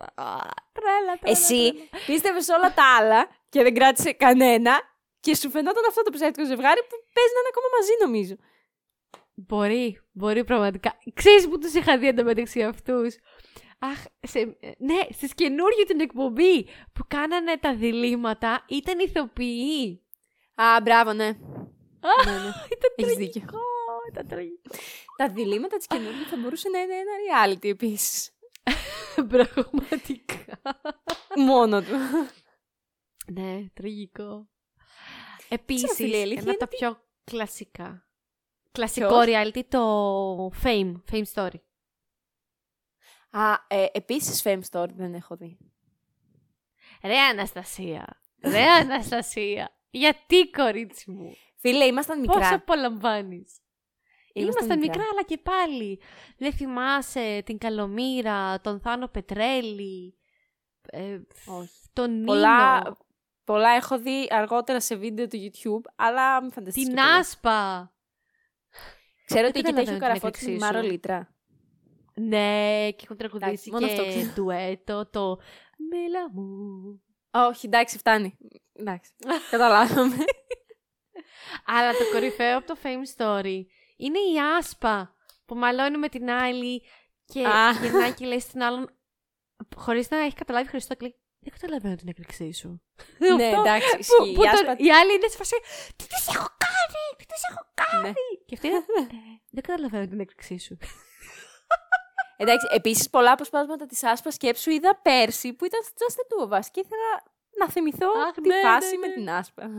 Α, 0.89 0.97
Τρέλα, 0.97 1.19
τρέλα, 1.19 1.37
Εσύ 1.39 1.73
τρέλα. 1.73 2.05
πίστευες 2.07 2.49
όλα 2.49 2.75
τα 2.75 2.97
άλλα 2.97 3.29
και 3.49 3.63
δεν 3.63 3.75
κράτησε 3.75 4.13
κανένα 4.13 4.81
και 5.21 5.35
σου 5.35 5.51
φαινόταν 5.51 5.85
αυτό 5.89 6.03
το 6.03 6.11
ψεύτικο 6.11 6.47
ζευγάρι 6.47 6.81
που 6.81 6.97
παίζει 7.15 7.33
να 7.35 7.41
είναι 7.41 7.53
ακόμα 7.55 7.69
μαζί, 7.79 7.93
νομίζω. 8.05 8.35
Μπορεί, 9.35 10.01
μπορεί 10.13 10.45
πραγματικά. 10.45 10.99
Ξέρεις 11.15 11.49
που 11.49 11.59
τους 11.59 11.73
είχα 11.75 11.99
δει 11.99 12.07
εντωμεταξύ 12.09 12.63
αυτούς; 12.63 13.17
Αχ, 13.79 14.05
σε, 14.21 14.39
ναι, 14.79 14.99
στις 15.11 15.35
καινούργια 15.35 15.85
την 15.87 16.01
εκπομπή 16.01 16.65
που 16.93 17.05
κάνανε 17.09 17.57
τα 17.57 17.75
διλήμματα 17.75 18.65
ήταν 18.69 18.99
ηθοποιοί. 18.99 20.03
Α, 20.55 20.81
μπράβο, 20.83 21.13
ναι. 21.13 21.25
Α, 21.25 22.13
ναι, 22.25 22.33
ναι. 22.33 22.53
Ήταν 22.75 22.93
Έχεις 22.97 23.15
τραγικό, 23.15 23.17
δίκιο. 23.19 23.43
Ήταν 24.13 24.29
τραγικό. 24.29 24.61
Τα 25.17 25.29
διλήμματα 25.29 25.77
της 25.77 25.87
καινούργιας 25.87 26.29
θα 26.29 26.37
μπορούσε 26.37 26.69
να 26.69 26.79
είναι 26.81 26.95
ένα 26.95 27.13
reality 27.25 27.69
επίσης. 27.69 28.31
Πραγματικά. 29.29 30.61
Μόνος 31.37 31.85
του. 31.85 31.97
Ναι, 33.33 33.65
τραγικό. 33.75 34.49
φίλε, 35.49 35.49
η 35.49 35.55
Επίσης, 35.55 36.01
αλήθεια 36.01 36.23
ένα 36.25 36.41
είναι 36.41 36.51
από 36.51 36.59
τα 36.59 36.69
πιο 36.69 37.03
κλασικά. 37.25 38.09
Κλασικό 38.73 39.09
Ποιος; 39.09 39.27
reality, 39.27 39.63
το 39.69 40.51
Fame, 40.63 40.95
Fame 41.11 41.25
Story. 41.35 41.61
Α, 43.31 43.53
ε, 43.69 43.87
επίσης 43.93 44.43
Fame 44.45 44.61
Story 44.71 44.91
δεν 44.95 45.15
έχω 45.15 45.37
δει. 45.37 45.59
Ρε 47.03 47.19
Αναστασία, 47.19 48.23
ρε 48.45 48.65
Αναστασία, 48.81 49.77
γιατί 49.91 50.51
κορίτσι 50.51 51.11
μου, 51.11 51.37
Φίλε, 51.57 51.85
ήμασταν 51.85 52.21
μικρά. 52.21 52.39
πώς 52.39 52.53
απολαμβάνεις; 52.53 53.61
Ήμασταν 54.41 54.65
Ήμασταν 54.65 54.79
μικρά. 54.79 54.93
μικρά, 54.99 55.09
αλλά 55.13 55.23
και 55.23 55.39
πάλι. 55.39 56.01
Δεν 56.39 56.53
θυμάσαι 56.53 57.43
την 57.45 57.59
Καλομήρα, 57.59 58.61
τον 58.61 58.81
Θάνο 58.81 59.09
Πετρέλη, 59.09 60.19
ε, 60.91 61.21
Όχι. 61.47 61.81
τον 61.93 62.11
Νίνο, 62.11 62.25
Πολλά, 62.25 62.97
πολλά 63.45 63.71
έχω 63.71 63.99
δει 63.99 64.27
αργότερα 64.31 64.81
σε 64.81 64.97
βίντεο 64.97 65.27
του 65.27 65.39
YouTube, 65.39 65.91
αλλά 65.97 66.41
μην 66.43 66.53
φανταστείς 66.53 66.85
την 66.85 66.95
και 66.95 67.01
πολλά. 67.01 67.17
Άσπα. 67.17 67.93
Ξέρω 69.25 69.41
Δεν 69.41 69.51
ότι 69.51 69.59
εκεί 69.59 69.73
τα 69.73 69.81
έχει 69.81 69.91
ο 69.95 69.99
καταλαβαίνω 69.99 69.99
την 69.99 69.99
Καραφώτης 69.99 70.43
με 70.43 70.49
τη 70.49 70.53
έκρηξή 70.55 70.65
Μάρο 70.73 70.85
σου. 70.85 70.91
Λίτρα. 70.91 71.35
Ναι, 72.15 72.91
και 72.91 73.03
έχουν 73.05 73.17
τραγουδήσει 73.17 73.51
Εντάξει, 73.51 73.71
μόνο 73.71 73.87
αυτό 73.87 74.03
και 74.03 74.09
ξέρω. 74.19 74.33
ντουέτο, 74.35 75.07
το 75.11 75.39
«Μίλα 75.91 76.31
μου». 76.33 76.53
Όχι, 77.31 77.67
εντάξει, 77.67 77.99
φτάνει. 77.99 78.39
Εντάξει, 78.73 79.11
καταλάβαμε. 79.51 80.17
Αλλά 81.77 81.93
το 81.93 82.05
κορυφαίο 82.13 82.57
από 82.59 82.67
το 82.67 82.77
Fame 82.83 83.17
Story 83.17 83.61
είναι 83.99 84.19
η 84.19 84.41
Άσπα 84.59 85.15
που 85.47 85.55
μαλώνει 85.55 85.99
με 85.99 86.09
την 86.09 86.31
άλλη 86.31 86.83
και 87.25 87.47
Α. 87.47 87.71
γυρνάει 87.73 88.13
και 88.15 88.27
λέει 88.27 88.41
στην 88.41 88.63
άλλον 88.63 88.91
χωρίς 89.77 90.11
να 90.11 90.19
έχει 90.19 90.35
καταλάβει 90.35 90.69
Χριστό 90.69 90.95
και 90.95 91.03
λέει 91.03 91.17
δεν 91.41 91.53
καταλαβαίνω 91.53 91.95
την 91.95 92.09
έκρηξή 92.09 92.53
σου. 92.53 92.83
ναι, 93.19 93.29
Αυτό 93.47 93.61
εντάξει, 93.61 93.91
που- 93.91 93.99
ισχύει. 93.99 94.35
που 94.35 94.43
Η 94.43 94.45
τον- 94.45 94.55
Άσπα- 94.55 94.79
η 94.79 94.91
άλλη 94.91 95.15
είναι 95.15 95.29
σε 95.29 95.37
φάση 95.37 95.57
τι 95.97 96.07
της 96.07 96.27
έχω 96.29 96.47
κάνει, 96.67 97.05
τι 97.19 97.25
της 97.27 97.43
έχω 97.51 97.63
κάνει. 97.75 98.03
Ναι. 98.09 98.13
Και 98.47 98.55
αυτή 98.55 98.67
είναι 98.67 98.77
«Ε, 98.77 99.41
δεν 99.51 99.63
καταλαβαίνω 99.63 100.07
την 100.07 100.21
έκρηξή 100.21 100.59
σου. 100.59 100.77
Εντάξει, 102.41 102.67
επίσης 102.71 103.11
πολλά 103.11 103.33
αποσπάσματα 103.33 103.87
της 103.87 104.03
Άσπας 104.05 104.35
σκέψου 104.35 104.71
είδα 104.71 104.97
πέρσι 105.03 105.53
που 105.53 105.65
ήταν 105.65 105.81
στο 105.83 105.95
Just 105.99 106.15
the 106.15 106.49
Two 106.49 106.49
of 106.53 106.59
Us 106.61 106.67
και 106.71 106.81
ήθελα 106.81 107.23
να 107.59 107.69
θυμηθώ 107.71 108.07
Αχ, 108.29 108.35
τη 108.35 108.49
ναι, 108.49 108.61
φάση 108.61 108.91
ναι, 108.91 108.97
με 108.99 109.07
ναι. 109.07 109.15
την 109.15 109.31
Άσπα. 109.31 109.71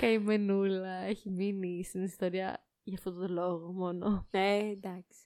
Καημενούλα, 0.00 0.90
έχει 0.94 1.30
μείνει 1.30 1.84
στην 1.84 2.02
ιστορία 2.04 2.64
για 2.84 2.96
αυτόν 2.98 3.18
τον 3.20 3.32
λόγο 3.32 3.72
μόνο. 3.72 4.26
Ναι, 4.30 4.56
εντάξει. 4.58 5.18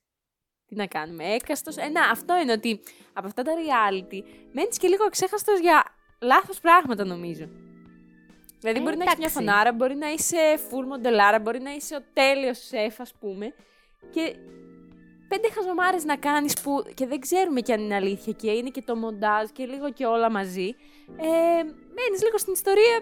Τι 0.66 0.74
να 0.74 0.86
κάνουμε, 0.86 1.24
έκαστος. 1.24 1.76
Ε, 1.76 1.88
να, 1.88 2.10
αυτό 2.10 2.38
είναι 2.40 2.52
ότι 2.52 2.80
από 3.12 3.26
αυτά 3.26 3.42
τα 3.42 3.52
reality 3.52 4.22
μένεις 4.52 4.78
και 4.78 4.88
λίγο 4.88 5.08
ξέχαστος 5.08 5.60
για 5.60 5.84
λάθος 6.20 6.60
πράγματα 6.60 7.04
νομίζω. 7.04 7.48
Δηλαδή 8.60 8.78
Ε, 8.78 8.82
μπορεί 8.82 8.96
να 8.96 9.04
έχεις 9.04 9.18
μια 9.18 9.28
εντάξει. 9.28 9.34
φωνάρα, 9.34 9.72
μπορεί 9.72 9.94
να 9.94 10.10
είσαι 10.12 10.58
full 10.70 10.84
μοντελάρα, 10.86 11.38
μπορεί 11.38 11.60
να 11.60 11.74
είσαι 11.74 11.94
ο 11.96 12.00
τέλειος 12.12 12.58
σεφ 12.58 13.00
ας 13.00 13.14
πούμε 13.14 13.54
και 14.10 14.36
πέντε 15.28 15.50
χαζομάρες 15.50 16.04
να 16.04 16.16
κάνεις 16.16 16.60
που 16.60 16.82
και 16.94 17.06
δεν 17.06 17.20
ξέρουμε 17.20 17.60
κι 17.60 17.72
αν 17.72 17.80
είναι 17.80 17.94
αλήθεια 17.94 18.32
και 18.32 18.50
είναι 18.50 18.70
και 18.70 18.82
το 18.82 18.96
μοντάζ 18.96 19.48
και 19.50 19.66
λίγο 19.66 19.92
και 19.92 20.06
όλα 20.06 20.30
μαζί. 20.30 20.74
Ε, 21.16 21.62
μένεις 21.96 22.22
λίγο 22.22 22.38
στην 22.38 22.52
ιστορία 22.52 23.00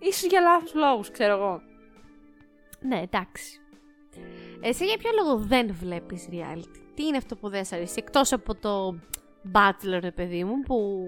ίσως 0.00 0.30
για 0.30 0.40
λάθος 0.40 0.74
λόγους, 0.74 1.10
ξέρω 1.10 1.32
εγώ. 1.32 1.62
Ναι, 2.80 3.00
εντάξει. 3.00 3.60
Εσύ 4.60 4.84
για 4.84 4.96
ποιο 4.96 5.10
λόγο 5.22 5.36
δεν 5.36 5.74
βλέπεις 5.74 6.28
reality; 6.30 6.80
Τι 6.94 7.06
είναι 7.06 7.16
αυτό 7.16 7.36
που 7.36 7.48
δεν 7.48 7.64
σ' 7.64 7.72
αρέσει. 7.72 7.94
Εκτός 7.98 8.32
από 8.32 8.54
το 8.54 8.98
Bachelor, 9.52 9.98
ρε 10.00 10.10
παιδί 10.10 10.44
μου, 10.44 10.60
που 10.60 11.04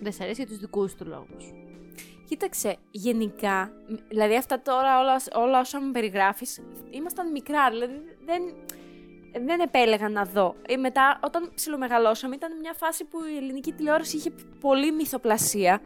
δεν 0.00 0.12
σ' 0.12 0.20
αρέσει 0.20 0.40
για 0.42 0.50
τους 0.50 0.58
δικούς 0.58 0.94
του 0.94 1.06
λόγους; 1.06 1.52
Κοίταξε, 2.28 2.76
γενικά, 2.90 3.72
μ, 3.88 3.94
δηλαδή 4.08 4.36
αυτά 4.36 4.62
τώρα 4.62 5.00
όλα, 5.00 5.20
όλα 5.34 5.60
όσα 5.60 5.80
μου 5.80 5.90
περιγράφεις, 5.90 6.60
ήμασταν 6.90 7.30
μικρά, 7.30 7.70
δηλαδή 7.70 8.00
δεν, 8.24 8.42
δεν 9.46 9.60
επέλεγα 9.60 10.08
να 10.08 10.24
δω. 10.24 10.54
Ε, 10.66 10.76
μετά, 10.76 11.20
όταν 11.22 11.52
ψιλομεγαλώσαμε, 11.54 12.34
ήταν 12.34 12.58
μια 12.60 12.72
φάση 12.72 13.04
που 13.04 13.18
η 13.24 13.36
ελληνική 13.36 13.72
τηλεόραση 13.72 14.16
είχε 14.16 14.32
πολύ 14.60 14.92
μυθοπλασία 14.92 15.80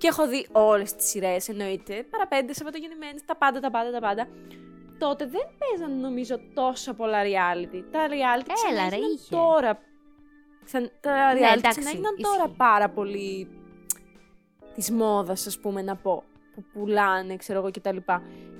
και 0.00 0.06
έχω 0.06 0.28
δει 0.28 0.46
όλες 0.52 0.94
τις 0.94 1.06
σειρές, 1.08 1.48
εννοείται, 1.48 2.06
παραπέντε, 2.10 2.52
Σαββατογεννημένες, 2.52 3.24
τα 3.24 3.36
πάντα, 3.36 3.60
τα 3.60 3.70
πάντα, 3.70 3.90
τα 3.90 4.00
πάντα. 4.00 4.28
Τότε 4.98 5.26
δεν 5.26 5.46
παίζαν 5.58 6.00
νομίζω 6.00 6.38
τόσα 6.54 6.94
πολλά 6.94 7.18
reality. 7.22 7.82
Τα 7.90 8.06
reality 8.08 8.50
Έλα, 8.70 8.82
ρε, 8.82 8.86
ξαναέγιναν 8.86 9.12
είχε. 9.12 9.34
τώρα. 9.36 9.78
Ξαν... 10.64 10.90
Τα 11.00 11.32
Ναι, 11.32 11.40
reality 11.40 11.56
εντάξει, 11.56 11.68
ξαναέγιναν 11.80 12.16
τώρα 12.22 12.42
ισχύει. 12.44 12.54
πάρα 12.56 12.88
πολύ 12.90 13.48
της 14.74 14.90
μόδας, 14.90 15.46
ας 15.46 15.58
πούμε, 15.58 15.82
να 15.82 15.96
πω. 15.96 16.24
Που 16.54 16.64
πουλάνε, 16.72 17.36
ξέρω 17.36 17.58
εγώ 17.58 17.70
κτλ. 17.70 17.96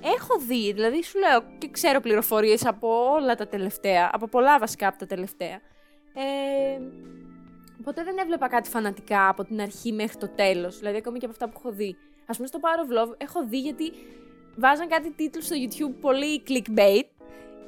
Έχω 0.01 0.37
δει, 0.47 0.73
δηλαδή 0.73 1.03
σου 1.03 1.19
λέω 1.19 1.43
και 1.57 1.69
ξέρω 1.69 1.99
πληροφορίες 1.99 2.65
από 2.65 3.11
όλα 3.11 3.35
τα 3.35 3.47
τελευταία, 3.47 4.09
από 4.13 4.27
πολλά 4.27 4.59
βασικά 4.59 4.87
από 4.87 4.97
τα 4.97 5.05
τελευταία. 5.05 5.59
Ε, 6.13 6.79
Ποτέ 7.83 8.03
δεν 8.03 8.17
έβλεπα 8.17 8.47
κάτι 8.47 8.69
φανατικά 8.69 9.27
από 9.29 9.43
την 9.43 9.61
αρχή 9.61 9.91
μέχρι 9.93 10.17
το 10.17 10.27
τέλος, 10.27 10.77
δηλαδή 10.79 10.97
ακόμη 10.97 11.19
και 11.19 11.25
από 11.25 11.33
αυτά 11.33 11.47
που 11.49 11.53
έχω 11.63 11.71
δει. 11.75 11.95
Ας 12.25 12.35
πούμε 12.35 12.47
στο 12.47 12.59
Power 12.61 12.89
of 12.89 13.01
Love 13.07 13.13
έχω 13.17 13.45
δει 13.47 13.59
γιατί 13.59 13.91
βάζαν 14.55 14.87
κάτι 14.87 15.11
τίτλους 15.11 15.45
στο 15.45 15.55
YouTube 15.59 15.95
πολύ 16.01 16.43
clickbait 16.47 17.03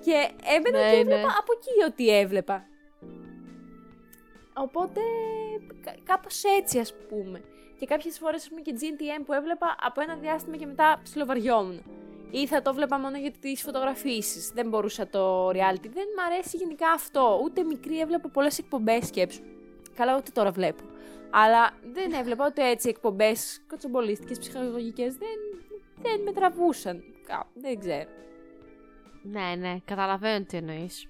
και 0.04 0.30
έμπαινα 0.56 0.80
Ναι, 0.84 0.90
και 0.92 0.98
έβλεπα 0.98 1.16
ναι. 1.18 1.24
από 1.40 1.54
εκεί 1.58 1.92
ό,τι 1.92 2.10
έβλεπα. 2.10 2.66
Οπότε 4.54 5.00
κα- 5.84 5.96
κάπως 6.04 6.44
έτσι 6.60 6.80
ας 6.80 6.94
πούμε. 7.10 7.42
Και 7.80 7.86
κάποιες 7.86 8.18
φορές 8.18 8.42
ας 8.44 8.50
πούμε 8.50 8.62
και 8.62 8.74
GNTM 8.80 9.24
που 9.26 9.34
έβλεπα 9.34 9.76
από 9.84 10.02
ένα 10.02 10.16
διάστημα 10.16 10.56
και 10.58 10.66
μετά 10.66 11.00
ψιλοβαριόμουν. 11.04 11.84
Ή 12.32 12.48
θα 12.48 12.62
το 12.62 12.74
βλέπα 12.74 13.00
μόνο 13.00 13.18
για 13.18 13.32
τις 13.40 13.62
φωτογραφίσεις. 13.62 14.50
Δεν 14.50 14.70
μπορούσα 14.70 15.08
το 15.08 15.48
reality. 15.50 15.90
Δεν 15.94 16.08
μ' 16.18 16.32
αρέσει 16.32 16.58
γενικά 16.58 16.90
αυτό. 16.92 17.40
Ούτε 17.44 17.64
μικρή 17.64 18.00
έβλεπα 18.00 18.30
πολλές 18.30 18.58
εκπομπές 18.58 19.08
σκέψου. 19.08 19.42
Καλά, 19.96 20.18
ούτε 20.18 20.32
τώρα 20.32 20.52
βλέπω. 20.52 20.84
Αλλά 21.32 21.72
δεν 21.94 22.14
έβλεπα 22.14 22.46
ούτε 22.50 22.70
έτσι 22.70 22.90
εκπομπές 22.90 23.64
κοτσομπολίστικες, 23.68 24.40
ψυχαγωγικές. 24.40 25.16
Δεν, 25.16 25.38
δεν 26.02 26.22
με 26.22 26.32
τραβούσαν. 26.34 27.04
Κα- 27.28 27.50
Δεν 27.54 27.80
ξέρω. 27.80 28.10
Ναι, 29.24 29.56
ναι, 29.58 29.78
καταλαβαίνω 29.86 30.46
τι 30.46 30.58
εννοείς. 30.58 31.08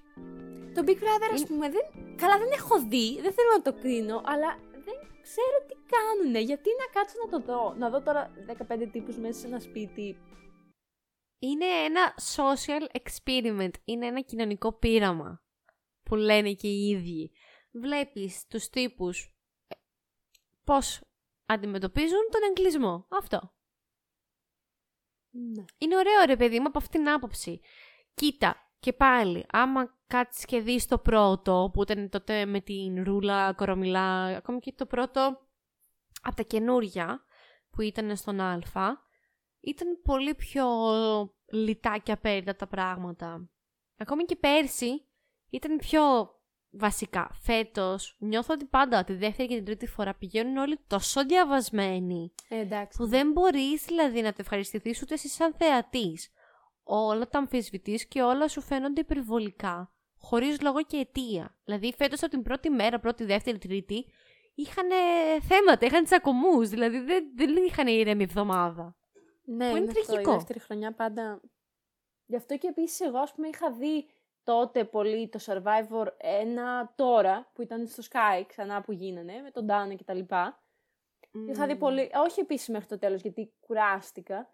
Το 0.74 0.82
Big 0.86 0.90
Brother, 1.02 1.28
ας 1.32 1.38
Είναι- 1.40 1.48
πούμε, 1.48 1.70
δεν... 1.70 1.82
καλά 2.16 2.38
δεν 2.38 2.48
έχω 2.52 2.78
δει, 2.80 3.20
δεν 3.20 3.32
θέλω 3.32 3.50
να 3.56 3.62
το 3.62 3.72
κρίνω, 3.80 4.22
αλλά 4.24 4.58
δεν 4.72 4.94
ξέρω 5.22 5.56
τι 5.68 5.74
κάνουνε. 5.94 6.40
Γιατί 6.40 6.68
να 6.78 7.00
κάτσω 7.00 7.16
να 7.24 7.30
το 7.30 7.46
δω. 7.52 7.74
Να 7.78 7.90
δω 7.90 8.02
τώρα 8.02 8.30
15 8.46 8.88
τύπους 8.92 9.16
μέσα 9.16 9.40
σε 9.40 9.46
ένα 9.46 9.60
σπίτι; 9.60 10.16
Είναι 11.38 11.64
ένα 11.64 12.14
social 12.36 12.96
experiment. 13.00 13.74
Είναι 13.84 14.06
ένα 14.06 14.20
κοινωνικό 14.20 14.72
πείραμα. 14.72 15.42
Που 16.02 16.14
λένε 16.14 16.52
και 16.52 16.68
οι 16.68 16.88
ίδιοι. 16.88 17.30
Βλέπεις 17.80 18.46
τους 18.46 18.68
τύπους 18.68 19.34
ε, 19.68 19.74
πώς 20.64 21.00
αντιμετωπίζουν 21.46 22.28
τον 22.30 22.40
εγκλισμό. 22.50 23.06
Αυτό. 23.08 23.52
Ναι. 25.30 25.64
Είναι 25.78 25.96
ωραίο 25.96 26.24
ρε 26.26 26.36
παιδί 26.36 26.60
μου 26.60 26.66
από 26.66 26.78
αυτήν 26.78 27.04
την 27.04 27.12
άποψη. 27.12 27.60
Κοίτα, 28.14 28.56
και 28.78 28.92
πάλι, 28.92 29.46
άμα 29.48 29.98
κάτσεις 30.06 30.44
και 30.44 30.60
δεις 30.60 30.86
το 30.86 30.98
πρώτο, 30.98 31.70
που 31.72 31.82
ήταν 31.82 32.08
τότε 32.08 32.46
με 32.46 32.60
την 32.60 33.02
Ρούλα 33.04 33.52
Κορομιλά, 33.52 34.24
ακόμη 34.24 34.58
και 34.58 34.72
το 34.72 34.86
πρώτο 34.86 35.48
από 36.22 36.36
τα 36.36 36.42
καινούρια 36.42 37.24
που 37.70 37.80
ήταν 37.80 38.16
στον 38.16 38.40
Α, 38.40 38.58
ήταν 39.60 40.02
πολύ 40.02 40.34
πιο 40.34 40.66
λιτά 41.52 41.98
και 41.98 42.12
απέριντα 42.12 42.56
τα 42.56 42.66
πράγματα. 42.66 43.50
Ακόμη 43.96 44.24
και 44.24 44.36
πέρσι 44.36 45.06
ήταν 45.50 45.76
πιο 45.76 46.02
βασικά. 46.76 47.30
Φέτος 47.40 48.16
νιώθω 48.18 48.54
ότι 48.54 48.64
πάντα 48.64 49.04
τη 49.04 49.14
δεύτερη 49.14 49.48
και 49.48 49.54
την 49.54 49.64
τρίτη 49.64 49.86
φορά 49.86 50.14
πηγαίνουν 50.14 50.56
όλοι 50.56 50.78
τόσο 50.86 51.24
διαβασμένοι 51.24 52.32
Ε, 52.48 52.58
εντάξει. 52.58 52.98
που 52.98 53.06
δεν 53.06 53.32
μπορείς 53.32 53.84
δηλαδή 53.84 54.20
να 54.20 54.30
το 54.30 54.36
ευχαριστηθείς 54.40 55.02
ούτε 55.02 55.14
εσύ 55.14 55.28
σαν 55.28 55.54
θεατής. 55.58 56.30
Όλα 56.82 57.28
τα 57.28 57.38
αμφισβητείς 57.38 58.06
και 58.06 58.22
όλα 58.22 58.48
σου 58.48 58.60
φαίνονται 58.60 59.00
υπερβολικά, 59.00 59.92
χωρίς 60.18 60.60
λόγο 60.60 60.82
και 60.82 60.96
αιτία. 60.96 61.56
Δηλαδή 61.64 61.94
φέτος 61.96 62.22
από 62.22 62.30
την 62.30 62.42
πρώτη 62.42 62.70
μέρα, 62.70 63.00
πρώτη, 63.00 63.24
δεύτερη, 63.24 63.58
τρίτη, 63.58 64.06
είχαν 64.54 64.88
θέματα, 65.48 65.86
είχαν 65.86 66.04
τσακωμούς, 66.04 66.68
δηλαδή 66.68 66.98
δεν, 66.98 67.24
δεν 67.34 67.56
είχαν 67.66 67.86
ήρεμη 67.86 68.22
εβδομάδα. 68.22 68.96
Ναι, 69.44 69.70
που 69.70 69.76
είναι 69.76 69.90
αυτό, 69.90 70.02
τραγικό. 70.02 70.30
Η 70.30 70.34
δεύτερη 70.34 70.58
χρονιά 70.58 70.92
πάντα. 70.94 71.40
Γι' 72.26 72.36
αυτό 72.36 72.56
και 72.56 72.68
επίσης 72.68 73.00
εγώ, 73.00 73.18
ας 73.18 73.34
πούμε, 73.34 73.48
είχα 73.48 73.72
δει 73.72 74.06
τότε 74.44 74.84
πολύ 74.84 75.28
το 75.28 75.38
Survivor 75.46 76.06
ένα 76.16 76.92
τώρα 76.96 77.50
που 77.52 77.62
ήταν 77.62 77.86
στο 77.86 78.02
Sky 78.10 78.44
ξανά 78.46 78.80
που 78.80 78.92
γίνανε 78.92 79.40
με 79.42 79.50
τον 79.50 79.64
Ντάνα 79.64 79.94
και 79.94 80.04
τα 80.04 80.14
λοιπά. 80.14 80.62
Είχα 81.48 81.66
δει 81.66 81.76
πολύ, 81.76 82.10
όχι 82.14 82.40
επίσης 82.40 82.68
μέχρι 82.68 82.86
το 82.86 82.98
τέλος 82.98 83.20
γιατί 83.20 83.52
κουράστηκα. 83.60 84.50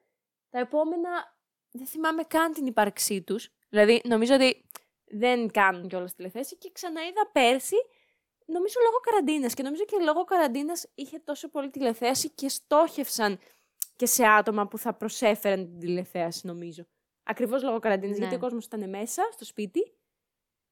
Τα 0.50 0.58
επόμενα 0.58 1.36
δεν 1.70 1.86
θυμάμαι 1.86 2.22
καν 2.22 2.52
την 2.52 2.66
ύπαρξή 2.66 3.22
τους. 3.22 3.52
Δηλαδή 3.68 4.00
νομίζω 4.04 4.34
ότι 4.34 4.64
δεν 5.04 5.50
κάνουν 5.50 5.88
κιόλας 5.88 6.14
τηλεθέαση 6.14 6.56
και 6.56 6.70
ξαναείδα 6.72 7.30
πέρσι 7.32 7.76
νομίζω 8.50 8.80
λόγω 8.84 8.98
καραντίνας 9.00 9.54
και 9.54 9.62
νομίζω 9.62 9.84
και 9.84 9.96
λόγω 10.04 10.24
καραντίνας 10.24 10.86
είχε 10.94 11.18
τόσο 11.18 11.48
πολύ 11.48 11.70
τηλεθέαση 11.70 12.30
και 12.30 12.48
στόχευσαν 12.48 13.38
και 13.96 14.06
σε 14.06 14.26
άτομα 14.26 14.68
που 14.68 14.78
θα 14.78 14.94
προσέφεραν 14.94 15.64
την 15.64 15.78
τηλεθέαση 15.78 16.46
νομίζω. 16.46 16.86
Ακριβώς 17.30 17.62
λόγω 17.62 17.78
καραντίνας 17.78 18.18
Ναι. 18.18 18.20
γιατί 18.20 18.36
ο 18.36 18.38
κόσμος 18.38 18.64
ήταν 18.64 18.88
μέσα 18.88 19.28
στο 19.32 19.44
σπίτι, 19.44 19.80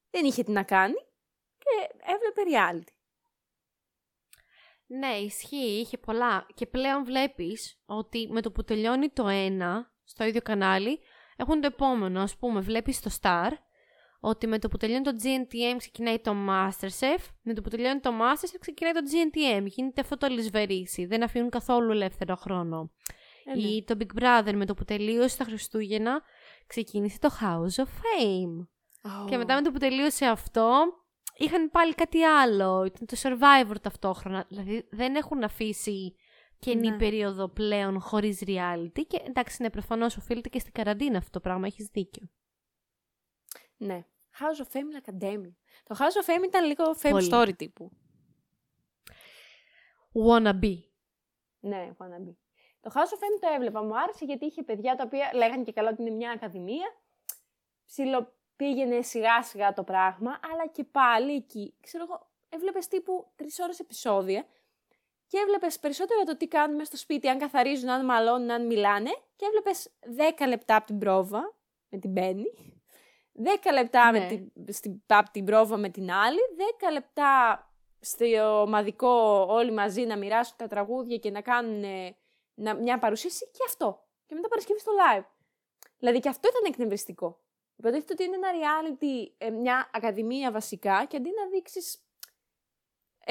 δεν 0.09 0.25
είχε 0.25 0.43
τι 0.43 0.51
να 0.51 0.63
κάνει 0.63 0.97
και 1.57 1.89
έβλεπε 2.13 2.41
reality. 2.51 2.93
Ναι, 4.85 5.07
ισχύει, 5.07 5.79
είχε 5.79 5.97
πολλά. 5.97 6.47
Και 6.53 6.65
πλέον 6.65 7.03
βλέπεις 7.03 7.81
ότι 7.85 8.27
με 8.31 8.41
το 8.41 8.51
που 8.51 8.63
τελειώνει 8.63 9.09
το 9.09 9.27
ένα 9.27 9.93
στο 10.03 10.23
ίδιο 10.23 10.41
κανάλι, 10.41 10.99
έχουν 11.35 11.61
το 11.61 11.67
επόμενο. 11.67 12.21
Ας 12.21 12.37
πούμε, 12.37 12.59
βλέπεις 12.59 12.99
το 12.99 13.09
Star, 13.21 13.49
ότι 14.19 14.47
με 14.47 14.59
το 14.59 14.67
που 14.67 14.77
τελειώνει 14.77 15.03
το 15.03 15.15
GNTM 15.23 15.75
ξεκινάει 15.77 16.19
το 16.19 16.35
Masterchef, 16.49 17.19
με 17.41 17.53
το 17.53 17.61
που 17.61 17.69
τελειώνει 17.69 17.99
το 17.99 18.11
Masterchef 18.21 18.57
ξεκινάει 18.59 18.93
το 18.93 19.01
GNTM. 19.11 19.65
Γίνεται 19.65 20.01
αυτό 20.01 20.17
το 20.17 20.27
λησβερίσι, 20.27 21.05
δεν 21.05 21.23
αφήνουν 21.23 21.49
καθόλου 21.49 21.91
ελεύθερο 21.91 22.35
χρόνο. 22.35 22.91
Ε, 23.45 23.55
ναι. 23.55 23.67
Ή 23.67 23.83
το 23.83 23.97
Big 23.99 24.21
Brother 24.21 24.53
με 24.53 24.65
το 24.65 24.73
που 24.73 24.83
τελείωσε 24.83 25.37
τα 25.37 25.43
Χριστούγεννα, 25.43 26.21
ξεκίνησε 26.69 27.19
το 27.19 27.29
House 27.41 27.83
of 27.83 27.87
Fame. 27.87 28.67
Και 29.27 29.37
μετά 29.37 29.55
με 29.55 29.61
το 29.61 29.71
που 29.71 29.77
τελείωσε 29.77 30.25
αυτό, 30.25 30.83
είχαν 31.37 31.69
πάλι 31.69 31.95
κάτι 31.95 32.23
άλλο. 32.23 32.83
Ήταν 32.83 33.07
το 33.07 33.17
Survivor 33.21 33.75
ταυτόχρονα. 33.81 34.45
Δηλαδή 34.47 34.87
δεν 34.91 35.15
έχουν 35.15 35.43
αφήσει 35.43 36.15
καινή 36.59 36.89
Ναι. 36.89 36.97
περίοδο 36.97 37.49
πλέον 37.49 37.99
χωρίς 37.99 38.41
reality. 38.45 39.01
Και 39.07 39.21
εντάξει, 39.27 39.61
ναι, 39.61 39.69
προφανώς 39.69 40.17
οφείλεται 40.17 40.49
και 40.49 40.59
στην 40.59 40.73
καραντίνα 40.73 41.17
αυτό 41.17 41.29
το 41.31 41.39
πράγμα, 41.39 41.67
έχεις 41.67 41.87
δίκιο. 41.91 42.29
Ναι. 43.77 44.05
House 44.39 44.63
of 44.63 44.77
Fame 44.77 45.01
Academy. 45.03 45.53
Το 45.83 45.95
House 45.99 46.23
of 46.23 46.29
Fame 46.29 46.43
ήταν 46.45 46.65
λίγο 46.65 46.83
fame 47.01 47.09
Πολύ. 47.09 47.29
story 47.31 47.55
τύπου. 47.57 47.91
Wanna 50.27 50.53
be. 50.59 50.73
Ναι, 51.59 51.91
wannabe. 51.97 52.33
Το 52.81 52.91
House 52.93 52.97
of 53.13 53.19
Fame 53.19 53.39
το 53.39 53.47
έβλεπα. 53.55 53.83
Μου 53.83 53.99
άρεσε 53.99 54.25
γιατί 54.25 54.45
είχε 54.45 54.63
παιδιά 54.63 54.95
τα 54.95 55.03
οποία 55.05 55.29
λέγανε 55.33 55.63
και 55.63 55.71
καλά 55.71 55.89
ότι 55.89 56.01
είναι 56.01 56.11
μια 56.11 56.31
ακαδημία. 56.31 56.95
Ψιλο 57.85 58.33
πήγαινε 58.55 59.01
σιγά 59.01 59.43
σιγά 59.43 59.73
το 59.73 59.83
πράγμα, 59.83 60.39
αλλά 60.51 60.67
και 60.67 60.83
πάλι 60.83 61.35
εκεί, 61.35 61.73
ξέρω 61.81 62.03
εγώ, 62.03 62.27
έβλεπες 62.49 62.87
τύπου 62.87 63.27
τρεις 63.35 63.59
ώρες 63.59 63.79
επεισόδια 63.79 64.45
και 65.27 65.37
έβλεπες 65.37 65.79
περισσότερο 65.79 66.23
το 66.23 66.37
τι 66.37 66.47
κάνουν 66.47 66.75
μες 66.75 66.87
στο 66.87 66.97
σπίτι, 66.97 67.27
αν 67.27 67.37
καθαρίζουν, 67.37 67.89
αν 67.89 68.05
μαλώνουν, 68.05 68.51
αν 68.51 68.65
μιλάνε 68.65 69.09
και 69.35 69.45
έβλεπες 69.45 69.89
10 70.41 70.47
λεπτά 70.47 70.75
από 70.75 70.85
την 70.85 70.99
πρόβα 70.99 71.53
με 71.89 71.97
την 71.97 72.11
Μπέννη. 72.11 72.79
10 73.43 73.71
λεπτά 73.73 74.11
Ναι. 74.11 74.19
με 74.19 74.25
την, 74.25 74.73
στην, 74.73 75.01
απ' 75.07 75.29
την 75.29 75.45
πρόβα 75.45 75.77
με 75.77 75.89
την 75.89 76.11
άλλη. 76.11 76.39
10 76.89 76.91
λεπτά 76.91 77.63
στο 77.99 78.61
ομαδικό 78.61 79.45
όλοι 79.49 79.71
μαζί 79.71 80.01
να 80.01 80.17
μοιράσουν 80.17 80.57
τα 80.57 80.67
τραγούδια 80.67 81.17
και 81.17 81.31
να 81.31 81.41
κάνουν 81.41 81.83
ε, 81.83 82.15
να, 82.59 82.73
μια 82.75 82.99
παρουσίαση 82.99 83.45
και 83.51 83.63
αυτό. 83.65 84.07
Και 84.25 84.35
μετά 84.35 84.47
Παρασκευή 84.47 84.79
στο 84.79 84.91
live. 84.91 85.25
Δηλαδή 85.97 86.19
και 86.19 86.29
αυτό 86.29 86.49
ήταν 86.49 86.61
εκνευριστικό. 86.65 87.41
Υποτίθεται 87.75 88.13
ότι 88.13 88.23
είναι 88.23 88.35
ένα 88.35 88.49
reality, 88.51 89.33
ε, 89.37 89.49
μια 89.49 89.89
ακαδημία 89.93 90.51
βασικά 90.51 91.05
και 91.05 91.17
αντί 91.17 91.29
να 91.29 91.49
δείξεις 91.49 92.03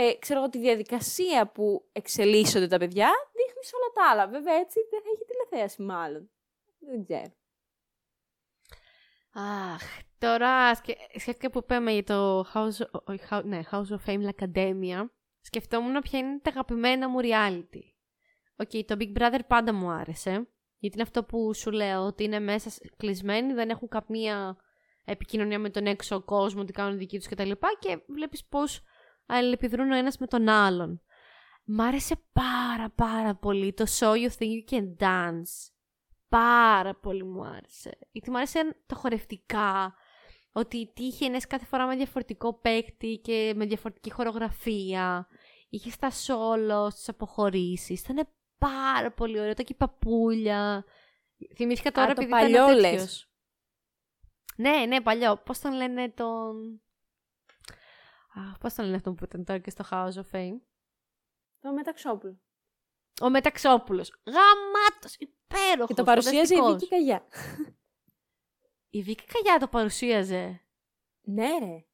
ε, 0.01 0.15
ξέρω 0.19 0.41
εγώ, 0.41 0.49
τη 0.49 0.59
διαδικασία 0.59 1.47
που 1.47 1.89
εξελίσσονται 1.93 2.67
τα 2.67 2.79
παιδιά, 2.79 3.11
δείχνεις 3.33 3.73
όλα 3.73 3.93
τα 3.95 4.11
άλλα. 4.11 4.29
Βέβαια, 4.29 4.55
έτσι 4.55 4.79
δεν 4.91 5.03
θα 5.03 5.09
έχει 5.15 5.25
τηλεθέαση, 5.25 5.83
μάλλον. 5.83 6.31
Δεν 6.79 7.05
ξέρω. 7.05 7.37
Αχ, 9.33 9.83
τώρα 10.19 10.75
σκε... 10.75 10.97
σκέφτηκα 11.15 11.51
που 11.51 11.59
είπαμε 11.59 11.93
για 11.93 12.05
το 12.05 12.41
House 12.55 12.85
of, 12.85 13.03
όχι, 13.05 13.25
House- 13.31 13.45
ναι, 13.45 13.61
House 13.71 13.89
of 13.89 14.07
Fame 14.07 14.29
La 14.29 14.31
Academia. 14.39 15.07
Σκεφτόμουν 15.41 16.01
ποια 16.01 16.19
είναι 16.19 16.39
τα 16.39 16.51
αγαπημένα 16.51 17.09
μου 17.09 17.19
reality. 17.23 17.98
Οκ, 18.61 18.71
το 18.87 18.97
Big 18.99 19.19
Brother 19.19 19.41
πάντα 19.47 19.75
μου 19.75 19.91
άρεσε. 19.91 20.31
Γιατί 20.79 20.97
είναι 20.97 21.03
αυτό 21.03 21.25
που 21.25 21.55
σου 21.55 21.71
λέω, 21.71 22.01
ότι 22.07 22.25
είναι 22.25 22.41
μέσα 22.41 22.71
σ- 22.71 22.97
κλεισμένοι, 22.97 23.53
δεν 23.53 23.71
έχουν 23.71 23.89
καμία 23.89 24.57
επικοινωνία 25.05 25.59
με 25.59 25.71
τον 25.71 25.87
έξω 25.87 26.23
κόσμο, 26.23 26.61
ότι 26.61 26.73
κάνουν 26.73 26.99
δική 26.99 27.19
τους 27.19 27.29
κτλ. 27.29 27.51
Και, 27.51 27.57
και 27.79 27.99
βλέπεις 28.09 28.45
πώς 28.45 28.83
αλληλεπιδρούν 29.27 29.91
ο 29.91 29.97
ένας 29.97 30.19
με 30.19 30.27
τον 30.27 30.49
άλλον. 30.49 31.03
Μ' 31.65 31.81
άρεσε 31.81 32.15
πάρα 32.33 32.91
πάρα 32.95 33.35
πολύ 33.35 33.73
το 33.73 33.85
So 33.99 34.13
You 34.13 34.29
Think 34.39 34.71
You 34.71 34.73
Can 34.73 34.97
Dance. 34.99 35.71
Πάρα 36.29 36.95
πολύ 36.95 37.25
μου 37.25 37.45
άρεσε. 37.45 37.99
Γιατί 38.11 38.31
μου 38.31 38.37
άρεσε 38.37 38.83
το 38.87 38.95
χορευτικά, 38.95 39.95
ότι 40.53 40.93
τύχαινες 40.95 41.47
κάθε 41.47 41.65
φορά 41.65 41.87
με 41.87 41.97
διαφορετικό 41.97 42.59
παίκτη 42.59 43.21
και 43.23 43.53
με 43.57 43.65
διαφορετική 43.67 44.13
χορογραφία. 44.13 45.29
Είχες 45.69 45.97
τα 45.97 46.11
σόλο, 46.11 46.91
στις 46.91 47.09
αποχωρήσεις. 47.09 48.01
Ήταν 48.03 48.29
πάρα 48.59 49.11
πολύ 49.13 49.41
ωραίο. 49.41 49.55
Τα 49.55 49.63
και 49.63 49.73
η 49.73 49.77
παπούλια. 49.77 50.85
Θυμήθηκα 51.57 51.91
τώρα 51.91 52.11
Α, 52.11 52.15
το 52.15 52.23
επειδή 52.23 52.35
ήταν 52.43 52.53
παλιό 52.53 52.67
τέτοιος. 52.67 52.93
λες. 52.93 53.29
Ναι, 54.57 54.85
ναι, 54.87 55.01
παλιό. 55.01 55.37
Πώς 55.37 55.59
τον 55.61 55.73
λένε 55.73 56.11
τον... 56.11 56.81
Αχ, 58.35 58.59
πώς 58.59 58.75
τον 58.75 58.85
λένε 58.85 58.97
αυτόν 58.97 59.15
που 59.15 59.25
ήταν 59.25 59.45
τώρα 59.45 59.59
και 59.59 59.71
στο 59.71 59.85
House 59.91 60.13
of 60.13 60.37
Fame; 60.37 60.59
Το 61.61 61.73
Μεταξόπουλο. 61.73 62.41
Ο 63.23 63.31
Μεταξόπουλος. 63.31 64.23
Γαμάτος, 64.27 65.15
υπέροχος. 65.19 65.87
Και 65.87 65.95
το 65.95 66.03
παρουσίαζε 66.05 66.55
η 66.55 66.57
φανταστικός. 66.57 66.73
Βίκη 66.73 66.89
Καγιά. 66.89 67.27
Η 68.91 69.03
Βίκη 69.03 69.25
Καγιά 69.25 69.59
το 69.59 69.69
παρουσίαζε. 69.69 70.61
Ναι, 71.23 71.59
ρε. 71.59 71.85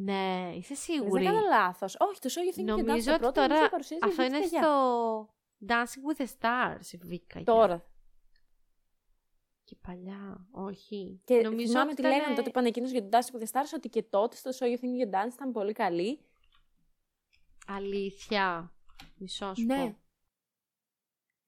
Ναι, 0.00 0.50
είσαι 0.54 0.66
Δεν 0.74 0.76
σίγουρη. 0.76 1.24
κάνω 1.24 1.40
λάθος. 1.40 1.96
Όχι, 1.98 2.20
το 2.20 2.28
show 2.32 2.38
you 2.38 2.58
think 2.58 2.64
you 2.70 2.76
can 2.76 2.80
dance 2.80 2.84
Νομίζω 2.84 3.04
το 3.06 3.12
ότι 3.12 3.20
πρώτο, 3.22 3.40
νομίζω 3.40 3.58
τώρα 3.58 3.68
παρουσίαζε 3.70 4.06
η 4.06 4.08
αυτό 4.08 4.22
Βίκη 4.22 4.34
είναι 4.34 4.40
Καγιά. 4.44 4.62
στο 4.62 5.34
Dancing 5.66 6.02
with 6.16 6.26
the 6.26 6.26
Stars 6.40 6.92
η 6.92 6.96
Βίκη 6.96 7.26
Καγιά. 7.26 7.52
Τώρα. 7.52 7.84
Και 9.64 9.76
παλιά, 9.80 10.46
όχι. 10.50 11.20
Και 11.24 11.40
Νομίζω 11.40 11.66
θυμάμαι 11.66 11.90
ότι 11.90 11.94
τι 11.94 12.06
ήταν- 12.08 12.16
λέγανε 12.18 12.34
τότε 12.36 12.50
που 12.50 12.58
ανακοίνωσε 12.58 12.92
για 12.92 13.08
τον 13.08 13.10
Dancing 13.20 13.36
with 13.36 13.42
the 13.42 13.50
Stars 13.52 13.72
ότι 13.74 13.88
και 13.88 14.02
τότε 14.02 14.36
στο 14.36 14.50
show 14.58 14.64
you 14.64 14.74
think 14.80 15.08
you 15.08 15.10
can 15.10 15.14
dance 15.14 15.32
ήταν 15.32 15.52
πολύ 15.52 15.72
καλή. 15.72 16.20
Αλήθεια. 17.66 18.72
Μισό 19.16 19.54
σου 19.54 19.64
Ναι. 19.66 19.76
πω. 19.76 19.96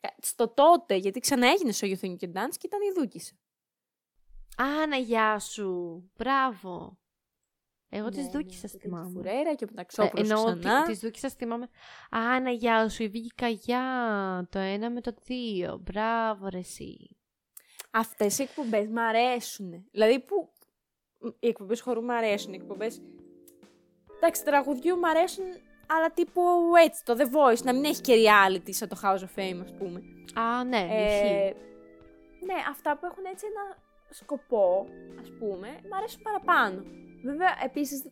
Ε, 0.01 0.09
Στο 0.23 0.49
τότε, 0.49 0.94
γιατί 0.94 1.20
ξανά 1.20 1.49
έγινε 1.49 1.73
show 1.75 1.85
you 1.87 1.99
think 2.01 2.11
you 2.11 2.29
can 2.29 2.33
dance 2.33 2.55
και 2.59 2.66
ήταν 2.66 2.81
η 2.83 2.92
Δούκης. 2.96 3.35
Άνα, 4.57 4.96
γεια 4.96 5.38
σου. 5.38 6.03
Μπράβο. 6.16 6.99
Εγώ 7.92 8.05
Ναι, 8.05 8.11
της 8.11 8.24
ναι, 8.24 8.31
Δούκης 8.31 8.61
τότε 8.61 8.61
σας 8.61 8.70
και 8.70 8.76
τη 8.79 8.83
θυμάμαι. 8.88 9.11
Φουρέρα 9.11 9.55
και 9.55 9.64
ο 9.64 9.68
Ε, 9.68 9.70
Μεταξόπουλος 9.70 10.31
εννοώ 10.31 10.44
ξανά. 10.59 10.81
ότι 10.81 10.90
της 10.90 11.00
Δούκης 11.00 11.20
σας 11.20 11.33
θυμάμαι. 11.35 11.68
Άνα, 12.11 12.50
γεια 12.50 12.88
σου. 12.88 13.03
Η 13.03 13.09
Βίκη 13.09 13.31
Καγιά. 13.35 13.83
Το 14.50 14.59
ένα 14.59 14.90
με 14.90 15.00
το 15.00 15.14
δύο. 15.24 15.81
Μπράβο, 15.85 16.48
ρε 16.48 16.59
εσύ. 16.59 17.16
Αυτές 17.90 18.38
οι 18.38 18.42
εκπομπές 18.42 18.87
μ' 18.88 18.98
αρέσουν. 18.98 19.85
Δηλαδή 19.90 20.20
που 20.20 20.53
οι 21.40 21.48
εκπομπές 21.48 21.81
χορού 21.81 22.03
μ' 22.03 22.11
αρέσουν, 22.11 22.53
οι 22.53 22.57
εκπομπές... 22.57 23.03
Εντάξει, 24.16 24.44
τραγουδιού 24.44 24.98
μ' 24.98 25.05
αρέσουν, 25.05 25.44
αλλά 25.87 26.11
τύπου 26.14 26.40
έτσι, 26.85 27.05
το 27.05 27.16
The 27.18 27.22
Voice, 27.24 27.62
να 27.64 27.72
μην 27.74 27.85
έχει 27.85 28.00
και 28.00 28.14
reality 28.14 28.68
σαν 28.70 28.88
το 28.88 28.96
House 29.03 29.18
of 29.18 29.38
Fame, 29.38 29.61
ας 29.62 29.74
πούμε. 29.79 30.03
Α, 30.35 30.64
ναι, 30.64 30.87
Ε, 30.90 31.05
ισχύει. 31.14 31.55
ναι, 32.46 32.55
αυτά 32.70 32.96
που 32.98 33.07
έχουν 33.07 33.24
έτσι 33.24 33.46
ένα 33.46 33.76
σκοπό, 34.11 34.87
ας 35.20 35.31
πούμε, 35.38 35.68
μ' 35.90 35.94
αρέσουν 35.94 36.22
παραπάνω. 36.22 36.83
Βέβαια, 37.23 37.49
επίσης, 37.65 38.05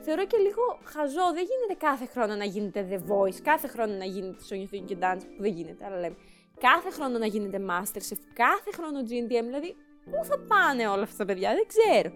θεωρώ 0.00 0.26
και 0.26 0.36
λίγο 0.36 0.78
χαζό. 0.84 1.32
Δεν 1.34 1.44
γίνεται 1.50 1.86
κάθε 1.86 2.06
χρόνο 2.06 2.34
να 2.34 2.44
γίνεται 2.44 2.86
The 2.90 3.12
Voice, 3.12 3.40
κάθε 3.42 3.68
χρόνο 3.68 3.94
να 3.94 4.04
γίνεται 4.04 4.38
So 4.48 4.54
You 4.54 4.74
Think 4.74 4.90
You 4.90 4.98
Dance, 5.04 5.22
που 5.36 5.42
δεν 5.42 5.52
γίνεται, 5.52 5.84
αλλά 5.84 5.98
λέμε. 6.00 6.16
Κάθε 6.60 6.90
χρόνο 6.90 7.18
να 7.18 7.26
γίνεται 7.26 7.60
Masterchef, 7.70 8.18
κάθε 8.32 8.70
χρόνο 8.72 9.00
GNTM, 9.00 9.44
δηλαδή, 9.44 9.76
πού 10.04 10.24
θα 10.24 10.38
πάνε 10.38 10.88
όλα 10.88 11.02
αυτά 11.02 11.16
τα 11.16 11.24
παιδιά, 11.24 11.54
δεν 11.54 11.66
ξέρω. 11.66 12.12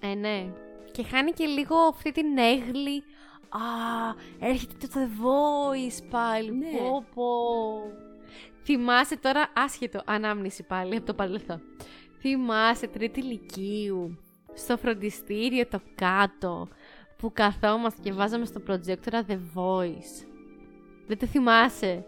Ε, 0.00 0.14
ναι. 0.14 0.46
Και 0.92 1.02
χάνει 1.02 1.32
και 1.32 1.46
λίγο 1.46 1.76
αυτή 1.76 2.12
την 2.12 2.38
έγλη. 2.38 3.04
Α, 3.48 3.60
έρχεται 4.40 4.74
το 4.80 4.88
The 4.94 5.24
Voice 5.24 6.06
πάλι. 6.10 6.50
Ναι. 6.50 6.78
Πω, 6.78 7.04
πω. 7.14 7.24
Θυμάσαι 8.64 9.16
τώρα, 9.16 9.48
άσχετο, 9.54 10.02
ανάμνηση 10.04 10.62
πάλι 10.62 10.96
από 10.96 11.06
το 11.06 11.14
παρελθόν. 11.14 11.62
Θυμάσαι 12.20 12.86
τρίτη 12.86 13.20
ηλικίου, 13.20 14.18
στο 14.54 14.76
φροντιστήριο 14.76 15.66
το 15.66 15.80
κάτω, 15.94 16.68
που 17.16 17.32
καθόμαστε 17.32 18.00
και 18.02 18.12
βάζαμε 18.12 18.44
στο 18.44 18.62
projector 18.68 19.12
The 19.12 19.38
Voice. 19.54 20.26
Δεν 21.06 21.18
το 21.18 21.26
θυμάσαι; 21.26 22.04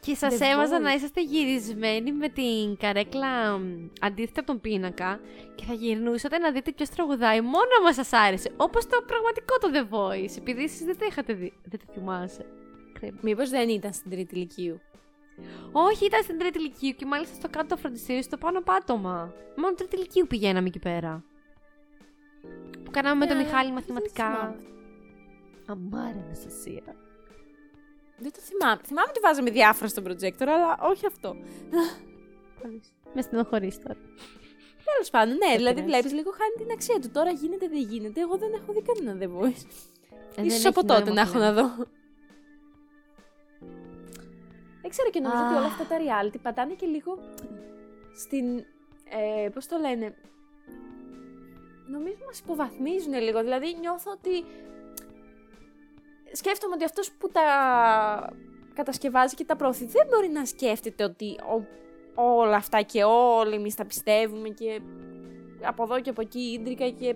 Και 0.00 0.14
σας 0.14 0.34
The 0.34 0.46
έβαζα 0.52 0.78
Voice. 0.78 0.82
να 0.82 0.92
είσαστε 0.92 1.22
γυρισμένοι 1.22 2.12
με 2.12 2.28
την 2.28 2.76
καρέκλα 2.78 3.58
μ, 3.58 3.88
αντίθετα 4.00 4.40
από 4.40 4.52
τον 4.52 4.60
πίνακα 4.60 5.20
και 5.54 5.64
θα 5.64 5.72
γυρνούσατε 5.72 6.38
να 6.38 6.52
δείτε 6.52 6.72
ποιος 6.72 6.88
τραγουδάει 6.88 7.40
μόνο 7.40 7.74
μας 7.84 7.94
σας 7.94 8.12
άρεσε. 8.12 8.50
Όπως 8.56 8.86
το 8.86 9.04
πραγματικό 9.06 9.58
το 9.58 9.68
The 9.74 9.94
Voice, 9.94 10.38
επειδή 10.38 10.62
εσείς 10.62 10.84
δεν 10.84 10.98
το 10.98 11.04
είχατε 11.08 11.32
δει. 11.32 11.52
Δεν 11.64 11.80
το 11.86 11.92
θυμάσαι. 11.92 12.46
Κρίμα. 12.92 13.18
Μήπως 13.20 13.50
δεν 13.50 13.68
ήταν 13.68 13.92
στην 13.92 14.10
τρίτη 14.10 14.34
ηλικίου. 14.34 14.80
Όχι, 15.72 16.04
ήταν 16.04 16.22
στην 16.22 16.38
τρίτη 16.38 16.58
ηλικίου 16.58 16.90
και 16.90 17.06
μάλιστα 17.06 17.34
στο 17.34 17.48
κάτω 17.50 17.66
το 17.68 17.76
φροντιστήριο, 17.76 18.22
στο 18.22 18.36
πάνω 18.36 18.60
πάτωμα. 18.60 19.32
Μόνο 19.56 19.74
τρίτη 19.74 19.96
ηλικίου 19.96 20.26
πηγαίναμε 20.26 20.66
εκεί 20.68 20.78
πέρα. 20.78 21.24
Που 22.84 22.90
κάναμε 22.90 23.14
με 23.14 23.26
τον 23.26 23.36
Ναι, 23.36 23.42
Μιχάλη 23.42 23.64
δεν 23.64 23.74
μαθηματικά. 23.74 24.24
θυμάμαι. 24.30 24.56
Αμάρα 25.66 26.22
Αναστασία. 26.26 26.82
Δεν 28.18 28.32
το 28.32 28.40
θυμάμαι. 28.40 28.80
Θυμάμαι 28.84 29.08
ότι 29.10 29.20
βάζαμε 29.20 29.50
διάφορα 29.50 29.88
στο 29.88 30.02
projector, 30.06 30.46
αλλά 30.46 30.78
όχι 30.80 31.06
αυτό. 31.06 31.36
Με 33.14 33.22
στενοχωρείς 33.22 33.78
τώρα. 33.78 33.96
Τέλος 34.92 35.10
πάντων, 35.10 35.34
ναι, 35.36 35.46
Δεν 35.48 35.56
δηλαδή 35.56 35.74
πειράζει. 35.74 35.90
βλέπεις 35.92 36.12
λίγο 36.12 36.30
χάνει 36.30 36.54
την 36.58 36.70
αξία 36.72 36.98
του. 37.00 37.10
Τώρα 37.10 37.30
γίνεται, 37.30 37.68
δεν 37.68 37.80
γίνεται. 37.82 38.20
Εγώ 38.20 38.36
δεν 38.36 38.52
έχω 38.52 38.72
δει 38.72 38.82
κανένα 38.82 39.18
The 39.22 39.28
Voice. 39.36 39.64
Ε, 40.10 40.16
δεν 40.34 40.44
Ίσως 40.44 40.58
έχει 40.58 40.66
από 40.66 40.80
τότε 40.84 40.98
νόημα 41.00 41.14
να 41.14 41.20
έχω 41.20 41.32
πλέον. 41.32 41.54
να 41.54 41.62
δω. 41.62 41.86
Δεν 44.86 44.94
ξέρω 44.94 45.10
και 45.10 45.20
νομίζω 45.20 45.42
ότι 45.44 45.54
όλα 45.56 45.66
αυτά 45.66 45.84
τα 45.86 45.96
reality 45.98 46.36
πατάνε 46.42 46.74
και 46.74 46.86
λίγο 46.86 47.18
στην. 48.16 48.58
Ε, 49.44 49.48
Πώς 49.48 49.66
το 49.66 49.76
λένε. 49.78 50.14
Νομίζω 51.88 52.16
μας 52.26 52.38
υποβαθμίζουν 52.38 53.14
λίγο. 53.14 53.40
Δηλαδή 53.42 53.76
νιώθω 53.80 54.10
ότι. 54.10 54.44
Σκέφτομαι 56.32 56.74
ότι 56.74 56.84
αυτός 56.84 57.12
που 57.12 57.28
τα 57.30 57.42
κατασκευάζει 58.74 59.34
και 59.34 59.44
τα 59.44 59.56
προωθεί 59.56 59.84
δεν 59.84 60.06
μπορεί 60.10 60.28
να 60.28 60.44
σκέφτεται 60.44 61.04
ότι 61.04 61.26
ο- 61.26 61.66
όλα 62.14 62.56
αυτά 62.56 62.82
και 62.82 63.04
όλοι 63.04 63.54
εμείς 63.54 63.74
τα 63.74 63.84
πιστεύουμε 63.86 64.48
και 64.48 64.80
από 65.62 65.82
εδώ 65.82 66.00
και 66.00 66.10
από 66.10 66.20
εκεί 66.20 66.40
ίντρικα 66.40 66.88
και 66.88 67.14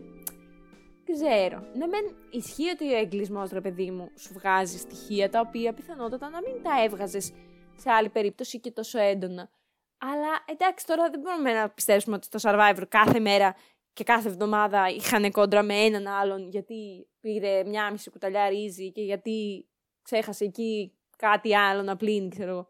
δεν 1.04 1.14
ξέρω. 1.14 1.62
Ναι, 1.74 1.86
μεν 1.86 2.14
ισχύει 2.30 2.70
ότι 2.70 2.94
ο 2.94 2.96
εγκλισμός, 2.98 3.50
ρε 3.50 3.60
παιδί 3.60 3.90
μου, 3.90 4.10
σου 4.16 4.32
βγάζει 4.32 4.78
στοιχεία 4.78 5.30
τα 5.30 5.40
οποία 5.40 5.72
πιθανότατα 5.72 6.28
να 6.28 6.40
μην 6.40 6.62
τα 6.62 6.82
έβγαζες 6.84 7.32
σε 7.80 7.90
άλλη 7.90 8.08
περίπτωση 8.08 8.60
και 8.60 8.70
τόσο 8.70 8.98
έντονα. 8.98 9.50
Αλλά 9.98 10.44
εντάξει, 10.46 10.86
τώρα 10.86 11.10
δεν 11.10 11.20
μπορούμε 11.20 11.52
να 11.52 11.70
πιστέψουμε 11.70 12.16
ότι 12.16 12.26
στο 12.26 12.38
survivor 12.42 12.82
κάθε 12.88 13.20
μέρα 13.20 13.56
και 13.92 14.04
κάθε 14.04 14.28
εβδομάδα 14.28 14.88
είχαν 14.88 15.30
κόντρα 15.30 15.62
με 15.62 15.74
έναν 15.74 16.06
άλλον 16.06 16.48
γιατί 16.48 17.08
πήρε 17.20 17.64
μια 17.64 17.90
μισή 17.90 18.10
κουταλιά 18.10 18.48
ρύζι 18.48 18.92
και 18.92 19.02
γιατί 19.02 19.68
ξέχασε 20.02 20.44
εκεί 20.44 20.98
κάτι 21.16 21.56
άλλο 21.56 21.82
να 21.82 21.96
πλύνει, 21.96 22.28
ξέρω 22.28 22.50
εγώ. 22.50 22.68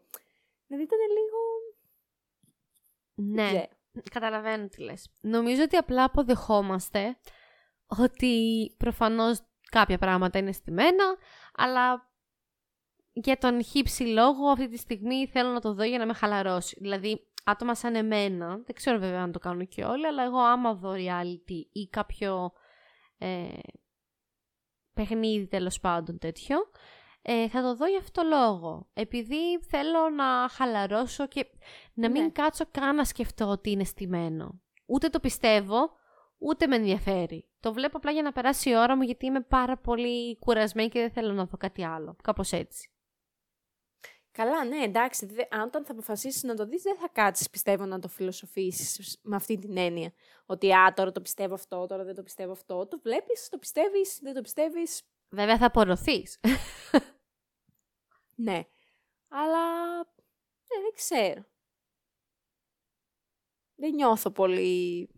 Δηλαδή 0.67 0.83
ήταν 0.85 0.99
λίγο. 1.17 1.39
Ναι. 3.13 3.43
δεν 3.43 3.45
ξέρω. 3.45 3.79
Καταλαβαίνω 4.11 4.67
τι 4.67 4.81
λες. 4.81 5.09
Νομίζω 5.21 5.63
ότι 5.63 5.75
απλά 5.75 6.03
αποδεχόμαστε 6.03 7.17
ότι 7.85 8.75
προφανώς 8.77 9.41
κάποια 9.71 9.97
πράγματα 9.97 10.39
είναι 10.39 10.51
στημένα, 10.51 11.17
αλλά 11.53 12.10
για 13.13 13.37
τον 13.37 13.63
χύψη 13.63 14.03
λόγο 14.03 14.47
αυτή 14.49 14.67
τη 14.67 14.77
στιγμή 14.77 15.27
θέλω 15.27 15.49
να 15.49 15.59
το 15.59 15.73
δω 15.73 15.83
για 15.83 15.97
να 15.97 16.05
με 16.05 16.13
χαλαρώσει. 16.13 16.77
Δηλαδή, 16.79 17.27
άτομα 17.43 17.75
σαν 17.75 17.95
εμένα, 17.95 18.47
δεν 18.47 18.75
ξέρω 18.75 18.99
βέβαια 18.99 19.21
αν 19.21 19.31
το 19.31 19.39
κάνουν 19.39 19.67
και 19.67 19.83
όλοι, 19.83 20.07
αλλά 20.07 20.23
εγώ 20.23 20.39
άμα 20.39 20.73
δω 20.73 20.91
reality 20.91 21.61
ή 21.71 21.87
κάποιο 21.89 22.51
ε, 23.17 23.47
παιχνίδι 24.93 25.47
τέλος 25.47 25.79
πάντων 25.79 26.17
τέτοιο, 26.17 26.57
ε, 27.21 27.49
θα 27.49 27.61
το 27.61 27.75
δω 27.75 27.85
για 27.87 27.97
αυτό 27.97 28.21
το 28.21 28.27
λόγο. 28.27 28.89
Επειδή 28.93 29.59
θέλω 29.69 30.09
να 30.09 30.49
χαλαρώσω 30.49 31.27
και 31.27 31.45
να 31.93 32.09
μην 32.09 32.23
Ναι. 32.23 32.29
κάτσω 32.29 32.65
καν 32.71 32.95
να 32.95 33.03
σκεφτώ 33.03 33.45
ότι 33.47 33.71
είναι 33.71 33.83
στημένο. 33.83 34.61
Ούτε 34.85 35.09
το 35.09 35.19
πιστεύω, 35.19 35.91
ούτε 36.37 36.67
με 36.67 36.75
ενδιαφέρει. 36.75 37.49
Το 37.59 37.73
βλέπω 37.73 37.97
απλά 37.97 38.11
για 38.11 38.21
να 38.21 38.31
περάσει 38.31 38.69
η 38.69 38.75
ώρα 38.75 38.95
μου 38.95 39.01
γιατί 39.01 39.25
είμαι 39.25 39.41
πάρα 39.41 39.77
πολύ 39.77 40.37
κουρασμένη 40.37 40.89
και 40.89 40.99
δεν 40.99 41.11
θέλω 41.11 41.33
να 41.33 41.45
δω 41.45 41.57
κάτι 41.57 41.85
άλλο. 41.85 42.15
Κάπως 42.23 42.51
έτσι. 42.51 42.90
Καλά, 44.31 44.65
ναι, 44.65 44.77
εντάξει. 44.83 45.25
δε- 45.25 45.45
αν 45.49 45.61
όταν 45.61 45.85
θα 45.85 45.91
αποφασίσεις 45.91 46.43
να 46.43 46.55
το 46.55 46.65
δεις, 46.65 46.81
δεν 46.81 46.97
θα 46.97 47.07
κάτσεις, 47.09 47.49
πιστεύω, 47.49 47.85
να 47.85 47.99
το 47.99 48.07
φιλοσοφήσεις 48.07 49.19
με 49.21 49.35
αυτή 49.35 49.57
την 49.57 49.77
έννοια. 49.77 50.13
Ότι 50.45 50.73
α, 50.73 50.93
τώρα 50.93 51.11
το 51.11 51.21
πιστεύω 51.21 51.53
αυτό, 51.53 51.85
τώρα 51.85 52.03
δεν 52.03 52.15
το 52.15 52.23
πιστεύω 52.23 52.51
αυτό. 52.51 52.87
Το 52.87 52.99
βλέπεις, 53.03 53.49
το 53.49 53.57
πιστεύεις, 53.57 54.19
δεν 54.21 54.33
το 54.33 54.41
πιστεύεις. 54.41 55.01
Βέβαια 55.29 55.57
θα 55.57 55.65
απορροφείς. 55.65 56.39
Ναι. 58.35 58.67
Αλλά. 59.27 59.97
Ναι, 59.97 60.81
δεν 60.81 60.91
ξέρω. 60.95 61.45
Δεν 63.75 63.93
νιώθω 63.93 64.31
πολύ. 64.31 65.09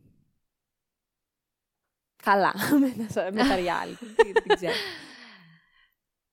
Καλά 2.23 2.54
με 2.97 3.06
τα, 3.13 3.23
με 3.32 3.41
τα 3.47 3.56
reality. 3.58 4.06
Δεν- 4.15 4.32
δεν 4.45 4.56
ξέρω. 4.56 4.73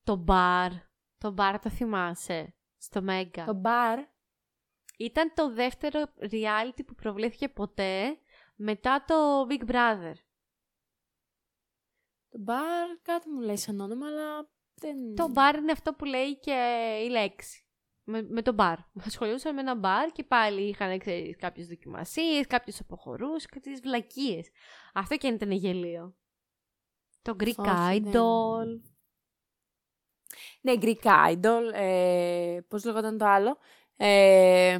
το 0.03 0.15
μπαρ. 0.15 0.71
Το 1.17 1.31
μπαρ 1.31 1.59
το 1.59 1.69
θυμάσαι. 1.69 2.55
Στο 2.81 3.01
Μέγκα. 3.01 3.45
Το 3.45 3.53
μπαρ. 3.53 3.99
Ήταν 4.97 5.33
το 5.35 5.53
δεύτερο 5.53 6.03
reality 6.19 6.85
που 6.85 6.95
προβλήθηκε 6.95 7.49
ποτέ 7.49 8.17
μετά 8.55 9.03
το 9.07 9.47
Big 9.49 9.69
Brother. 9.71 10.13
Το 12.29 12.39
μπαρ, 12.39 12.97
κάτι 13.01 13.29
μου 13.29 13.39
λέει 13.41 13.57
σαν 13.57 13.79
όνομα, 13.79 14.07
αλλά 14.07 14.49
δεν. 14.75 15.15
Το 15.15 15.29
μπαρ 15.29 15.55
είναι 15.55 15.71
αυτό 15.71 15.93
που 15.93 16.05
λέει 16.05 16.39
και 16.39 16.51
η 17.05 17.09
λέξη. 17.09 17.65
Με, 18.03 18.21
με 18.21 18.41
το 18.41 18.53
μπαρ. 18.53 18.77
Ασχολούσαν 19.07 19.53
με 19.53 19.61
ένα 19.61 19.75
μπαρ 19.75 20.11
και 20.11 20.23
πάλι 20.23 20.61
είχαν 20.67 20.99
ξέρεις, 20.99 21.35
κάποιες 21.35 21.67
δοκιμασίες, 21.67 22.47
κάποιους 22.47 22.79
αποχωρούς, 22.79 23.45
κάποιες 23.45 23.79
βλακίες. 23.79 24.49
Αυτό 24.93 25.17
και 25.17 25.27
αν 25.27 25.33
ήταν 25.33 25.51
γελίο. 25.51 26.15
Το 27.21 27.35
Greek 27.39 27.55
Όχι, 27.57 27.99
δεν- 27.99 28.11
Idol. 28.13 28.90
Ναι, 30.61 30.73
Greek 30.81 31.03
Idol. 31.33 31.61
Ε, 31.73 32.59
πώς 32.67 32.85
λεγόταν 32.85 33.17
το 33.17 33.25
άλλο. 33.25 33.57
Ε, 33.95 34.79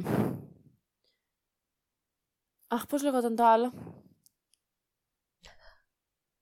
αχ, 2.66 2.86
πώς 2.86 3.02
λεγόταν 3.02 3.36
το 3.36 3.46
άλλο. 3.46 3.72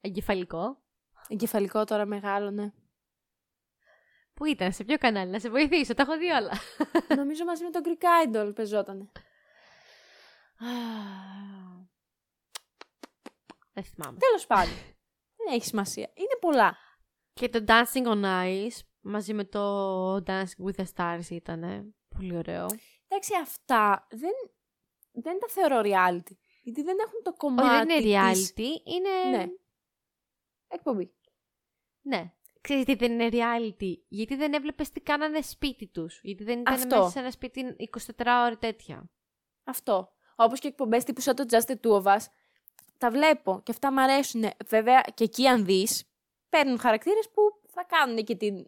Εγκεφαλικό. 0.00 0.82
Εγκεφαλικό 1.28 1.84
τώρα 1.84 2.06
μεγάλο, 2.06 2.50
ναι. 2.50 2.72
Πού 4.34 4.44
ήταν, 4.44 4.72
σε 4.72 4.84
ποιο 4.84 4.98
κανάλι, 4.98 5.30
να 5.30 5.38
σε 5.38 5.50
βοηθήσω, 5.50 5.94
τα 5.94 6.02
έχω 6.02 6.18
δει 6.18 6.30
όλα. 6.30 6.52
Νομίζω 7.20 7.44
μαζί 7.44 7.64
με 7.64 7.70
το 7.70 7.80
Greek 7.84 8.04
Idol 8.26 8.52
παίζότανε. 8.54 9.10
Δεν 13.72 13.84
θυμάμαι. 13.84 14.18
Τέλος 14.18 14.46
πάντων. 14.46 14.74
Δεν 15.36 15.54
έχει 15.54 15.64
σημασία. 15.64 16.10
Είναι 16.14 16.36
πολλά. 16.40 16.76
Και 17.32 17.48
το 17.48 17.64
Dancing 17.66 18.06
on 18.06 18.24
Ice 18.24 18.78
μαζί 19.00 19.34
με 19.34 19.44
το 19.44 20.14
Dancing 20.16 20.64
with 20.66 20.74
the 20.76 20.84
Stars 20.96 21.30
ήταν 21.30 21.94
πολύ 22.08 22.36
ωραίο. 22.36 22.66
Εντάξει, 23.08 23.32
αυτά 23.42 24.06
δεν, 24.10 24.32
δεν 25.12 25.38
τα 25.38 25.46
θεωρώ 25.48 25.80
reality. 25.84 26.36
Γιατί 26.62 26.82
δεν 26.82 26.96
έχουν 26.98 27.22
το 27.22 27.30
Όχι, 27.30 27.38
κομμάτι 27.38 27.86
δεν 27.86 28.00
είναι 28.04 28.32
της- 28.32 28.52
reality, 28.52 28.66
είναι... 28.84 29.36
Ναι. 29.36 29.46
Εκπομπή. 30.68 31.14
Ναι. 32.02 32.32
Ξέρεις 32.60 32.84
τι 32.84 32.94
δεν 32.94 33.12
είναι 33.12 33.28
reality, 33.32 33.92
γιατί 34.08 34.34
δεν 34.36 34.52
έβλεπες 34.52 34.90
τι 34.90 35.00
κάνανε 35.00 35.40
σπίτι 35.40 35.86
τους. 35.86 36.20
Γιατί 36.22 36.44
δεν 36.44 36.60
ήταν 36.60 36.74
Αυτό. 36.74 36.96
μέσα 36.98 37.10
σε 37.10 37.18
ένα 37.18 37.30
σπίτι 37.30 37.76
24 38.16 38.26
ώρες 38.44 38.58
τέτοια. 38.58 39.10
Αυτό. 39.64 40.12
Όπως 40.36 40.60
και 40.60 40.68
εκπομπές 40.68 41.04
τύπου 41.04 41.20
σαν 41.20 41.34
το 41.34 41.44
Just 41.50 41.64
the 41.70 41.74
Two 41.80 42.02
of 42.02 42.16
Us. 42.16 42.24
Τα 42.98 43.10
βλέπω 43.10 43.60
και 43.64 43.70
αυτά 43.70 43.92
μου 43.92 44.00
αρέσουν. 44.00 44.44
Βέβαια 44.66 45.00
και 45.14 45.24
εκεί, 45.24 45.46
αν 45.46 45.64
δεις, 45.64 46.04
παίρνουν 46.48 46.78
χαρακτήρες 46.78 47.30
που 47.30 47.42
θα 47.68 47.84
κάνουν 47.84 48.24
και 48.24 48.36
την, 48.36 48.66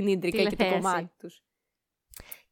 την 0.00 0.06
ίντρικα 0.08 0.36
και 0.36 0.42
το 0.48 0.56
Τηλεθέαση. 0.56 0.82
κομμάτι 0.82 1.10
τους. 1.18 1.42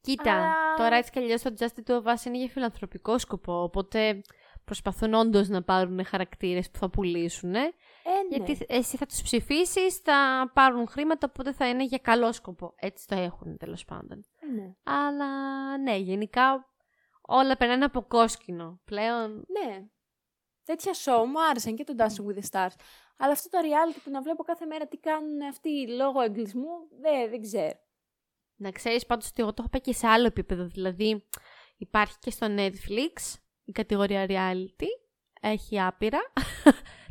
Κοίτα, 0.01 0.33
Αλλά- 0.33 0.75
τώρα 0.77 0.95
έτσι 0.95 1.11
κι 1.11 1.19
αλλιώς 1.19 1.41
το 1.41 1.53
Just 1.59 1.89
Two 1.89 2.01
of 2.01 2.03
Us 2.03 2.25
είναι 2.25 2.37
για 2.37 2.47
φιλανθρωπικό 2.49 3.17
σκοπό, 3.17 3.61
οπότε 3.63 4.21
προσπαθούν 4.65 5.13
όντως 5.13 5.47
να 5.47 5.63
πάρουν 5.63 6.05
χαρακτήρες 6.05 6.69
που 6.69 6.77
θα 6.77 6.89
πουλήσουν. 6.89 7.55
Ε, 7.55 7.59
ναι. 7.59 7.71
Γιατί 8.29 8.65
εσύ 8.67 8.97
θα 8.97 9.05
τους 9.05 9.21
ψηφίσεις, 9.21 9.97
θα 9.97 10.51
πάρουν 10.53 10.87
χρήματα, 10.87 11.27
οπότε 11.29 11.53
θα 11.53 11.69
είναι 11.69 11.83
για 11.83 11.97
καλό 11.97 12.31
σκοπό. 12.33 12.73
Έτσι 12.75 13.07
το 13.07 13.15
έχουν 13.15 13.57
τέλος 13.57 13.85
πάντων. 13.85 14.25
Ε, 14.39 14.45
ναι. 14.61 14.75
Αλλά 14.83 15.27
ναι, 15.77 15.95
γενικά 15.95 16.69
όλα 17.21 17.57
περνάνε 17.57 17.85
από 17.85 18.01
κόσκινο. 18.01 18.79
Πλέον 18.85 19.45
ναι. 19.47 19.85
Τέτοια 20.63 20.91
show 20.93 21.25
μου 21.27 21.45
άρεσαν 21.49 21.75
και 21.75 21.83
το 21.83 21.93
Dancing 21.97 22.25
with 22.31 22.39
the 22.43 22.49
Stars. 22.51 22.73
Αλλά 23.17 23.31
αυτό 23.31 23.49
το 23.49 23.57
reality 23.63 23.99
που 24.03 24.09
να 24.09 24.21
βλέπω 24.21 24.43
κάθε 24.43 24.65
μέρα 24.65 24.87
τι 24.87 24.97
κάνουν 24.97 25.41
αυτοί 25.41 25.87
λόγω 25.87 26.21
εγκλισμού, 26.21 26.69
δεν, 27.01 27.29
δεν 27.29 27.41
ξέρω. 27.41 27.79
Να 28.55 28.71
ξέρεις 28.71 29.05
πάντως 29.05 29.27
ότι 29.27 29.41
εγώ 29.41 29.49
το 29.49 29.55
έχω 29.59 29.69
πάει 29.69 29.81
και 29.81 29.93
σε 29.93 30.07
άλλο 30.07 30.25
επίπεδο. 30.25 30.65
Δηλαδή 30.65 31.25
υπάρχει 31.77 32.15
και 32.19 32.31
στο 32.31 32.47
Netflix 32.49 33.33
η 33.65 33.71
κατηγορία 33.71 34.25
reality. 34.29 34.87
Έχει 35.41 35.81
άπειρα. 35.81 36.19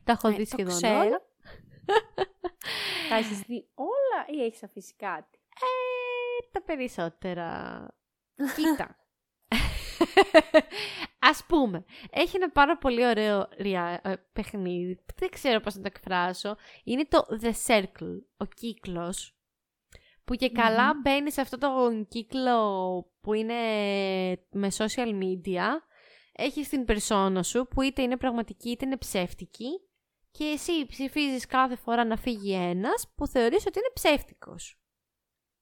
Τα 0.04 0.12
έχω 0.12 0.28
Ε, 0.28 0.30
δει 0.30 0.36
το 0.44 0.44
σχεδόν 0.50 0.74
ξέρω. 0.74 0.98
όλα. 1.00 1.22
Τα 3.08 3.16
έχεις 3.16 3.40
δει 3.40 3.68
όλα 3.74 4.38
ή 4.38 4.44
έχεις 4.44 4.62
αφήσει 4.62 4.94
κάτι; 4.96 5.38
Ε, 5.48 6.48
τα 6.52 6.62
περισσότερα. 6.62 7.48
Κοίτα. 8.56 8.96
Ας 11.30 11.44
πούμε, 11.46 11.84
έχει 12.10 12.36
ένα 12.36 12.50
πάρα 12.50 12.78
πολύ 12.78 13.06
ωραίο 13.06 13.48
ρια- 13.58 14.00
ε, 14.04 14.14
παιχνίδι, 14.32 14.94
που 14.94 15.14
δεν 15.16 15.30
ξέρω 15.30 15.60
πώς 15.60 15.74
να 15.74 15.82
το 15.82 15.90
εκφράσω. 15.94 16.56
Είναι 16.84 17.06
το 17.08 17.26
The 17.42 17.52
Circle, 17.66 18.18
ο 18.36 18.44
κύκλος, 18.44 19.36
που 20.24 20.34
και 20.34 20.50
καλά 20.50 20.94
μπαίνει 21.02 21.32
σε 21.32 21.40
αυτό 21.40 21.58
το 21.58 21.68
κύκλο 22.08 22.58
που 23.20 23.32
είναι 23.32 23.54
με 24.50 24.68
social 24.76 25.22
media. 25.22 25.64
Έχεις 26.32 26.68
την 26.68 26.84
περσόνα 26.84 27.42
σου 27.42 27.66
που 27.70 27.82
είτε 27.82 28.02
είναι 28.02 28.16
πραγματική 28.16 28.70
είτε 28.70 28.86
είναι 28.86 28.96
ψεύτικη 28.96 29.68
και 30.30 30.44
εσύ 30.44 30.86
ψηφίζεις 30.86 31.46
κάθε 31.46 31.76
φορά 31.76 32.04
να 32.04 32.16
φύγει 32.16 32.52
ένας 32.52 33.12
που 33.16 33.26
θεωρείς 33.26 33.66
ότι 33.66 33.78
είναι 33.78 33.90
ψεύτικος. 33.94 34.78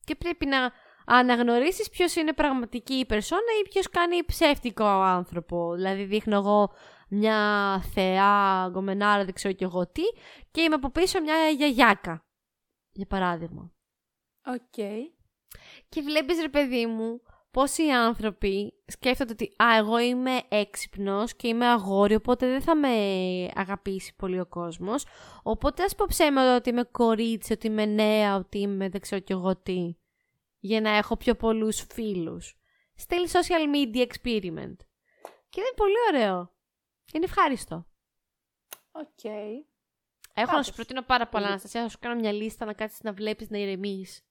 Και 0.05 0.15
πρέπει 0.15 0.47
να 0.47 0.73
αναγνωρίσεις 1.07 1.91
ποιος 1.91 2.15
είναι 2.15 2.33
πραγματική 2.33 2.95
η 2.95 3.07
περσόνα 3.07 3.53
ή 3.65 3.69
ποιος 3.69 3.89
κάνει 3.89 4.25
ψεύτικο 4.25 4.85
άνθρωπο. 4.85 5.75
Δηλαδή 5.75 6.05
δείχνω 6.05 6.37
εγώ 6.37 6.71
μια 7.09 7.81
θεά, 7.95 8.69
γκομενάρα, 8.71 9.25
δεν 9.25 9.35
ξέρω 9.35 9.55
κι 9.55 9.65
εγώ 9.65 9.87
τι 9.87 10.03
και 10.51 10.61
είμαι 10.61 10.75
από 10.75 10.91
πίσω 10.91 11.21
μια 11.21 11.49
γιαγιάκα, 11.57 12.25
για 12.93 13.07
παράδειγμα. 13.07 13.73
Οκ. 14.47 14.85
Και 15.89 16.01
βλέπεις 16.01 16.41
ρε 16.41 16.49
παιδί 16.49 16.87
μου 16.87 17.21
πώς 17.51 17.79
οι 17.79 17.91
άνθρωποι 17.91 18.83
σκέφτονται 18.87 19.33
ότι 19.33 19.53
«Α, 19.63 19.77
εγώ 19.77 19.99
είμαι 19.99 20.41
έξυπνος 20.49 21.37
και 21.37 21.49
είμαι 21.49 21.67
αγόρι, 21.67 22.15
οπότε 22.15 22.47
δεν 22.47 22.61
θα 22.63 22.77
με 22.77 22.89
αγαπήσει 23.55 24.15
πολύ 24.17 24.41
ο 24.41 24.47
κόσμος. 24.47 25.07
Οπότε 25.43 25.83
ας 25.83 25.95
πω 25.95 26.05
ψέματα 26.09 26.57
ότι 26.57 26.71
είμαι 26.71 26.83
κορίτσι, 26.83 27.53
ότι 27.53 27.67
είμαι 27.67 27.85
νέα, 27.85 28.37
ότι 28.37 28.59
είμαι 28.59 28.89
δεν 28.89 29.01
ξέρω 29.01 29.21
κι 29.21 29.33
εγώ 29.33 29.57
τι, 29.57 29.97
για 30.63 30.81
να 30.81 30.91
έχω 30.91 31.17
πιο 31.17 31.35
πολλούς 31.35 31.81
φίλους». 31.81 32.57
Στυλ 32.95 33.29
social 33.33 33.75
media 33.75 34.07
experiment. 34.07 34.77
Και 35.49 35.61
είναι 35.61 35.73
πολύ 35.77 35.95
ωραίο. 36.09 36.55
Είναι 37.13 37.25
ευχάριστο. 37.25 37.87
Οκ. 38.93 39.25
Έχω 39.25 39.65
να 40.35 40.45
Κάπως. 40.45 40.67
σου 40.67 40.73
προτείνω 40.75 41.03
πάρα 41.03 41.25
πολλά, 41.25 41.31
Πολύ. 41.43 41.47
Αναστασία. 41.47 41.83
Θα 41.83 41.89
σου 41.89 41.99
κάνω 42.01 42.21
μια 42.21 42.33
λίστα 42.33 42.65
να 42.65 42.73
κάτσεις 42.73 43.01
να 43.01 43.13
βλέπεις, 43.13 43.51
να 43.51 43.59
ηρεμείς. 43.59 44.27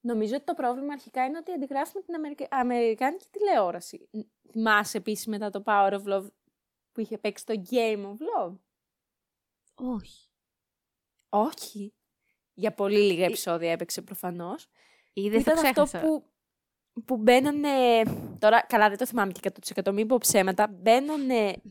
Νομίζω 0.00 0.34
ότι 0.36 0.44
το 0.44 0.54
πρόβλημα 0.54 0.92
αρχικά 0.92 1.24
είναι 1.24 1.38
ότι 1.38 1.52
αντιγράφουμε 1.52 2.02
την 2.02 2.14
Αμερικα... 2.14 2.46
Αμερικάνικη 2.50 3.26
τηλεόραση. 3.30 4.08
Ν- 4.10 4.26
Θυμάσαι 4.50 4.96
επίσης 4.98 5.26
μετά 5.26 5.50
το 5.50 5.62
Power 5.66 5.92
of 5.92 6.02
Love 6.04 6.30
που 6.92 7.00
είχε 7.00 7.18
παίξει 7.18 7.46
το 7.46 7.62
Game 7.70 8.04
of 8.04 8.16
Love; 8.16 8.58
Όχι. 9.74 10.28
Όχι. 11.28 11.94
Για 12.54 12.74
πολύ 12.74 12.98
λίγα 12.98 13.24
επεισόδια 13.24 13.72
έπαιξε 13.72 14.02
προφανώς. 14.02 14.68
Είδες, 15.18 15.44
το 15.44 15.50
Ήταν 15.50 15.64
αυτό 15.64 15.82
ξέχασα. 15.82 16.00
που, 16.00 16.24
που 17.04 17.16
μπαίνανε. 17.16 18.02
Τώρα, 18.38 18.62
καλά, 18.66 18.88
δεν 18.88 18.98
το 18.98 19.06
θυμάμαι 19.06 19.32
και 19.32 19.52
100% 19.76 19.92
μην 19.92 20.06
πω 20.06 20.18
ψέματα. 20.18 20.66
Μπαίνανε 20.66 21.62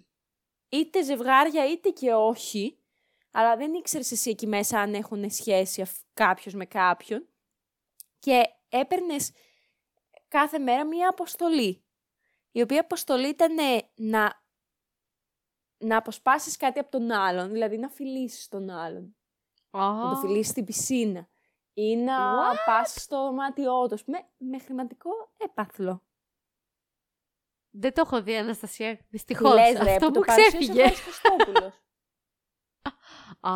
είτε 0.70 1.04
ζευγάρια 1.04 1.72
είτε 1.72 1.90
και 1.90 2.14
όχι. 2.14 2.80
Αλλά 3.32 3.58
δεν 3.58 3.74
ήξερες 3.74 4.12
εσύ 4.12 4.30
εκεί 4.30 4.48
μέσα 4.48 4.80
αν 4.80 4.94
έχουν 4.94 5.30
σχέση 5.30 5.86
κάποιος 6.14 6.54
με 6.54 6.66
κάποιον. 6.66 7.28
Και 8.20 8.44
έπαιρνες 8.70 9.32
κάθε 10.28 10.60
μέρα 10.60 10.86
μία 10.86 11.10
αποστολή. 11.10 11.86
η 12.52 12.62
οποία 12.62 12.80
αποστολή 12.80 13.28
ήταν 13.28 13.56
να, 13.96 14.44
να 15.78 15.98
αποσπάσεις 15.98 16.58
κάτι 16.58 16.80
από 16.80 16.92
τον 16.92 17.12
άλλον, 17.12 17.52
δηλαδή 17.52 17.78
να 17.78 17.90
φιλήσεις 17.90 18.48
τον 18.48 18.70
άλλον. 18.70 19.16
Να 19.72 20.10
το 20.10 20.16
φιλήσεις 20.16 20.52
στην 20.52 20.66
πισίνα 20.66 21.30
ή 21.78 21.96
να 21.96 22.18
What? 22.18 22.56
πας 22.66 22.94
στο 23.02 23.24
δωμάτιό 23.24 23.88
του, 23.88 23.98
με, 24.06 24.18
με 24.38 24.60
χρηματικό 24.60 25.10
έπαθλο. 25.38 26.04
Δεν 27.70 27.94
το 27.94 28.02
έχω 28.06 28.22
δει, 28.22 28.36
Αναστασία. 28.36 28.98
Τι 28.98 29.04
Δυστυχώς. 29.10 29.54
λες, 29.54 29.80
ρε, 29.80 29.92
Αυτό 29.92 30.00
που 30.00 30.06
μου 30.06 30.12
το 30.12 30.20
παρουσίασες 30.20 30.54
ο 30.54 30.58
ξέφυγε. 30.58 30.82
Χάρης 30.82 31.00
Χριστόπουλος. 31.00 31.74
Α, 33.40 33.54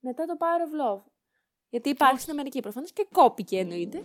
μετά 0.00 0.24
το 0.24 0.36
Power 0.38 0.60
of 0.66 0.98
Love. 0.98 1.02
Γιατί 1.68 1.88
υπάρχει 1.88 2.20
στην 2.20 2.32
Αμερική 2.32 2.60
προφανώς 2.60 2.92
και 2.92 3.06
κόπηκε 3.12 3.58
εννοείται. 3.58 4.04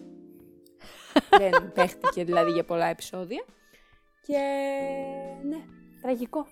Δεν 1.39 1.71
παίχτηκε 1.71 2.23
δηλαδή 2.23 2.51
για 2.51 2.65
πολλά 2.65 2.85
επεισόδια. 2.85 3.45
Και 4.21 4.37
ναι, 5.43 5.65
τραγικό. 6.01 6.47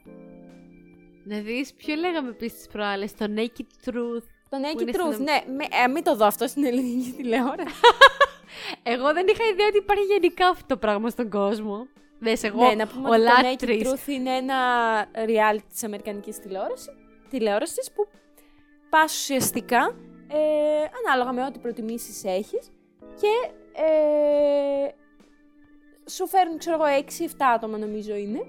να 1.25 1.39
δεις 1.41 1.73
ποιο 1.73 1.95
λέγαμε 1.95 2.29
επίσης 2.29 2.57
τις 2.57 2.67
προάλλες, 2.67 3.13
το 3.15 3.25
Naked 3.37 3.89
Truth. 3.89 4.27
Το 4.53 4.59
Που 4.59 4.77
Naked 4.77 4.81
είναι 4.81 4.91
Truth, 4.95 5.13
στην- 5.13 5.23
ναι. 5.23 5.41
Με, 5.55 5.63
ε, 5.83 5.87
μην 5.87 6.03
το 6.03 6.15
δω 6.15 6.25
αυτό 6.25 6.47
στην 6.47 6.65
ελληνική 6.65 7.11
τηλεόραση. 7.17 7.75
Εγώ 8.93 9.13
δεν 9.13 9.27
είχα 9.27 9.43
ιδέα 9.53 9.67
ότι 9.67 9.77
υπάρχει 9.77 10.03
γενικά 10.03 10.47
αυτό 10.47 10.65
το 10.67 10.77
πράγμα 10.77 11.09
στον 11.09 11.29
κόσμο. 11.29 11.87
Δες, 12.19 12.43
εγώ 12.43 12.67
ναι, 12.67 12.73
να 12.75 12.87
πούμε 12.87 13.09
ο 13.09 13.11
ότι 13.11 13.21
το 13.21 13.31
Naked 13.39 13.43
λάτρης. 13.43 13.91
Truth 13.91 14.07
είναι 14.07 14.35
ένα 14.35 14.55
reality 15.15 15.65
της 15.69 15.83
Αμερικανικής 15.83 16.39
τηλεόρασης, 16.39 16.89
τηλεόρασης 17.29 17.91
που 17.91 18.07
πας 18.89 19.13
ουσιαστικά 19.13 19.95
ε, 20.27 20.37
ανάλογα 21.05 21.31
με 21.31 21.45
ό,τι 21.45 21.59
προτιμήσεις 21.59 22.23
έχεις 22.23 22.71
και 23.21 23.51
ε, 23.81 24.91
σου 26.09 26.27
φέρνουν, 26.27 26.57
ξέρω 26.57 26.75
εγώ, 26.83 27.03
6-7 27.19 27.25
άτομα 27.55 27.77
νομίζω 27.77 28.15
είναι, 28.15 28.39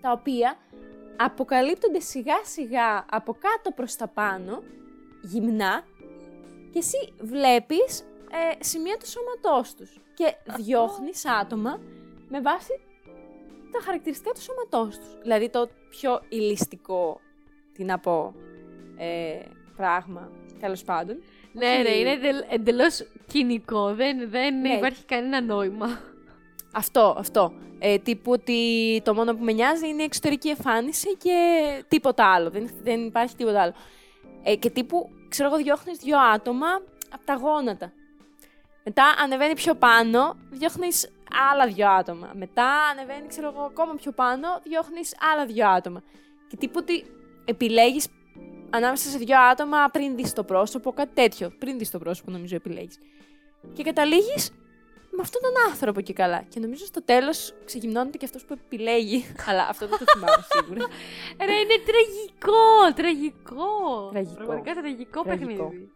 τα 0.00 0.10
οποία 0.12 0.56
αποκαλύπτονται 1.16 2.00
σιγά 2.00 2.36
σιγά 2.44 3.04
από 3.10 3.32
κάτω 3.32 3.70
προς 3.74 3.96
τα 3.96 4.08
πάνω, 4.08 4.62
γυμνά, 5.22 5.84
και 6.72 6.78
εσύ 6.78 7.12
βλέπεις 7.20 8.00
ε, 8.30 8.64
σημεία 8.64 8.96
του 8.96 9.06
σώματός 9.08 9.74
τους 9.74 10.00
και 10.14 10.34
διώχνεις 10.56 11.26
άτομα 11.26 11.80
με 12.28 12.40
βάση 12.40 12.80
τα 13.72 13.80
χαρακτηριστικά 13.84 14.30
του 14.32 14.40
σώματός 14.42 14.98
τους. 14.98 15.18
Δηλαδή 15.22 15.48
το 15.50 15.68
πιο 15.90 16.20
ηλιστικό, 16.28 17.20
τι 17.72 17.84
να 17.84 17.98
πω, 17.98 18.34
ε, 18.96 19.40
πράγμα, 19.76 20.30
τέλος 20.60 20.82
πάντων. 20.84 21.22
Ναι, 21.52 21.66
Όχι- 21.66 21.82
ρε, 21.82 21.96
είναι 21.96 22.18
εντελώς 22.50 23.06
κοινικό. 23.26 23.94
Δεν, 23.94 24.30
δεν 24.30 24.60
Ναι. 24.60 24.74
υπάρχει 24.74 25.04
κανένα 25.04 25.40
νόημα. 25.40 26.00
Αυτό, 26.72 27.14
αυτό. 27.18 27.52
Ε, 27.78 27.98
τύπου 27.98 28.32
ότι 28.32 29.00
το 29.04 29.14
μόνο 29.14 29.34
που 29.36 29.44
με 29.44 29.52
νοιάζει 29.52 29.88
είναι 29.88 30.02
η 30.02 30.04
εξωτερική 30.04 30.48
εμφάνιση 30.48 31.16
και 31.16 31.34
τίποτα 31.88 32.32
άλλο. 32.32 32.50
Δεν, 32.50 32.70
δεν 32.82 33.06
υπάρχει 33.06 33.34
τίποτα 33.36 33.60
άλλο. 33.62 33.72
Ε, 34.42 34.56
και 34.56 34.70
τύπου, 34.70 35.10
ξέρω 35.28 35.48
εγώ, 35.48 35.56
διώχνεις 35.56 35.98
δύο 35.98 36.18
άτομα 36.18 36.66
από 37.10 37.24
τα 37.24 37.34
γόνατα. 37.34 37.92
Μετά 38.84 39.04
ανεβαίνει 39.22 39.54
πιο 39.54 39.74
πάνω, 39.74 40.36
διώχνεις 40.50 41.10
άλλα 41.52 41.66
δύο 41.66 41.88
άτομα. 41.90 42.30
Μετά 42.34 42.70
ανεβαίνει, 42.90 43.26
ξέρω 43.26 43.48
εγώ, 43.48 43.62
ακόμα 43.62 43.94
πιο 43.94 44.12
πάνω, 44.12 44.48
διώχνεις 44.62 45.14
άλλα 45.32 45.46
δύο 45.46 45.68
άτομα. 45.68 46.02
Και 46.48 46.56
τύπου 46.56 46.78
ότι 46.82 47.04
επιλέγεις 47.44 48.08
ανάμεσα 48.70 49.08
σε 49.08 49.18
δύο 49.18 49.40
άτομα 49.40 49.88
πριν 49.92 50.16
δεις 50.16 50.32
το 50.32 50.44
πρόσωπο, 50.44 50.92
κάτι 50.92 51.14
τέτοιο. 51.14 51.52
Πριν 51.58 51.78
δεις 51.78 51.90
το 51.90 51.98
πρόσωπο, 51.98 52.30
νομίζω 52.30 52.56
επιλέγεις. 52.56 52.98
Και 53.72 53.82
καταλήγεις 53.82 54.50
με 55.10 55.18
αυτόν 55.20 55.40
τον 55.42 55.52
άνθρωπο 55.70 56.00
και 56.00 56.12
καλά. 56.12 56.44
Και 56.48 56.60
νομίζω 56.60 56.84
στο 56.86 57.02
τέλος 57.02 57.54
ξεκινώνεται 57.64 58.16
και 58.16 58.24
αυτός 58.24 58.44
που 58.44 58.52
επιλέγει. 58.64 59.24
Αλλά 59.46 59.66
αυτό 59.68 59.86
δεν 59.88 59.98
το 59.98 60.04
θυμάμαι 60.12 60.44
σίγουρα. 60.50 60.86
Ρε, 61.46 61.52
είναι 61.54 61.76
τραγικό, 61.88 62.92
τραγικό. 62.94 64.08
Τραγικό. 64.12 64.34
Πραγματικά 64.34 64.74
τραγικό, 64.80 65.22
Τραγικό. 65.22 65.48
παιχνίδι. 65.48 65.90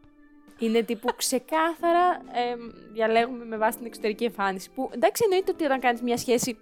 Είναι 0.59 0.83
τύπου 0.83 1.09
ξεκάθαρα 1.17 2.09
ε, 2.33 2.55
διαλέγουμε 2.93 3.45
με 3.45 3.57
βάση 3.57 3.77
την 3.77 3.87
εξωτερική 3.87 4.25
εμφάνιση. 4.25 4.71
Που 4.75 4.91
εντάξει, 4.95 5.23
εννοείται 5.25 5.51
ότι 5.51 5.65
όταν 5.65 5.81
κάνεις 5.81 6.01
μια 6.03 6.17
σχέση, 6.17 6.59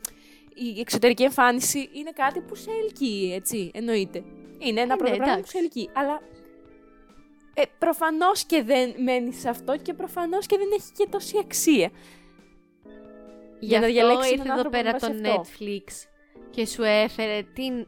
η 0.55 0.81
εξωτερική 0.81 1.23
εμφάνιση 1.23 1.89
είναι 1.93 2.11
κάτι 2.11 2.41
που 2.41 2.55
σε 2.55 2.71
ελκύει, 2.83 3.33
έτσι. 3.35 3.71
Εννοείται. 3.75 4.25
Είναι 4.59 4.81
ένα 4.81 4.93
Ε, 4.93 4.97
πρώτο 4.97 5.11
ναι, 5.13 5.17
πράγμα 5.17 5.35
που 5.35 5.39
εντάξει. 5.41 5.57
σε 5.57 5.59
ελκύει. 5.59 5.91
Αλλά 5.93 6.21
ε, 7.55 7.63
προφανώς 7.79 8.45
και 8.45 8.63
δεν 8.63 8.95
μένεις 9.03 9.41
σε 9.41 9.49
αυτό 9.49 9.77
και 9.77 9.93
προφανώς 9.95 10.47
και 10.47 10.57
δεν 10.57 10.69
έχει 10.75 10.93
και 10.97 11.07
τόση 11.11 11.39
αξία. 11.39 11.91
Γι' 13.61 13.71
να 13.73 13.79
αυτό 13.79 13.93
διαλέξεις 13.93 14.31
ήρθε 14.31 14.43
έναν 14.43 14.59
εδώ 14.59 14.69
άνθρωπο 14.69 14.77
πέρα 14.77 14.93
με 14.93 14.99
το 14.99 15.07
βάση 15.07 15.39
αυτό. 15.39 15.43
Netflix 15.43 16.09
και 16.51 16.67
σου 16.67 16.83
έφερε 16.83 17.43
την, 17.43 17.87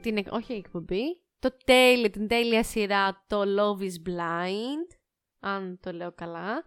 την 0.00 0.16
εκ- 0.16 0.32
όχι 0.32 0.52
εκπομπή, 0.52 1.02
το 1.38 1.56
τέλειο, 1.64 2.10
την 2.10 2.28
τέλεια 2.28 2.62
σειρά, 2.62 3.24
το 3.26 3.42
Love 3.42 3.82
is 3.82 4.08
Blind, 4.08 4.96
αν 5.40 5.78
το 5.82 5.92
λέω 5.92 6.12
καλά, 6.12 6.64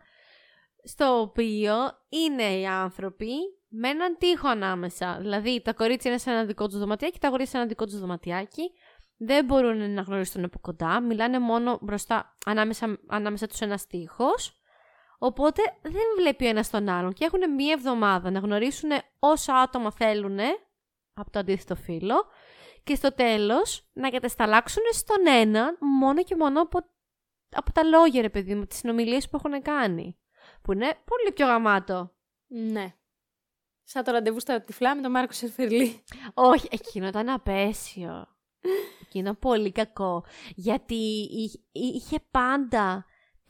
στο 0.83 1.19
οποίο 1.19 1.75
είναι 2.09 2.43
οι 2.57 2.65
άνθρωποι 2.65 3.31
με 3.67 3.89
έναν 3.89 4.15
τοίχο 4.19 4.47
ανάμεσα. 4.47 5.17
Δηλαδή, 5.19 5.61
τα 5.61 5.73
κορίτσια 5.73 6.11
είναι 6.11 6.19
σε 6.19 6.29
ένα 6.29 6.45
δικό 6.45 6.67
τους 6.67 6.77
δωματιάκι, 6.79 7.19
τα 7.19 7.27
αγόρια 7.27 7.45
σε 7.45 7.57
ένα 7.57 7.65
δικό 7.65 7.85
τους 7.85 7.99
δωματιάκι. 7.99 8.71
Δεν 9.17 9.45
μπορούν 9.45 9.93
να 9.93 10.01
γνωριστούν 10.01 10.43
από 10.43 10.59
κοντά, 10.59 11.01
μιλάνε 11.01 11.39
μόνο 11.39 11.77
μπροστά, 11.81 12.37
ανάμεσα, 12.45 12.99
ανάμεσα 13.07 13.47
τους 13.47 13.59
ένας 13.59 13.87
τείχος. 13.87 14.60
Οπότε 15.23 15.61
δεν 15.81 16.01
βλέπει 16.17 16.45
ο 16.45 16.49
ένας 16.49 16.69
τον 16.69 16.89
άλλον 16.89 17.13
και 17.13 17.25
έχουν 17.25 17.53
μία 17.53 17.73
εβδομάδα 17.73 18.31
να 18.31 18.39
γνωρίσουν 18.39 18.89
όσα 19.19 19.55
άτομα 19.55 19.91
θέλουν 19.91 20.39
από 21.13 21.31
το 21.31 21.39
αντίθετο 21.39 21.75
φύλλο 21.75 22.25
και 22.83 22.95
στο 22.95 23.13
τέλος 23.13 23.89
να 23.93 24.09
κατασταλάξουν 24.09 24.83
στον 24.91 25.27
έναν 25.27 25.77
μόνο 25.99 26.23
και 26.23 26.35
μόνο 26.35 26.61
από, 26.61 26.79
από 27.49 27.71
τα 27.71 27.83
λόγια, 27.83 28.21
ρε 28.21 28.29
παιδί 28.29 28.55
μου, 28.55 28.65
τις 28.65 28.77
συνομιλίες 28.77 29.29
που 29.29 29.41
έχουν 29.43 29.61
κάνει. 29.61 30.17
Που 30.61 30.71
είναι 30.71 30.87
πολύ 31.05 31.31
πιο 31.33 31.45
γαμάτο. 31.45 32.11
Ναι. 32.47 32.93
Σαν 33.83 34.03
το 34.03 34.11
ραντεβού 34.11 34.39
στα 34.39 34.61
τυφλά 34.61 34.95
με 34.95 35.01
τον 35.01 35.11
Μάρκο 35.11 35.33
Σερφερλί. 35.33 36.03
Όχι, 36.33 36.67
εκείνο 36.71 37.07
ήταν 37.07 37.29
απέσιο. 37.29 38.27
Εκείνο 39.01 39.33
πολύ 39.33 39.71
κακό. 39.71 40.25
Γιατί 40.55 40.95
εί- 41.31 41.63
είχε 41.71 42.19
πάντα 42.31 43.05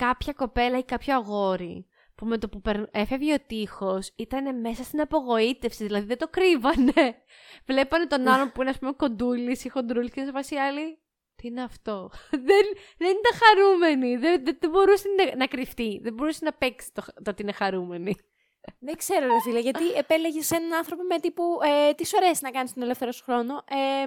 κάποια 0.05 0.33
κοπέλα 0.33 0.77
ή 0.77 0.83
κάποιο 0.83 1.15
αγόρι 1.15 1.85
που 2.15 2.25
με 2.25 2.37
το 2.37 2.49
που 2.49 2.61
περ- 2.61 2.89
έφευγε 2.91 3.33
ο 3.33 3.37
τείχος 3.47 4.11
ήταν 4.15 4.59
μέσα 4.59 4.83
στην 4.83 5.01
απογοήτευση, 5.01 5.83
δηλαδή 5.85 6.05
δεν 6.05 6.17
το 6.17 6.27
κρύβανε. 6.27 7.15
Βλέπανε 7.69 8.05
τον 8.05 8.27
άλλον 8.27 8.51
που 8.51 8.61
είναι 8.61 8.69
ας 8.69 8.79
πούμε 8.79 8.91
κοντούλης 8.91 9.63
ή 9.65 9.69
χοντρούλης 9.69 10.11
και 10.11 10.19
είναι 10.19 10.29
σε 10.29 10.35
βάση 10.35 10.55
άλλη. 10.55 10.99
Τι 11.35 11.47
είναι 11.47 11.63
αυτό; 11.63 12.09
δεν, 12.49 12.63
δεν 12.97 13.09
ήταν 13.09 13.39
χαρούμενη. 13.43 14.15
Δεν, 14.17 14.43
δεν, 14.45 14.57
δεν 14.59 14.69
μπορούσε 14.69 15.07
να, 15.17 15.35
να 15.35 15.47
κρυφτεί. 15.47 15.99
Δεν 16.03 16.13
μπορούσε 16.13 16.39
να 16.43 16.53
παίξει 16.53 16.91
το, 16.93 17.01
το 17.23 17.29
ότι 17.31 17.41
είναι 17.41 17.51
χαρούμενη. 17.51 18.15
Δεν 18.87 18.95
ξέρω, 18.97 19.25
ρε 19.27 19.39
φίλε, 19.43 19.59
γιατί 19.59 19.91
επέλεγες 19.91 20.51
έναν 20.51 20.73
άνθρωπο 20.73 21.03
με 21.03 21.19
τύπου 21.19 21.43
ε, 21.89 21.93
τι 21.93 22.05
σου 22.07 22.17
αρέσει 22.17 22.43
να 22.43 22.51
κάνεις 22.51 22.73
τον 22.73 22.83
ελεύθερο 22.83 23.11
σου 23.11 23.23
χρόνο, 23.23 23.55
ε, 23.69 24.05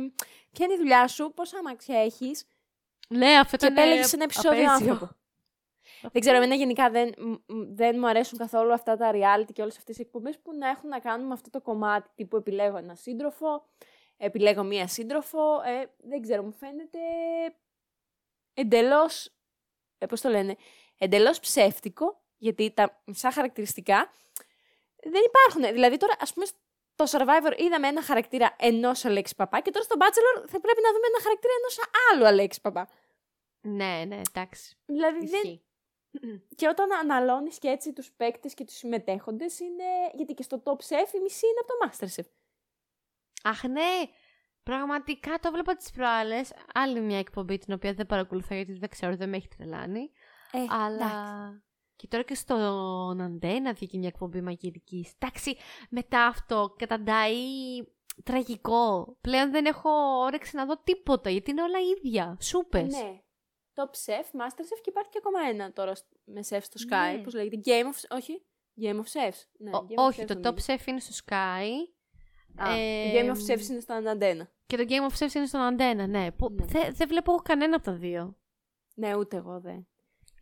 ποια 0.53 0.65
είναι 0.65 0.75
η 0.75 0.77
δουλειά 0.77 1.09
σου, 1.09 1.33
πόσα 1.35 1.59
αμάξια 1.59 1.99
έχεις. 2.01 2.47
Ναι, 3.09 3.39
αυτό 3.39 3.57
Και 3.57 3.67
ήταν 3.67 3.77
επέλεγες 3.77 4.13
ένα 4.13 4.25
επεισόδιο 4.25 4.51
απέσιο. 4.71 4.73
άνθρωπο. 4.73 5.17
Δεν 6.03 6.21
ξέρω, 6.21 6.37
εμένα 6.37 6.55
γενικά 6.55 6.91
δεν, 6.91 7.15
μ- 7.19 7.53
μ- 7.53 7.77
δεν 7.77 7.99
μου 7.99 8.09
αρέσουν 8.09 8.39
καθόλου 8.39 8.73
αυτά 8.73 8.97
τα 8.97 9.11
reality 9.15 9.53
και 9.53 9.63
όλες 9.63 9.77
αυτές 9.77 9.99
οι 9.99 10.01
εκπομπές 10.01 10.39
που 10.39 10.57
να 10.57 10.69
έχουν 10.69 10.89
να 10.89 10.99
κάνουν 10.99 11.27
με 11.27 11.33
αυτό 11.33 11.51
το 11.51 11.61
κομμάτι. 11.61 12.11
Τύπου 12.15 12.37
επιλέγω 12.37 12.77
ένα 12.77 12.95
σύντροφο, 12.95 13.65
επιλέγω 14.17 14.63
μία 14.63 14.87
σύντροφο. 14.89 15.61
Ε, 15.65 15.85
δεν 15.97 16.23
ξέρω, 16.23 16.43
μου 16.43 16.53
φαίνεται 16.53 16.99
εντελώς. 18.55 19.33
Ε, 19.99 20.07
πώς 20.07 20.21
το 20.21 20.29
λένε, 20.29 20.57
εντελώς 20.99 21.41
ψεύτικο, 21.41 22.23
γιατί 22.37 22.71
τα 22.71 23.03
μισά 23.05 23.31
χαρακτηριστικά 23.31 24.11
δεν 25.03 25.23
υπάρχουν. 25.27 25.75
Δηλαδή 25.75 25.97
τώρα, 25.97 26.17
ας 26.21 26.33
πούμε, 26.33 26.47
στο 26.97 27.19
Survivor 27.19 27.59
είδαμε 27.59 27.89
ένα 27.89 28.03
χαρακτήρα 28.03 28.57
ενός 28.59 29.05
Αλέξη 29.05 29.35
Παπά 29.35 29.61
και 29.61 29.71
τώρα 29.71 29.85
στο 29.85 29.97
Bachelor 29.99 30.45
θα 30.49 30.61
πρέπει 30.61 30.81
να 30.83 30.93
δούμε 30.93 31.07
ένα 31.07 31.21
χαρακτήρα 31.23 31.53
ενός 31.59 31.79
άλλου 32.13 32.27
Αλέξη 32.27 32.61
Παπά. 32.61 32.89
Ναι, 33.61 34.05
ναι, 34.07 34.21
εντάξει. 34.29 34.77
Δηλαδή 34.87 35.27
δεν, 35.27 35.43
Ισχύει. 35.43 35.64
και 36.57 36.69
όταν 36.69 36.93
αναλώνεις 36.93 37.59
και 37.59 37.69
έτσι 37.69 37.93
τους 37.93 38.13
παίκτες 38.13 38.55
και 38.55 38.65
τους 38.65 38.75
συμμετέχοντες 38.75 39.59
είναι... 39.61 39.85
Γιατί 40.15 40.35
και 40.35 40.43
στο 40.43 40.63
Top 40.65 40.77
Chef 40.77 41.15
η 41.15 41.21
μισή 41.23 41.47
είναι 41.47 41.61
από 41.61 41.67
το 41.67 42.07
Masterchef. 42.07 42.31
Αχ, 43.43 43.63
ναι. 43.63 44.11
Πραγματικά 44.63 45.39
το 45.39 45.51
βλέπα 45.51 45.77
τις 45.77 45.91
προάλλες. 45.91 46.53
Άλλη 46.75 47.01
μια 47.01 47.19
εκπομπή 47.19 47.59
την 47.59 47.75
οποία 47.75 47.93
δεν 47.93 48.07
παρακολουθώ 48.07 48.55
γιατί 48.55 48.73
δεν 48.73 48.89
ξέρω, 48.89 49.17
δεν 49.17 49.29
με 49.29 49.37
έχει 49.37 49.49
τρελάνει. 49.49 50.11
Ε, 50.53 50.59
Αλλά. 50.69 51.63
Και 51.97 52.07
τώρα 52.07 52.23
και 52.23 52.35
στον 52.35 53.21
Αντένα 53.21 53.73
βγήκε 53.73 53.99
μια 53.99 54.09
εκπομπή 54.09 54.41
μαγειρικής. 54.41 55.13
Εντάξει, 55.19 55.57
μετά 55.89 56.27
αυτό 56.27 56.75
καταντάει 56.79 57.37
τραγικό. 58.25 59.17
Πλέον 59.21 59.51
δεν 59.51 59.65
έχω 59.65 59.91
όρεξη 60.25 60.57
να 60.57 60.67
δω 60.67 60.77
τίποτα 60.85 61.31
γιατί 61.31 61.51
είναι 61.51 61.63
όλα 61.63 61.79
ίδια. 61.97 62.37
Σούπες. 62.41 62.93
Ναι. 62.93 63.21
Top 63.75 63.91
Chef, 64.07 64.25
Masterchef 64.41 64.79
και 64.83 64.91
υπάρχει 64.91 65.11
και 65.11 65.19
ακόμα 65.19 65.41
ένα 65.49 65.73
τώρα 65.73 65.95
σ- 65.95 66.05
με 66.25 66.41
chef 66.49 66.59
στο 66.63 66.81
Sky. 66.89 67.17
Ναι. 67.17 67.23
Πώς 67.23 67.35
λέγεται, 67.35 67.61
Game 67.65 67.85
of... 67.95 68.17
Όχι, 68.17 68.43
Game 68.81 68.97
of 68.97 69.05
Chefs. 69.13 69.39
Ναι, 69.59 69.71
Game 69.73 69.77
of 69.77 69.95
όχι, 69.97 70.23
Chefs 70.23 70.27
το 70.27 70.35
νομίζω. 70.35 70.55
Top 70.57 70.71
Chef 70.73 70.87
είναι 70.87 71.01
στο 71.01 71.25
Sky 71.27 71.67
Α, 72.57 72.71
Ε, 72.77 73.11
το 73.13 73.19
Game 73.19 73.37
of 73.37 73.51
Chefs 73.53 73.69
είναι 73.71 73.81
στο 73.81 73.95
αντένα. 73.95 74.51
Και 74.67 74.77
το 74.77 74.85
Game 74.89 75.11
of 75.13 75.19
Chefs 75.25 75.35
είναι 75.35 75.47
στον 75.47 75.61
αντένα, 75.61 76.07
ναι. 76.07 76.33
Που 76.33 76.51
Ναι. 76.51 76.65
δεν 76.65 76.95
δεν 76.95 77.09
βλέπω 77.09 77.33
εγώ 77.33 77.41
κανένα 77.43 77.77
από 77.77 77.85
τα 77.85 77.93
δύο. 77.93 78.37
Ναι, 78.95 79.17
ούτε 79.17 79.37
εγώ 79.37 79.61
δεν. 79.61 79.87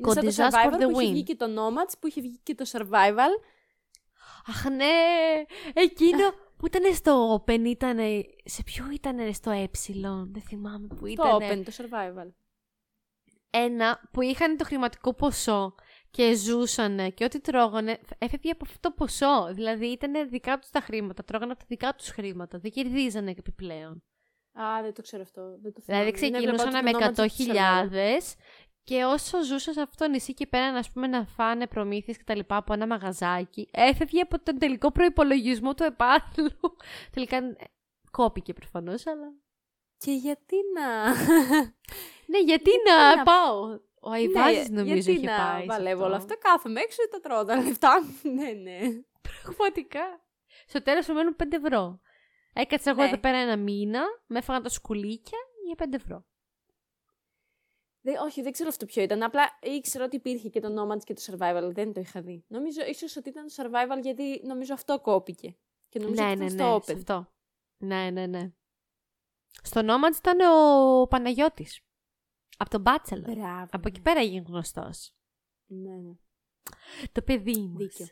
Go 0.06 0.16
Είναι 0.22 0.30
σαν 0.30 0.50
το 0.50 0.56
disaster 0.56 0.70
for 0.70 0.72
Survivor 0.72 0.82
the 0.82 0.92
που 0.92 1.00
είχε 1.00 1.08
win. 1.10 1.12
βγει 1.12 1.22
και 1.22 1.34
το 1.36 1.46
Nomads, 1.46 1.92
που 2.00 2.06
είχε 2.06 2.20
βγει 2.20 2.38
και 2.42 2.54
το 2.54 2.64
Survival. 2.72 3.30
Αχ, 4.46 4.64
ναι! 4.64 4.86
Εκείνο 5.72 6.30
που 6.56 6.66
ήταν 6.66 6.94
στο 6.94 7.44
Open 7.46 7.60
ήταν. 7.64 7.98
Σε 8.44 8.62
ποιο 8.62 8.84
ήταν 8.92 9.34
στο 9.34 9.50
Ε, 9.50 9.68
δεν 10.32 10.42
θυμάμαι 10.42 10.86
που 10.86 10.96
Το 11.00 11.06
ήταν. 11.06 11.38
Open, 11.38 11.62
το 11.64 11.72
Survival. 11.76 12.30
Ένα 13.54 14.00
που 14.12 14.20
είχαν 14.20 14.56
το 14.56 14.64
χρηματικό 14.64 15.14
ποσό 15.14 15.74
και 16.10 16.34
ζούσαν 16.34 17.14
και 17.14 17.24
ό,τι 17.24 17.40
τρώγανε 17.40 18.00
έφευγε 18.18 18.50
από 18.50 18.64
αυτό 18.64 18.78
το 18.80 18.90
ποσό. 18.90 19.54
Δηλαδή 19.54 19.86
ήταν 19.86 20.28
δικά 20.28 20.58
τους 20.58 20.70
τα 20.70 20.80
χρήματα, 20.80 21.24
τρώγανε 21.24 21.52
από 21.52 21.60
τα 21.60 21.66
δικά 21.68 21.94
τους 21.94 22.08
χρήματα. 22.08 22.58
Δεν 22.58 22.70
κερδίζανε 22.70 23.30
επιπλέον. 23.30 24.02
Α, 24.52 24.82
δεν 24.82 24.94
το 24.94 25.02
ξέρω 25.02 25.22
αυτό. 25.22 25.58
Δεν 25.62 25.72
το 25.72 25.82
Δηλαδή 25.84 26.12
θυμάμαι. 26.16 26.40
Δεν 26.40 26.48
έβλεπα 26.48 26.54
ξεκινούσαν 26.54 26.68
ούτε 26.68 26.82
με 26.82 26.92
το 26.92 26.98
Nomads, 26.98 27.10
ούτε 27.10 27.44
το 27.44 28.32
100.000 28.34 28.36
και 28.84 29.04
όσο 29.04 29.42
ζούσαν 29.44 29.74
σε 29.74 29.80
αυτό 29.80 30.04
το 30.04 30.10
νησί 30.10 30.34
και 30.34 30.46
πέραν 30.46 30.76
ας 30.76 30.90
πούμε 30.90 31.06
να 31.06 31.26
φάνε 31.26 31.66
προμήθειες 31.66 32.16
και 32.16 32.24
τα 32.26 32.36
λοιπά 32.36 32.56
από 32.56 32.72
ένα 32.72 32.86
μαγαζάκι, 32.86 33.68
έφευγε 33.70 34.20
από 34.20 34.42
τον 34.42 34.58
τελικό 34.58 34.92
προϋπολογισμό 34.92 35.74
του 35.74 35.82
επάθλου. 35.82 36.50
Τελικά 37.14 37.36
ε, 37.36 37.54
κόπηκε 38.10 38.52
προφανώς, 38.52 39.06
αλλά... 39.06 39.32
Και 39.96 40.12
γιατί 40.12 40.56
να... 40.74 41.14
Ναι, 42.32 42.38
γιατί 42.40 42.70
να- 42.88 43.16
να 43.16 43.22
πάω; 43.22 43.80
Ο 44.00 44.10
Αϊβάζης 44.10 44.68
νομίζω 44.68 44.94
Ναι, 44.94 45.00
γιατί 45.00 45.10
είχε 45.12 45.26
να 45.30 45.36
πάει. 45.36 45.60
σε 45.60 45.66
βαλεύω 45.66 45.92
αυτό. 45.94 46.04
όλα 46.06 46.16
αυτά. 46.16 46.36
Κάθομαι 46.36 46.80
έξω 46.80 47.02
και 47.02 47.08
τα 47.10 47.20
τρώω 47.20 47.44
τα 47.44 47.56
λεφτά 47.62 48.02
μου. 48.02 48.16
ναι, 48.36 48.50
ναι. 48.50 48.78
Πραγματικά. 49.42 50.20
Στο 50.66 50.82
τέλος 50.82 51.08
μου 51.08 51.14
μένουν 51.14 51.36
5 51.42 51.46
ευρώ. 51.64 52.00
Έκατσα 52.52 52.90
εγώ 52.90 53.00
Ναι. 53.02 53.08
εδώ 53.08 53.18
πέρα 53.18 53.36
ένα 53.36 53.56
μήνα, 53.56 54.02
με 54.26 54.38
έφαγα 54.38 54.60
τα 54.60 54.68
σκουλίκια 54.68 55.38
για 55.66 55.74
5 55.78 55.94
ευρώ. 55.94 56.24
Δεν, 58.04 58.16
όχι, 58.16 58.42
δεν 58.42 58.52
ξέρω 58.52 58.68
αυτό 58.68 58.86
ποιο 58.86 59.02
ήταν. 59.02 59.22
Απλά 59.22 59.58
ήξερα 59.62 60.04
ότι 60.04 60.16
υπήρχε 60.16 60.48
και 60.48 60.60
το 60.60 60.68
Nomads 60.82 61.04
και 61.04 61.14
το 61.14 61.22
Survival. 61.26 61.70
Δεν 61.72 61.92
το 61.92 62.00
είχα 62.00 62.20
δει. 62.20 62.44
Νομίζω 62.48 62.80
ίσως 62.86 63.16
ότι 63.16 63.28
ήταν 63.28 63.46
το 63.46 63.52
Survival 63.56 64.02
γιατί 64.02 64.40
νομίζω 64.44 64.74
αυτό 64.74 65.00
κόπηκε. 65.00 65.56
Και 65.88 65.98
νομίζω 65.98 66.22
ναι, 66.22 66.30
ότι 66.30 66.38
ναι, 66.38 66.44
ήταν 66.44 66.56
ναι, 66.56 66.62
στο 66.64 66.80
σε 66.84 66.92
Open. 66.92 66.96
αυτό. 66.96 67.28
Ναι, 67.76 68.10
ναι, 68.10 68.26
ναι. 68.26 68.52
Στο 69.62 69.80
Nomads 69.84 70.16
ήταν 70.18 70.38
ο 70.40 71.06
Παναγιώτης. 71.06 71.80
Από 72.62 72.70
τον 72.70 72.82
Bachelor. 72.86 73.34
Μπράβο. 73.34 73.66
Από 73.70 73.88
εκεί 73.88 74.00
πέρα 74.00 74.20
έγινε 74.20 74.44
γνωστός. 74.46 75.14
Ναι, 75.66 75.94
ναι. 75.94 76.12
Το 77.12 77.22
παιδί 77.22 77.58
μας. 77.58 77.76
Δίκιο. 77.76 78.06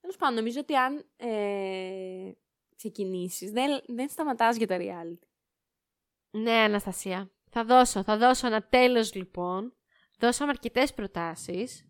Τέλος 0.00 0.16
πάντων, 0.16 0.34
νομίζω 0.34 0.60
ότι 0.60 0.76
αν 0.76 1.06
ε, 1.16 2.32
ξεκινήσεις, 2.76 3.50
δεν, 3.50 3.82
δεν 3.86 4.08
σταματάς 4.08 4.56
για 4.56 4.66
τα 4.66 4.76
reality. 4.80 5.26
Ναι, 6.30 6.52
Αναστασία. 6.52 7.30
Θα 7.50 7.64
δώσω, 7.64 8.02
θα 8.02 8.16
δώσω 8.16 8.46
ένα 8.46 8.62
τέλος 8.62 9.14
λοιπόν. 9.14 9.76
Δώσαμε 10.18 10.50
αρκετές 10.50 10.94
προτάσεις. 10.94 11.88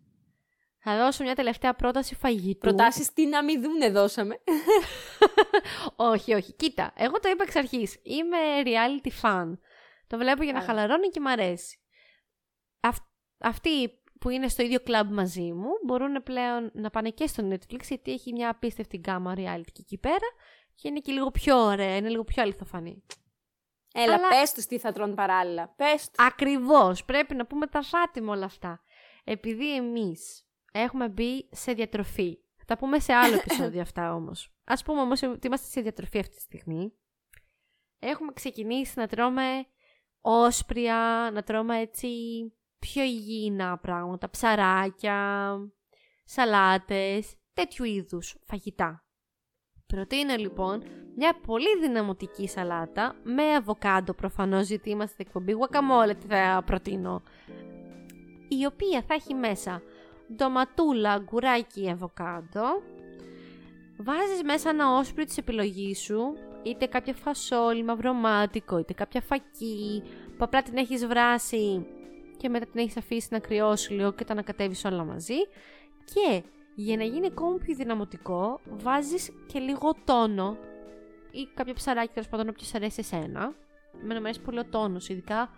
Θα 0.77 0.97
δώσω 0.97 1.23
μια 1.23 1.35
τελευταία 1.35 1.75
πρόταση 1.75 2.15
φαγητού. 2.15 2.57
Προτάσεις 2.57 3.13
τι 3.13 3.25
να 3.25 3.43
μην 3.43 3.61
δούνε, 3.61 3.89
δώσαμε. 3.89 4.39
όχι, 6.11 6.33
όχι. 6.33 6.53
Κοίτα, 6.53 6.93
εγώ 6.95 7.19
το 7.19 7.29
είπα 7.29 7.43
εξ 7.43 7.55
αρχής. 7.55 7.99
Είμαι 8.03 8.37
reality 8.63 9.09
fan. 9.21 9.53
Το 10.07 10.17
βλέπω 10.17 10.43
για 10.43 10.53
να 10.53 10.59
Α. 10.59 10.61
χαλαρώνει 10.63 11.07
και 11.09 11.19
μ' 11.19 11.27
αρέσει. 11.27 11.79
Αυ- 12.79 13.07
αυτοί 13.39 13.89
που 14.19 14.29
είναι 14.29 14.47
στο 14.47 14.63
ίδιο 14.63 14.79
κλαμπ 14.79 15.11
μαζί 15.11 15.53
μου 15.53 15.69
μπορούν 15.85 16.23
πλέον 16.23 16.71
να 16.73 16.89
πάνε 16.89 17.09
και 17.09 17.27
στο 17.27 17.47
Netflix 17.51 17.81
γιατί 17.87 18.11
έχει 18.11 18.31
μια 18.33 18.49
απίστευτη 18.49 18.97
γκάμα 18.97 19.33
reality 19.37 19.71
και 19.71 19.81
εκεί 19.81 19.97
πέρα 19.97 20.27
και 20.75 20.87
είναι 20.87 20.99
και 20.99 21.11
λίγο 21.11 21.31
πιο 21.31 21.57
ωραία, 21.57 21.95
είναι 21.95 22.09
λίγο 22.09 22.23
πιο 22.23 22.41
αληθοφανή. 22.43 23.03
Έλα, 23.93 24.13
Αλλά- 24.13 24.27
πες 24.27 24.53
τους 24.53 24.65
τι 24.65 24.79
θα 24.79 24.91
τρώνε 24.91 25.13
παράλληλα. 25.13 25.67
Πες 25.75 26.09
τους. 26.09 26.25
Ακριβώς, 26.25 27.05
πρέπει 27.05 27.35
να 27.35 27.45
πούμε 27.45 27.67
τα 27.67 27.81
φάτι 27.81 28.21
με 28.21 28.29
όλα 28.31 28.45
αυτά. 28.45 28.81
Επειδή 29.23 29.75
εμείς 29.75 30.47
έχουμε 30.71 31.09
μπει 31.09 31.49
σε 31.51 31.73
διατροφή. 31.73 32.37
Θα 32.57 32.65
τα 32.65 32.77
πούμε 32.77 32.99
σε 32.99 33.13
άλλο 33.13 33.35
επεισόδιο 33.45 33.81
αυτά 33.81 34.13
όμως. 34.13 34.55
Ας 34.63 34.83
πούμε 34.83 35.01
όμως 35.01 35.21
ότι 35.23 35.47
είμαστε 35.47 35.67
σε 35.67 35.81
διατροφή 35.81 36.19
αυτή 36.19 36.35
τη 36.35 36.41
στιγμή. 36.41 36.93
Έχουμε 37.99 38.33
ξεκινήσει 38.33 38.99
να 38.99 39.07
τρώμε 39.07 39.65
όσπρια, 40.27 41.29
να 41.33 41.43
τρώμε 41.43 41.79
έτσι 41.79 42.07
πιο 42.79 43.03
υγιεινά 43.03 43.77
πράγματα, 43.77 44.29
ψαράκια, 44.29 45.57
σαλάτες, 46.23 47.35
τέτοιου 47.53 47.83
είδους 47.83 48.35
φαγητά. 48.43 49.05
Προτείνω 49.85 50.35
λοιπόν 50.35 50.83
μια 51.15 51.39
πολύ 51.45 51.79
δυναμωτική 51.81 52.47
σαλάτα 52.47 53.15
με 53.23 53.43
αβοκάντο 53.43 54.13
προφανώς 54.13 54.67
γιατί 54.67 54.89
είμαστε 54.89 55.13
στην 55.13 55.25
εκπομπή 55.27 55.53
guacamole 55.59 56.15
τι 56.19 56.27
θα 56.27 56.63
προτείνω 56.65 57.21
η 58.47 58.65
οποία 58.65 59.03
θα 59.07 59.13
έχει 59.13 59.33
μέσα 59.33 59.81
ντοματούλα, 60.35 61.11
αγκουράκι, 61.11 61.89
αβοκάντο 61.89 62.63
βάζεις 63.97 64.43
μέσα 64.43 64.69
ένα 64.69 64.97
όσπρι 64.97 65.25
της 65.25 65.37
επιλογής 65.37 65.99
σου 65.99 66.33
είτε 66.65 66.85
κάποια 66.85 67.13
φασόλι 67.13 67.83
μαυρομάτικο 67.83 68.77
είτε 68.77 68.93
κάποια 68.93 69.21
φακή 69.21 70.03
που 70.37 70.43
απλά 70.43 70.61
την 70.61 70.77
έχεις 70.77 71.07
βράσει 71.07 71.85
και 72.37 72.49
μετά 72.49 72.65
την 72.65 72.79
έχεις 72.79 72.97
αφήσει 72.97 73.27
να 73.31 73.39
κρυώσει 73.39 73.93
λίγο 73.93 74.11
και 74.11 74.23
τα 74.23 74.33
ανακατεύεις 74.33 74.85
όλα 74.85 75.03
μαζί 75.03 75.37
και 76.13 76.43
για 76.75 76.97
να 76.97 77.03
γίνει 77.03 77.25
ακόμη 77.25 77.59
πιο 77.59 77.75
δυναμωτικό, 77.75 78.59
βάζεις 78.69 79.31
και 79.45 79.59
λίγο 79.59 79.93
τόνο 80.05 80.57
ή 81.31 81.47
κάποιο 81.53 81.73
ψαράκι 81.73 82.13
τέλος 82.13 82.29
πάντων 82.29 82.49
όποιος 82.49 82.67
σ' 82.67 82.75
αρέσει 82.75 82.99
εσένα. 82.99 83.53
Εμένα 84.01 84.19
μου 84.19 84.25
αρέσει 84.25 84.41
πολύ 84.41 84.59
ο 84.59 84.65
τόνος, 84.65 85.09
ειδικά 85.09 85.49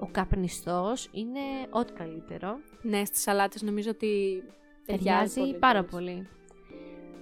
ο 0.00 0.08
καπνιστός 0.10 1.08
είναι 1.12 1.40
ό,τι 1.70 1.92
καλύτερο. 1.92 2.58
Ναι, 2.82 3.04
στις 3.04 3.22
σαλάτες 3.22 3.62
νομίζω 3.62 3.90
ότι 3.90 4.42
Ταιριάζει 4.88 5.58
πάρα 5.58 5.84
πολύ. 5.84 6.28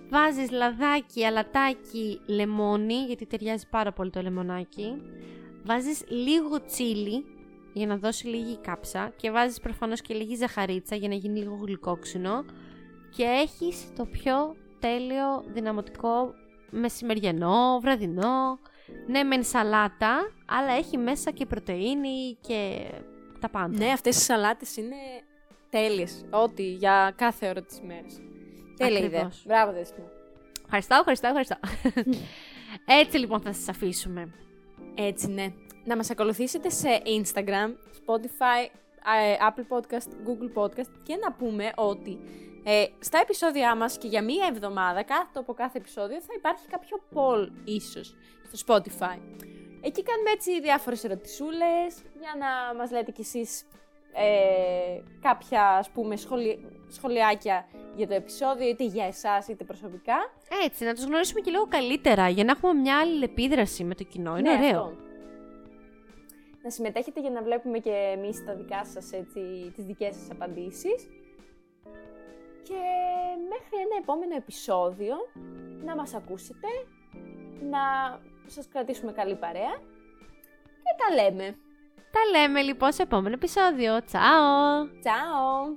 Βάζεις 0.09 0.51
λαδάκι, 0.51 1.25
αλατάκι, 1.25 2.21
λεμόνι, 2.27 2.95
γιατί 2.95 3.27
ταιριάζει 3.27 3.69
πάρα 3.69 3.93
πολύ 3.93 4.11
το 4.11 4.23
λεμονάκι. 4.23 5.03
Βάζεις 5.65 6.05
λίγο 6.09 6.65
τσίλι 6.65 7.25
για 7.73 7.87
να 7.87 7.97
δώσει 7.97 8.27
λίγη 8.27 8.57
κάψα 8.57 9.13
και 9.17 9.31
βάζεις 9.31 9.61
προφανώς 9.61 10.01
και 10.01 10.15
λίγη 10.15 10.35
ζαχαρίτσα 10.35 10.97
για 10.97 11.09
να 11.09 11.15
γίνει 11.15 11.39
λίγο 11.39 11.59
γλυκόξινο 11.63 12.45
και 13.17 13.23
έχεις 13.23 13.93
το 13.97 14.05
πιο 14.05 14.57
τέλειο 14.79 15.45
δυναμωτικό 15.47 16.35
μεσημεριανό, 16.71 17.79
βραδινό. 17.83 18.59
Ναι, 19.07 19.23
μεν 19.23 19.45
σαλάτα, 19.45 20.31
αλλά 20.47 20.73
έχει 20.73 20.97
μέσα 20.97 21.31
και 21.31 21.47
πρωτεΐνη 21.47 22.37
και 22.41 22.91
τα 23.41 23.49
πάντα. 23.49 23.77
Ναι, 23.79 23.93
αυτές 23.93 24.17
οι 24.17 24.21
σαλάτες 24.21 24.77
είναι 24.77 24.97
τέλειες. 25.71 26.25
Ό,τι 26.31 26.73
για 26.73 27.13
κάθε 27.17 27.49
ώρα 27.49 27.63
της 27.63 27.79
ημέρας. 27.79 28.21
Τέλεια 28.77 28.99
ιδέα. 28.99 29.07
Ακριβώς. 29.07 29.43
Μπράβο, 29.47 29.73
Δέσποινα. 29.73 30.07
Ευχαριστώ, 30.65 30.95
ευχαριστώ, 30.95 31.27
ευχαριστώ. 31.27 31.57
Έτσι 33.03 33.19
λοιπόν 33.19 33.41
θα 33.41 33.53
σας 33.53 33.69
αφήσουμε. 33.69 34.33
Έτσι, 34.95 35.29
ναι. 35.29 35.53
Να 35.85 35.97
μας 35.97 36.11
ακολουθήσετε 36.11 36.71
σε 36.71 36.89
Instagram, 37.05 37.69
Spotify, 38.07 38.69
ε, 39.19 39.37
Apple 39.49 39.77
Podcast, 39.77 40.09
Google 40.27 40.63
Podcast 40.63 40.91
και 41.03 41.17
να 41.17 41.33
πούμε 41.33 41.73
ότι 41.75 42.19
ε, 42.65 42.85
στα 42.99 43.19
επεισόδια 43.19 43.77
μας 43.77 43.99
και 43.99 44.09
για 44.09 44.23
μία 44.23 44.47
εβδομάδα, 44.51 45.03
κάτω 45.03 45.41
από 45.41 45.53
κάθε 45.55 45.79
επεισόδιο, 45.79 46.21
θα 46.21 46.35
υπάρχει 46.37 46.67
κάποιο 46.69 46.97
poll 47.15 47.49
ίσως 47.65 48.15
στο 48.53 48.67
Spotify. 48.67 49.19
Εκεί 49.81 50.03
κάνουμε 50.03 50.31
έτσι 50.31 50.61
διάφορες 50.61 51.05
ερωτησούλες 51.05 51.95
για 52.21 52.35
να 52.39 52.75
μας 52.79 52.91
λέτε 52.91 53.11
κι 53.11 53.21
εσείς 53.21 53.65
ε, 54.17 55.01
κάποια 55.21 55.69
ας 55.69 55.91
πούμε 55.91 56.17
σχολι... 56.17 56.67
σχολιάκια 56.89 57.67
για 57.97 58.07
το 58.09 58.15
επεισόδιο, 58.15 58.69
είτε 58.69 58.85
για 58.85 59.05
εσάς 59.07 59.49
είτε 59.49 59.65
προσωπικά. 59.65 60.15
Έτσι, 60.65 60.85
να 60.85 60.95
τους 60.95 61.05
γνωρίσουμε 61.05 61.41
και 61.41 61.51
λίγο 61.51 61.67
καλύτερα 61.67 62.29
για 62.29 62.45
να 62.45 62.51
έχουμε 62.51 62.73
μια 62.73 62.99
άλλη 62.99 63.25
επίδραση 63.25 63.85
με 63.85 63.95
το 63.95 64.05
κοινό. 64.05 64.37
Είναι 64.39 64.51
Ναι, 64.57 64.67
ωραίο. 64.67 64.81
αυτό. 64.81 64.97
Να 66.63 66.71
συμμετέχετε 66.71 67.21
για 67.21 67.31
να 67.31 67.43
βλέπουμε 67.43 67.79
και 67.79 67.91
εμείς 67.91 68.45
τα 68.45 68.55
δικά 68.55 68.85
σας, 68.85 69.13
έτσι, 69.13 69.73
τις 69.75 69.85
δικές 69.85 70.15
σας 70.17 70.31
απαντήσεις. 70.31 71.09
Και 72.63 72.81
μέχρι 73.49 73.77
ένα 73.85 73.97
επόμενο 74.01 74.35
επεισόδιο 74.37 75.15
να 75.85 75.97
μας 75.97 76.15
ακούσετε, 76.15 76.67
να 77.71 77.79
σας 78.47 78.69
κρατήσουμε 78.69 79.13
καλή 79.13 79.35
παρέα 79.37 79.75
και 80.83 80.95
τα 80.99 81.23
λέμε. 81.23 81.57
Τα 82.11 82.39
λέμε 82.39 82.63
λοιπόν 82.63 82.93
σε 82.93 83.03
επόμενο 83.03 83.35
επεισόδιο. 83.35 84.05
Τσάω! 84.05 84.87
Ciao! 85.05 85.77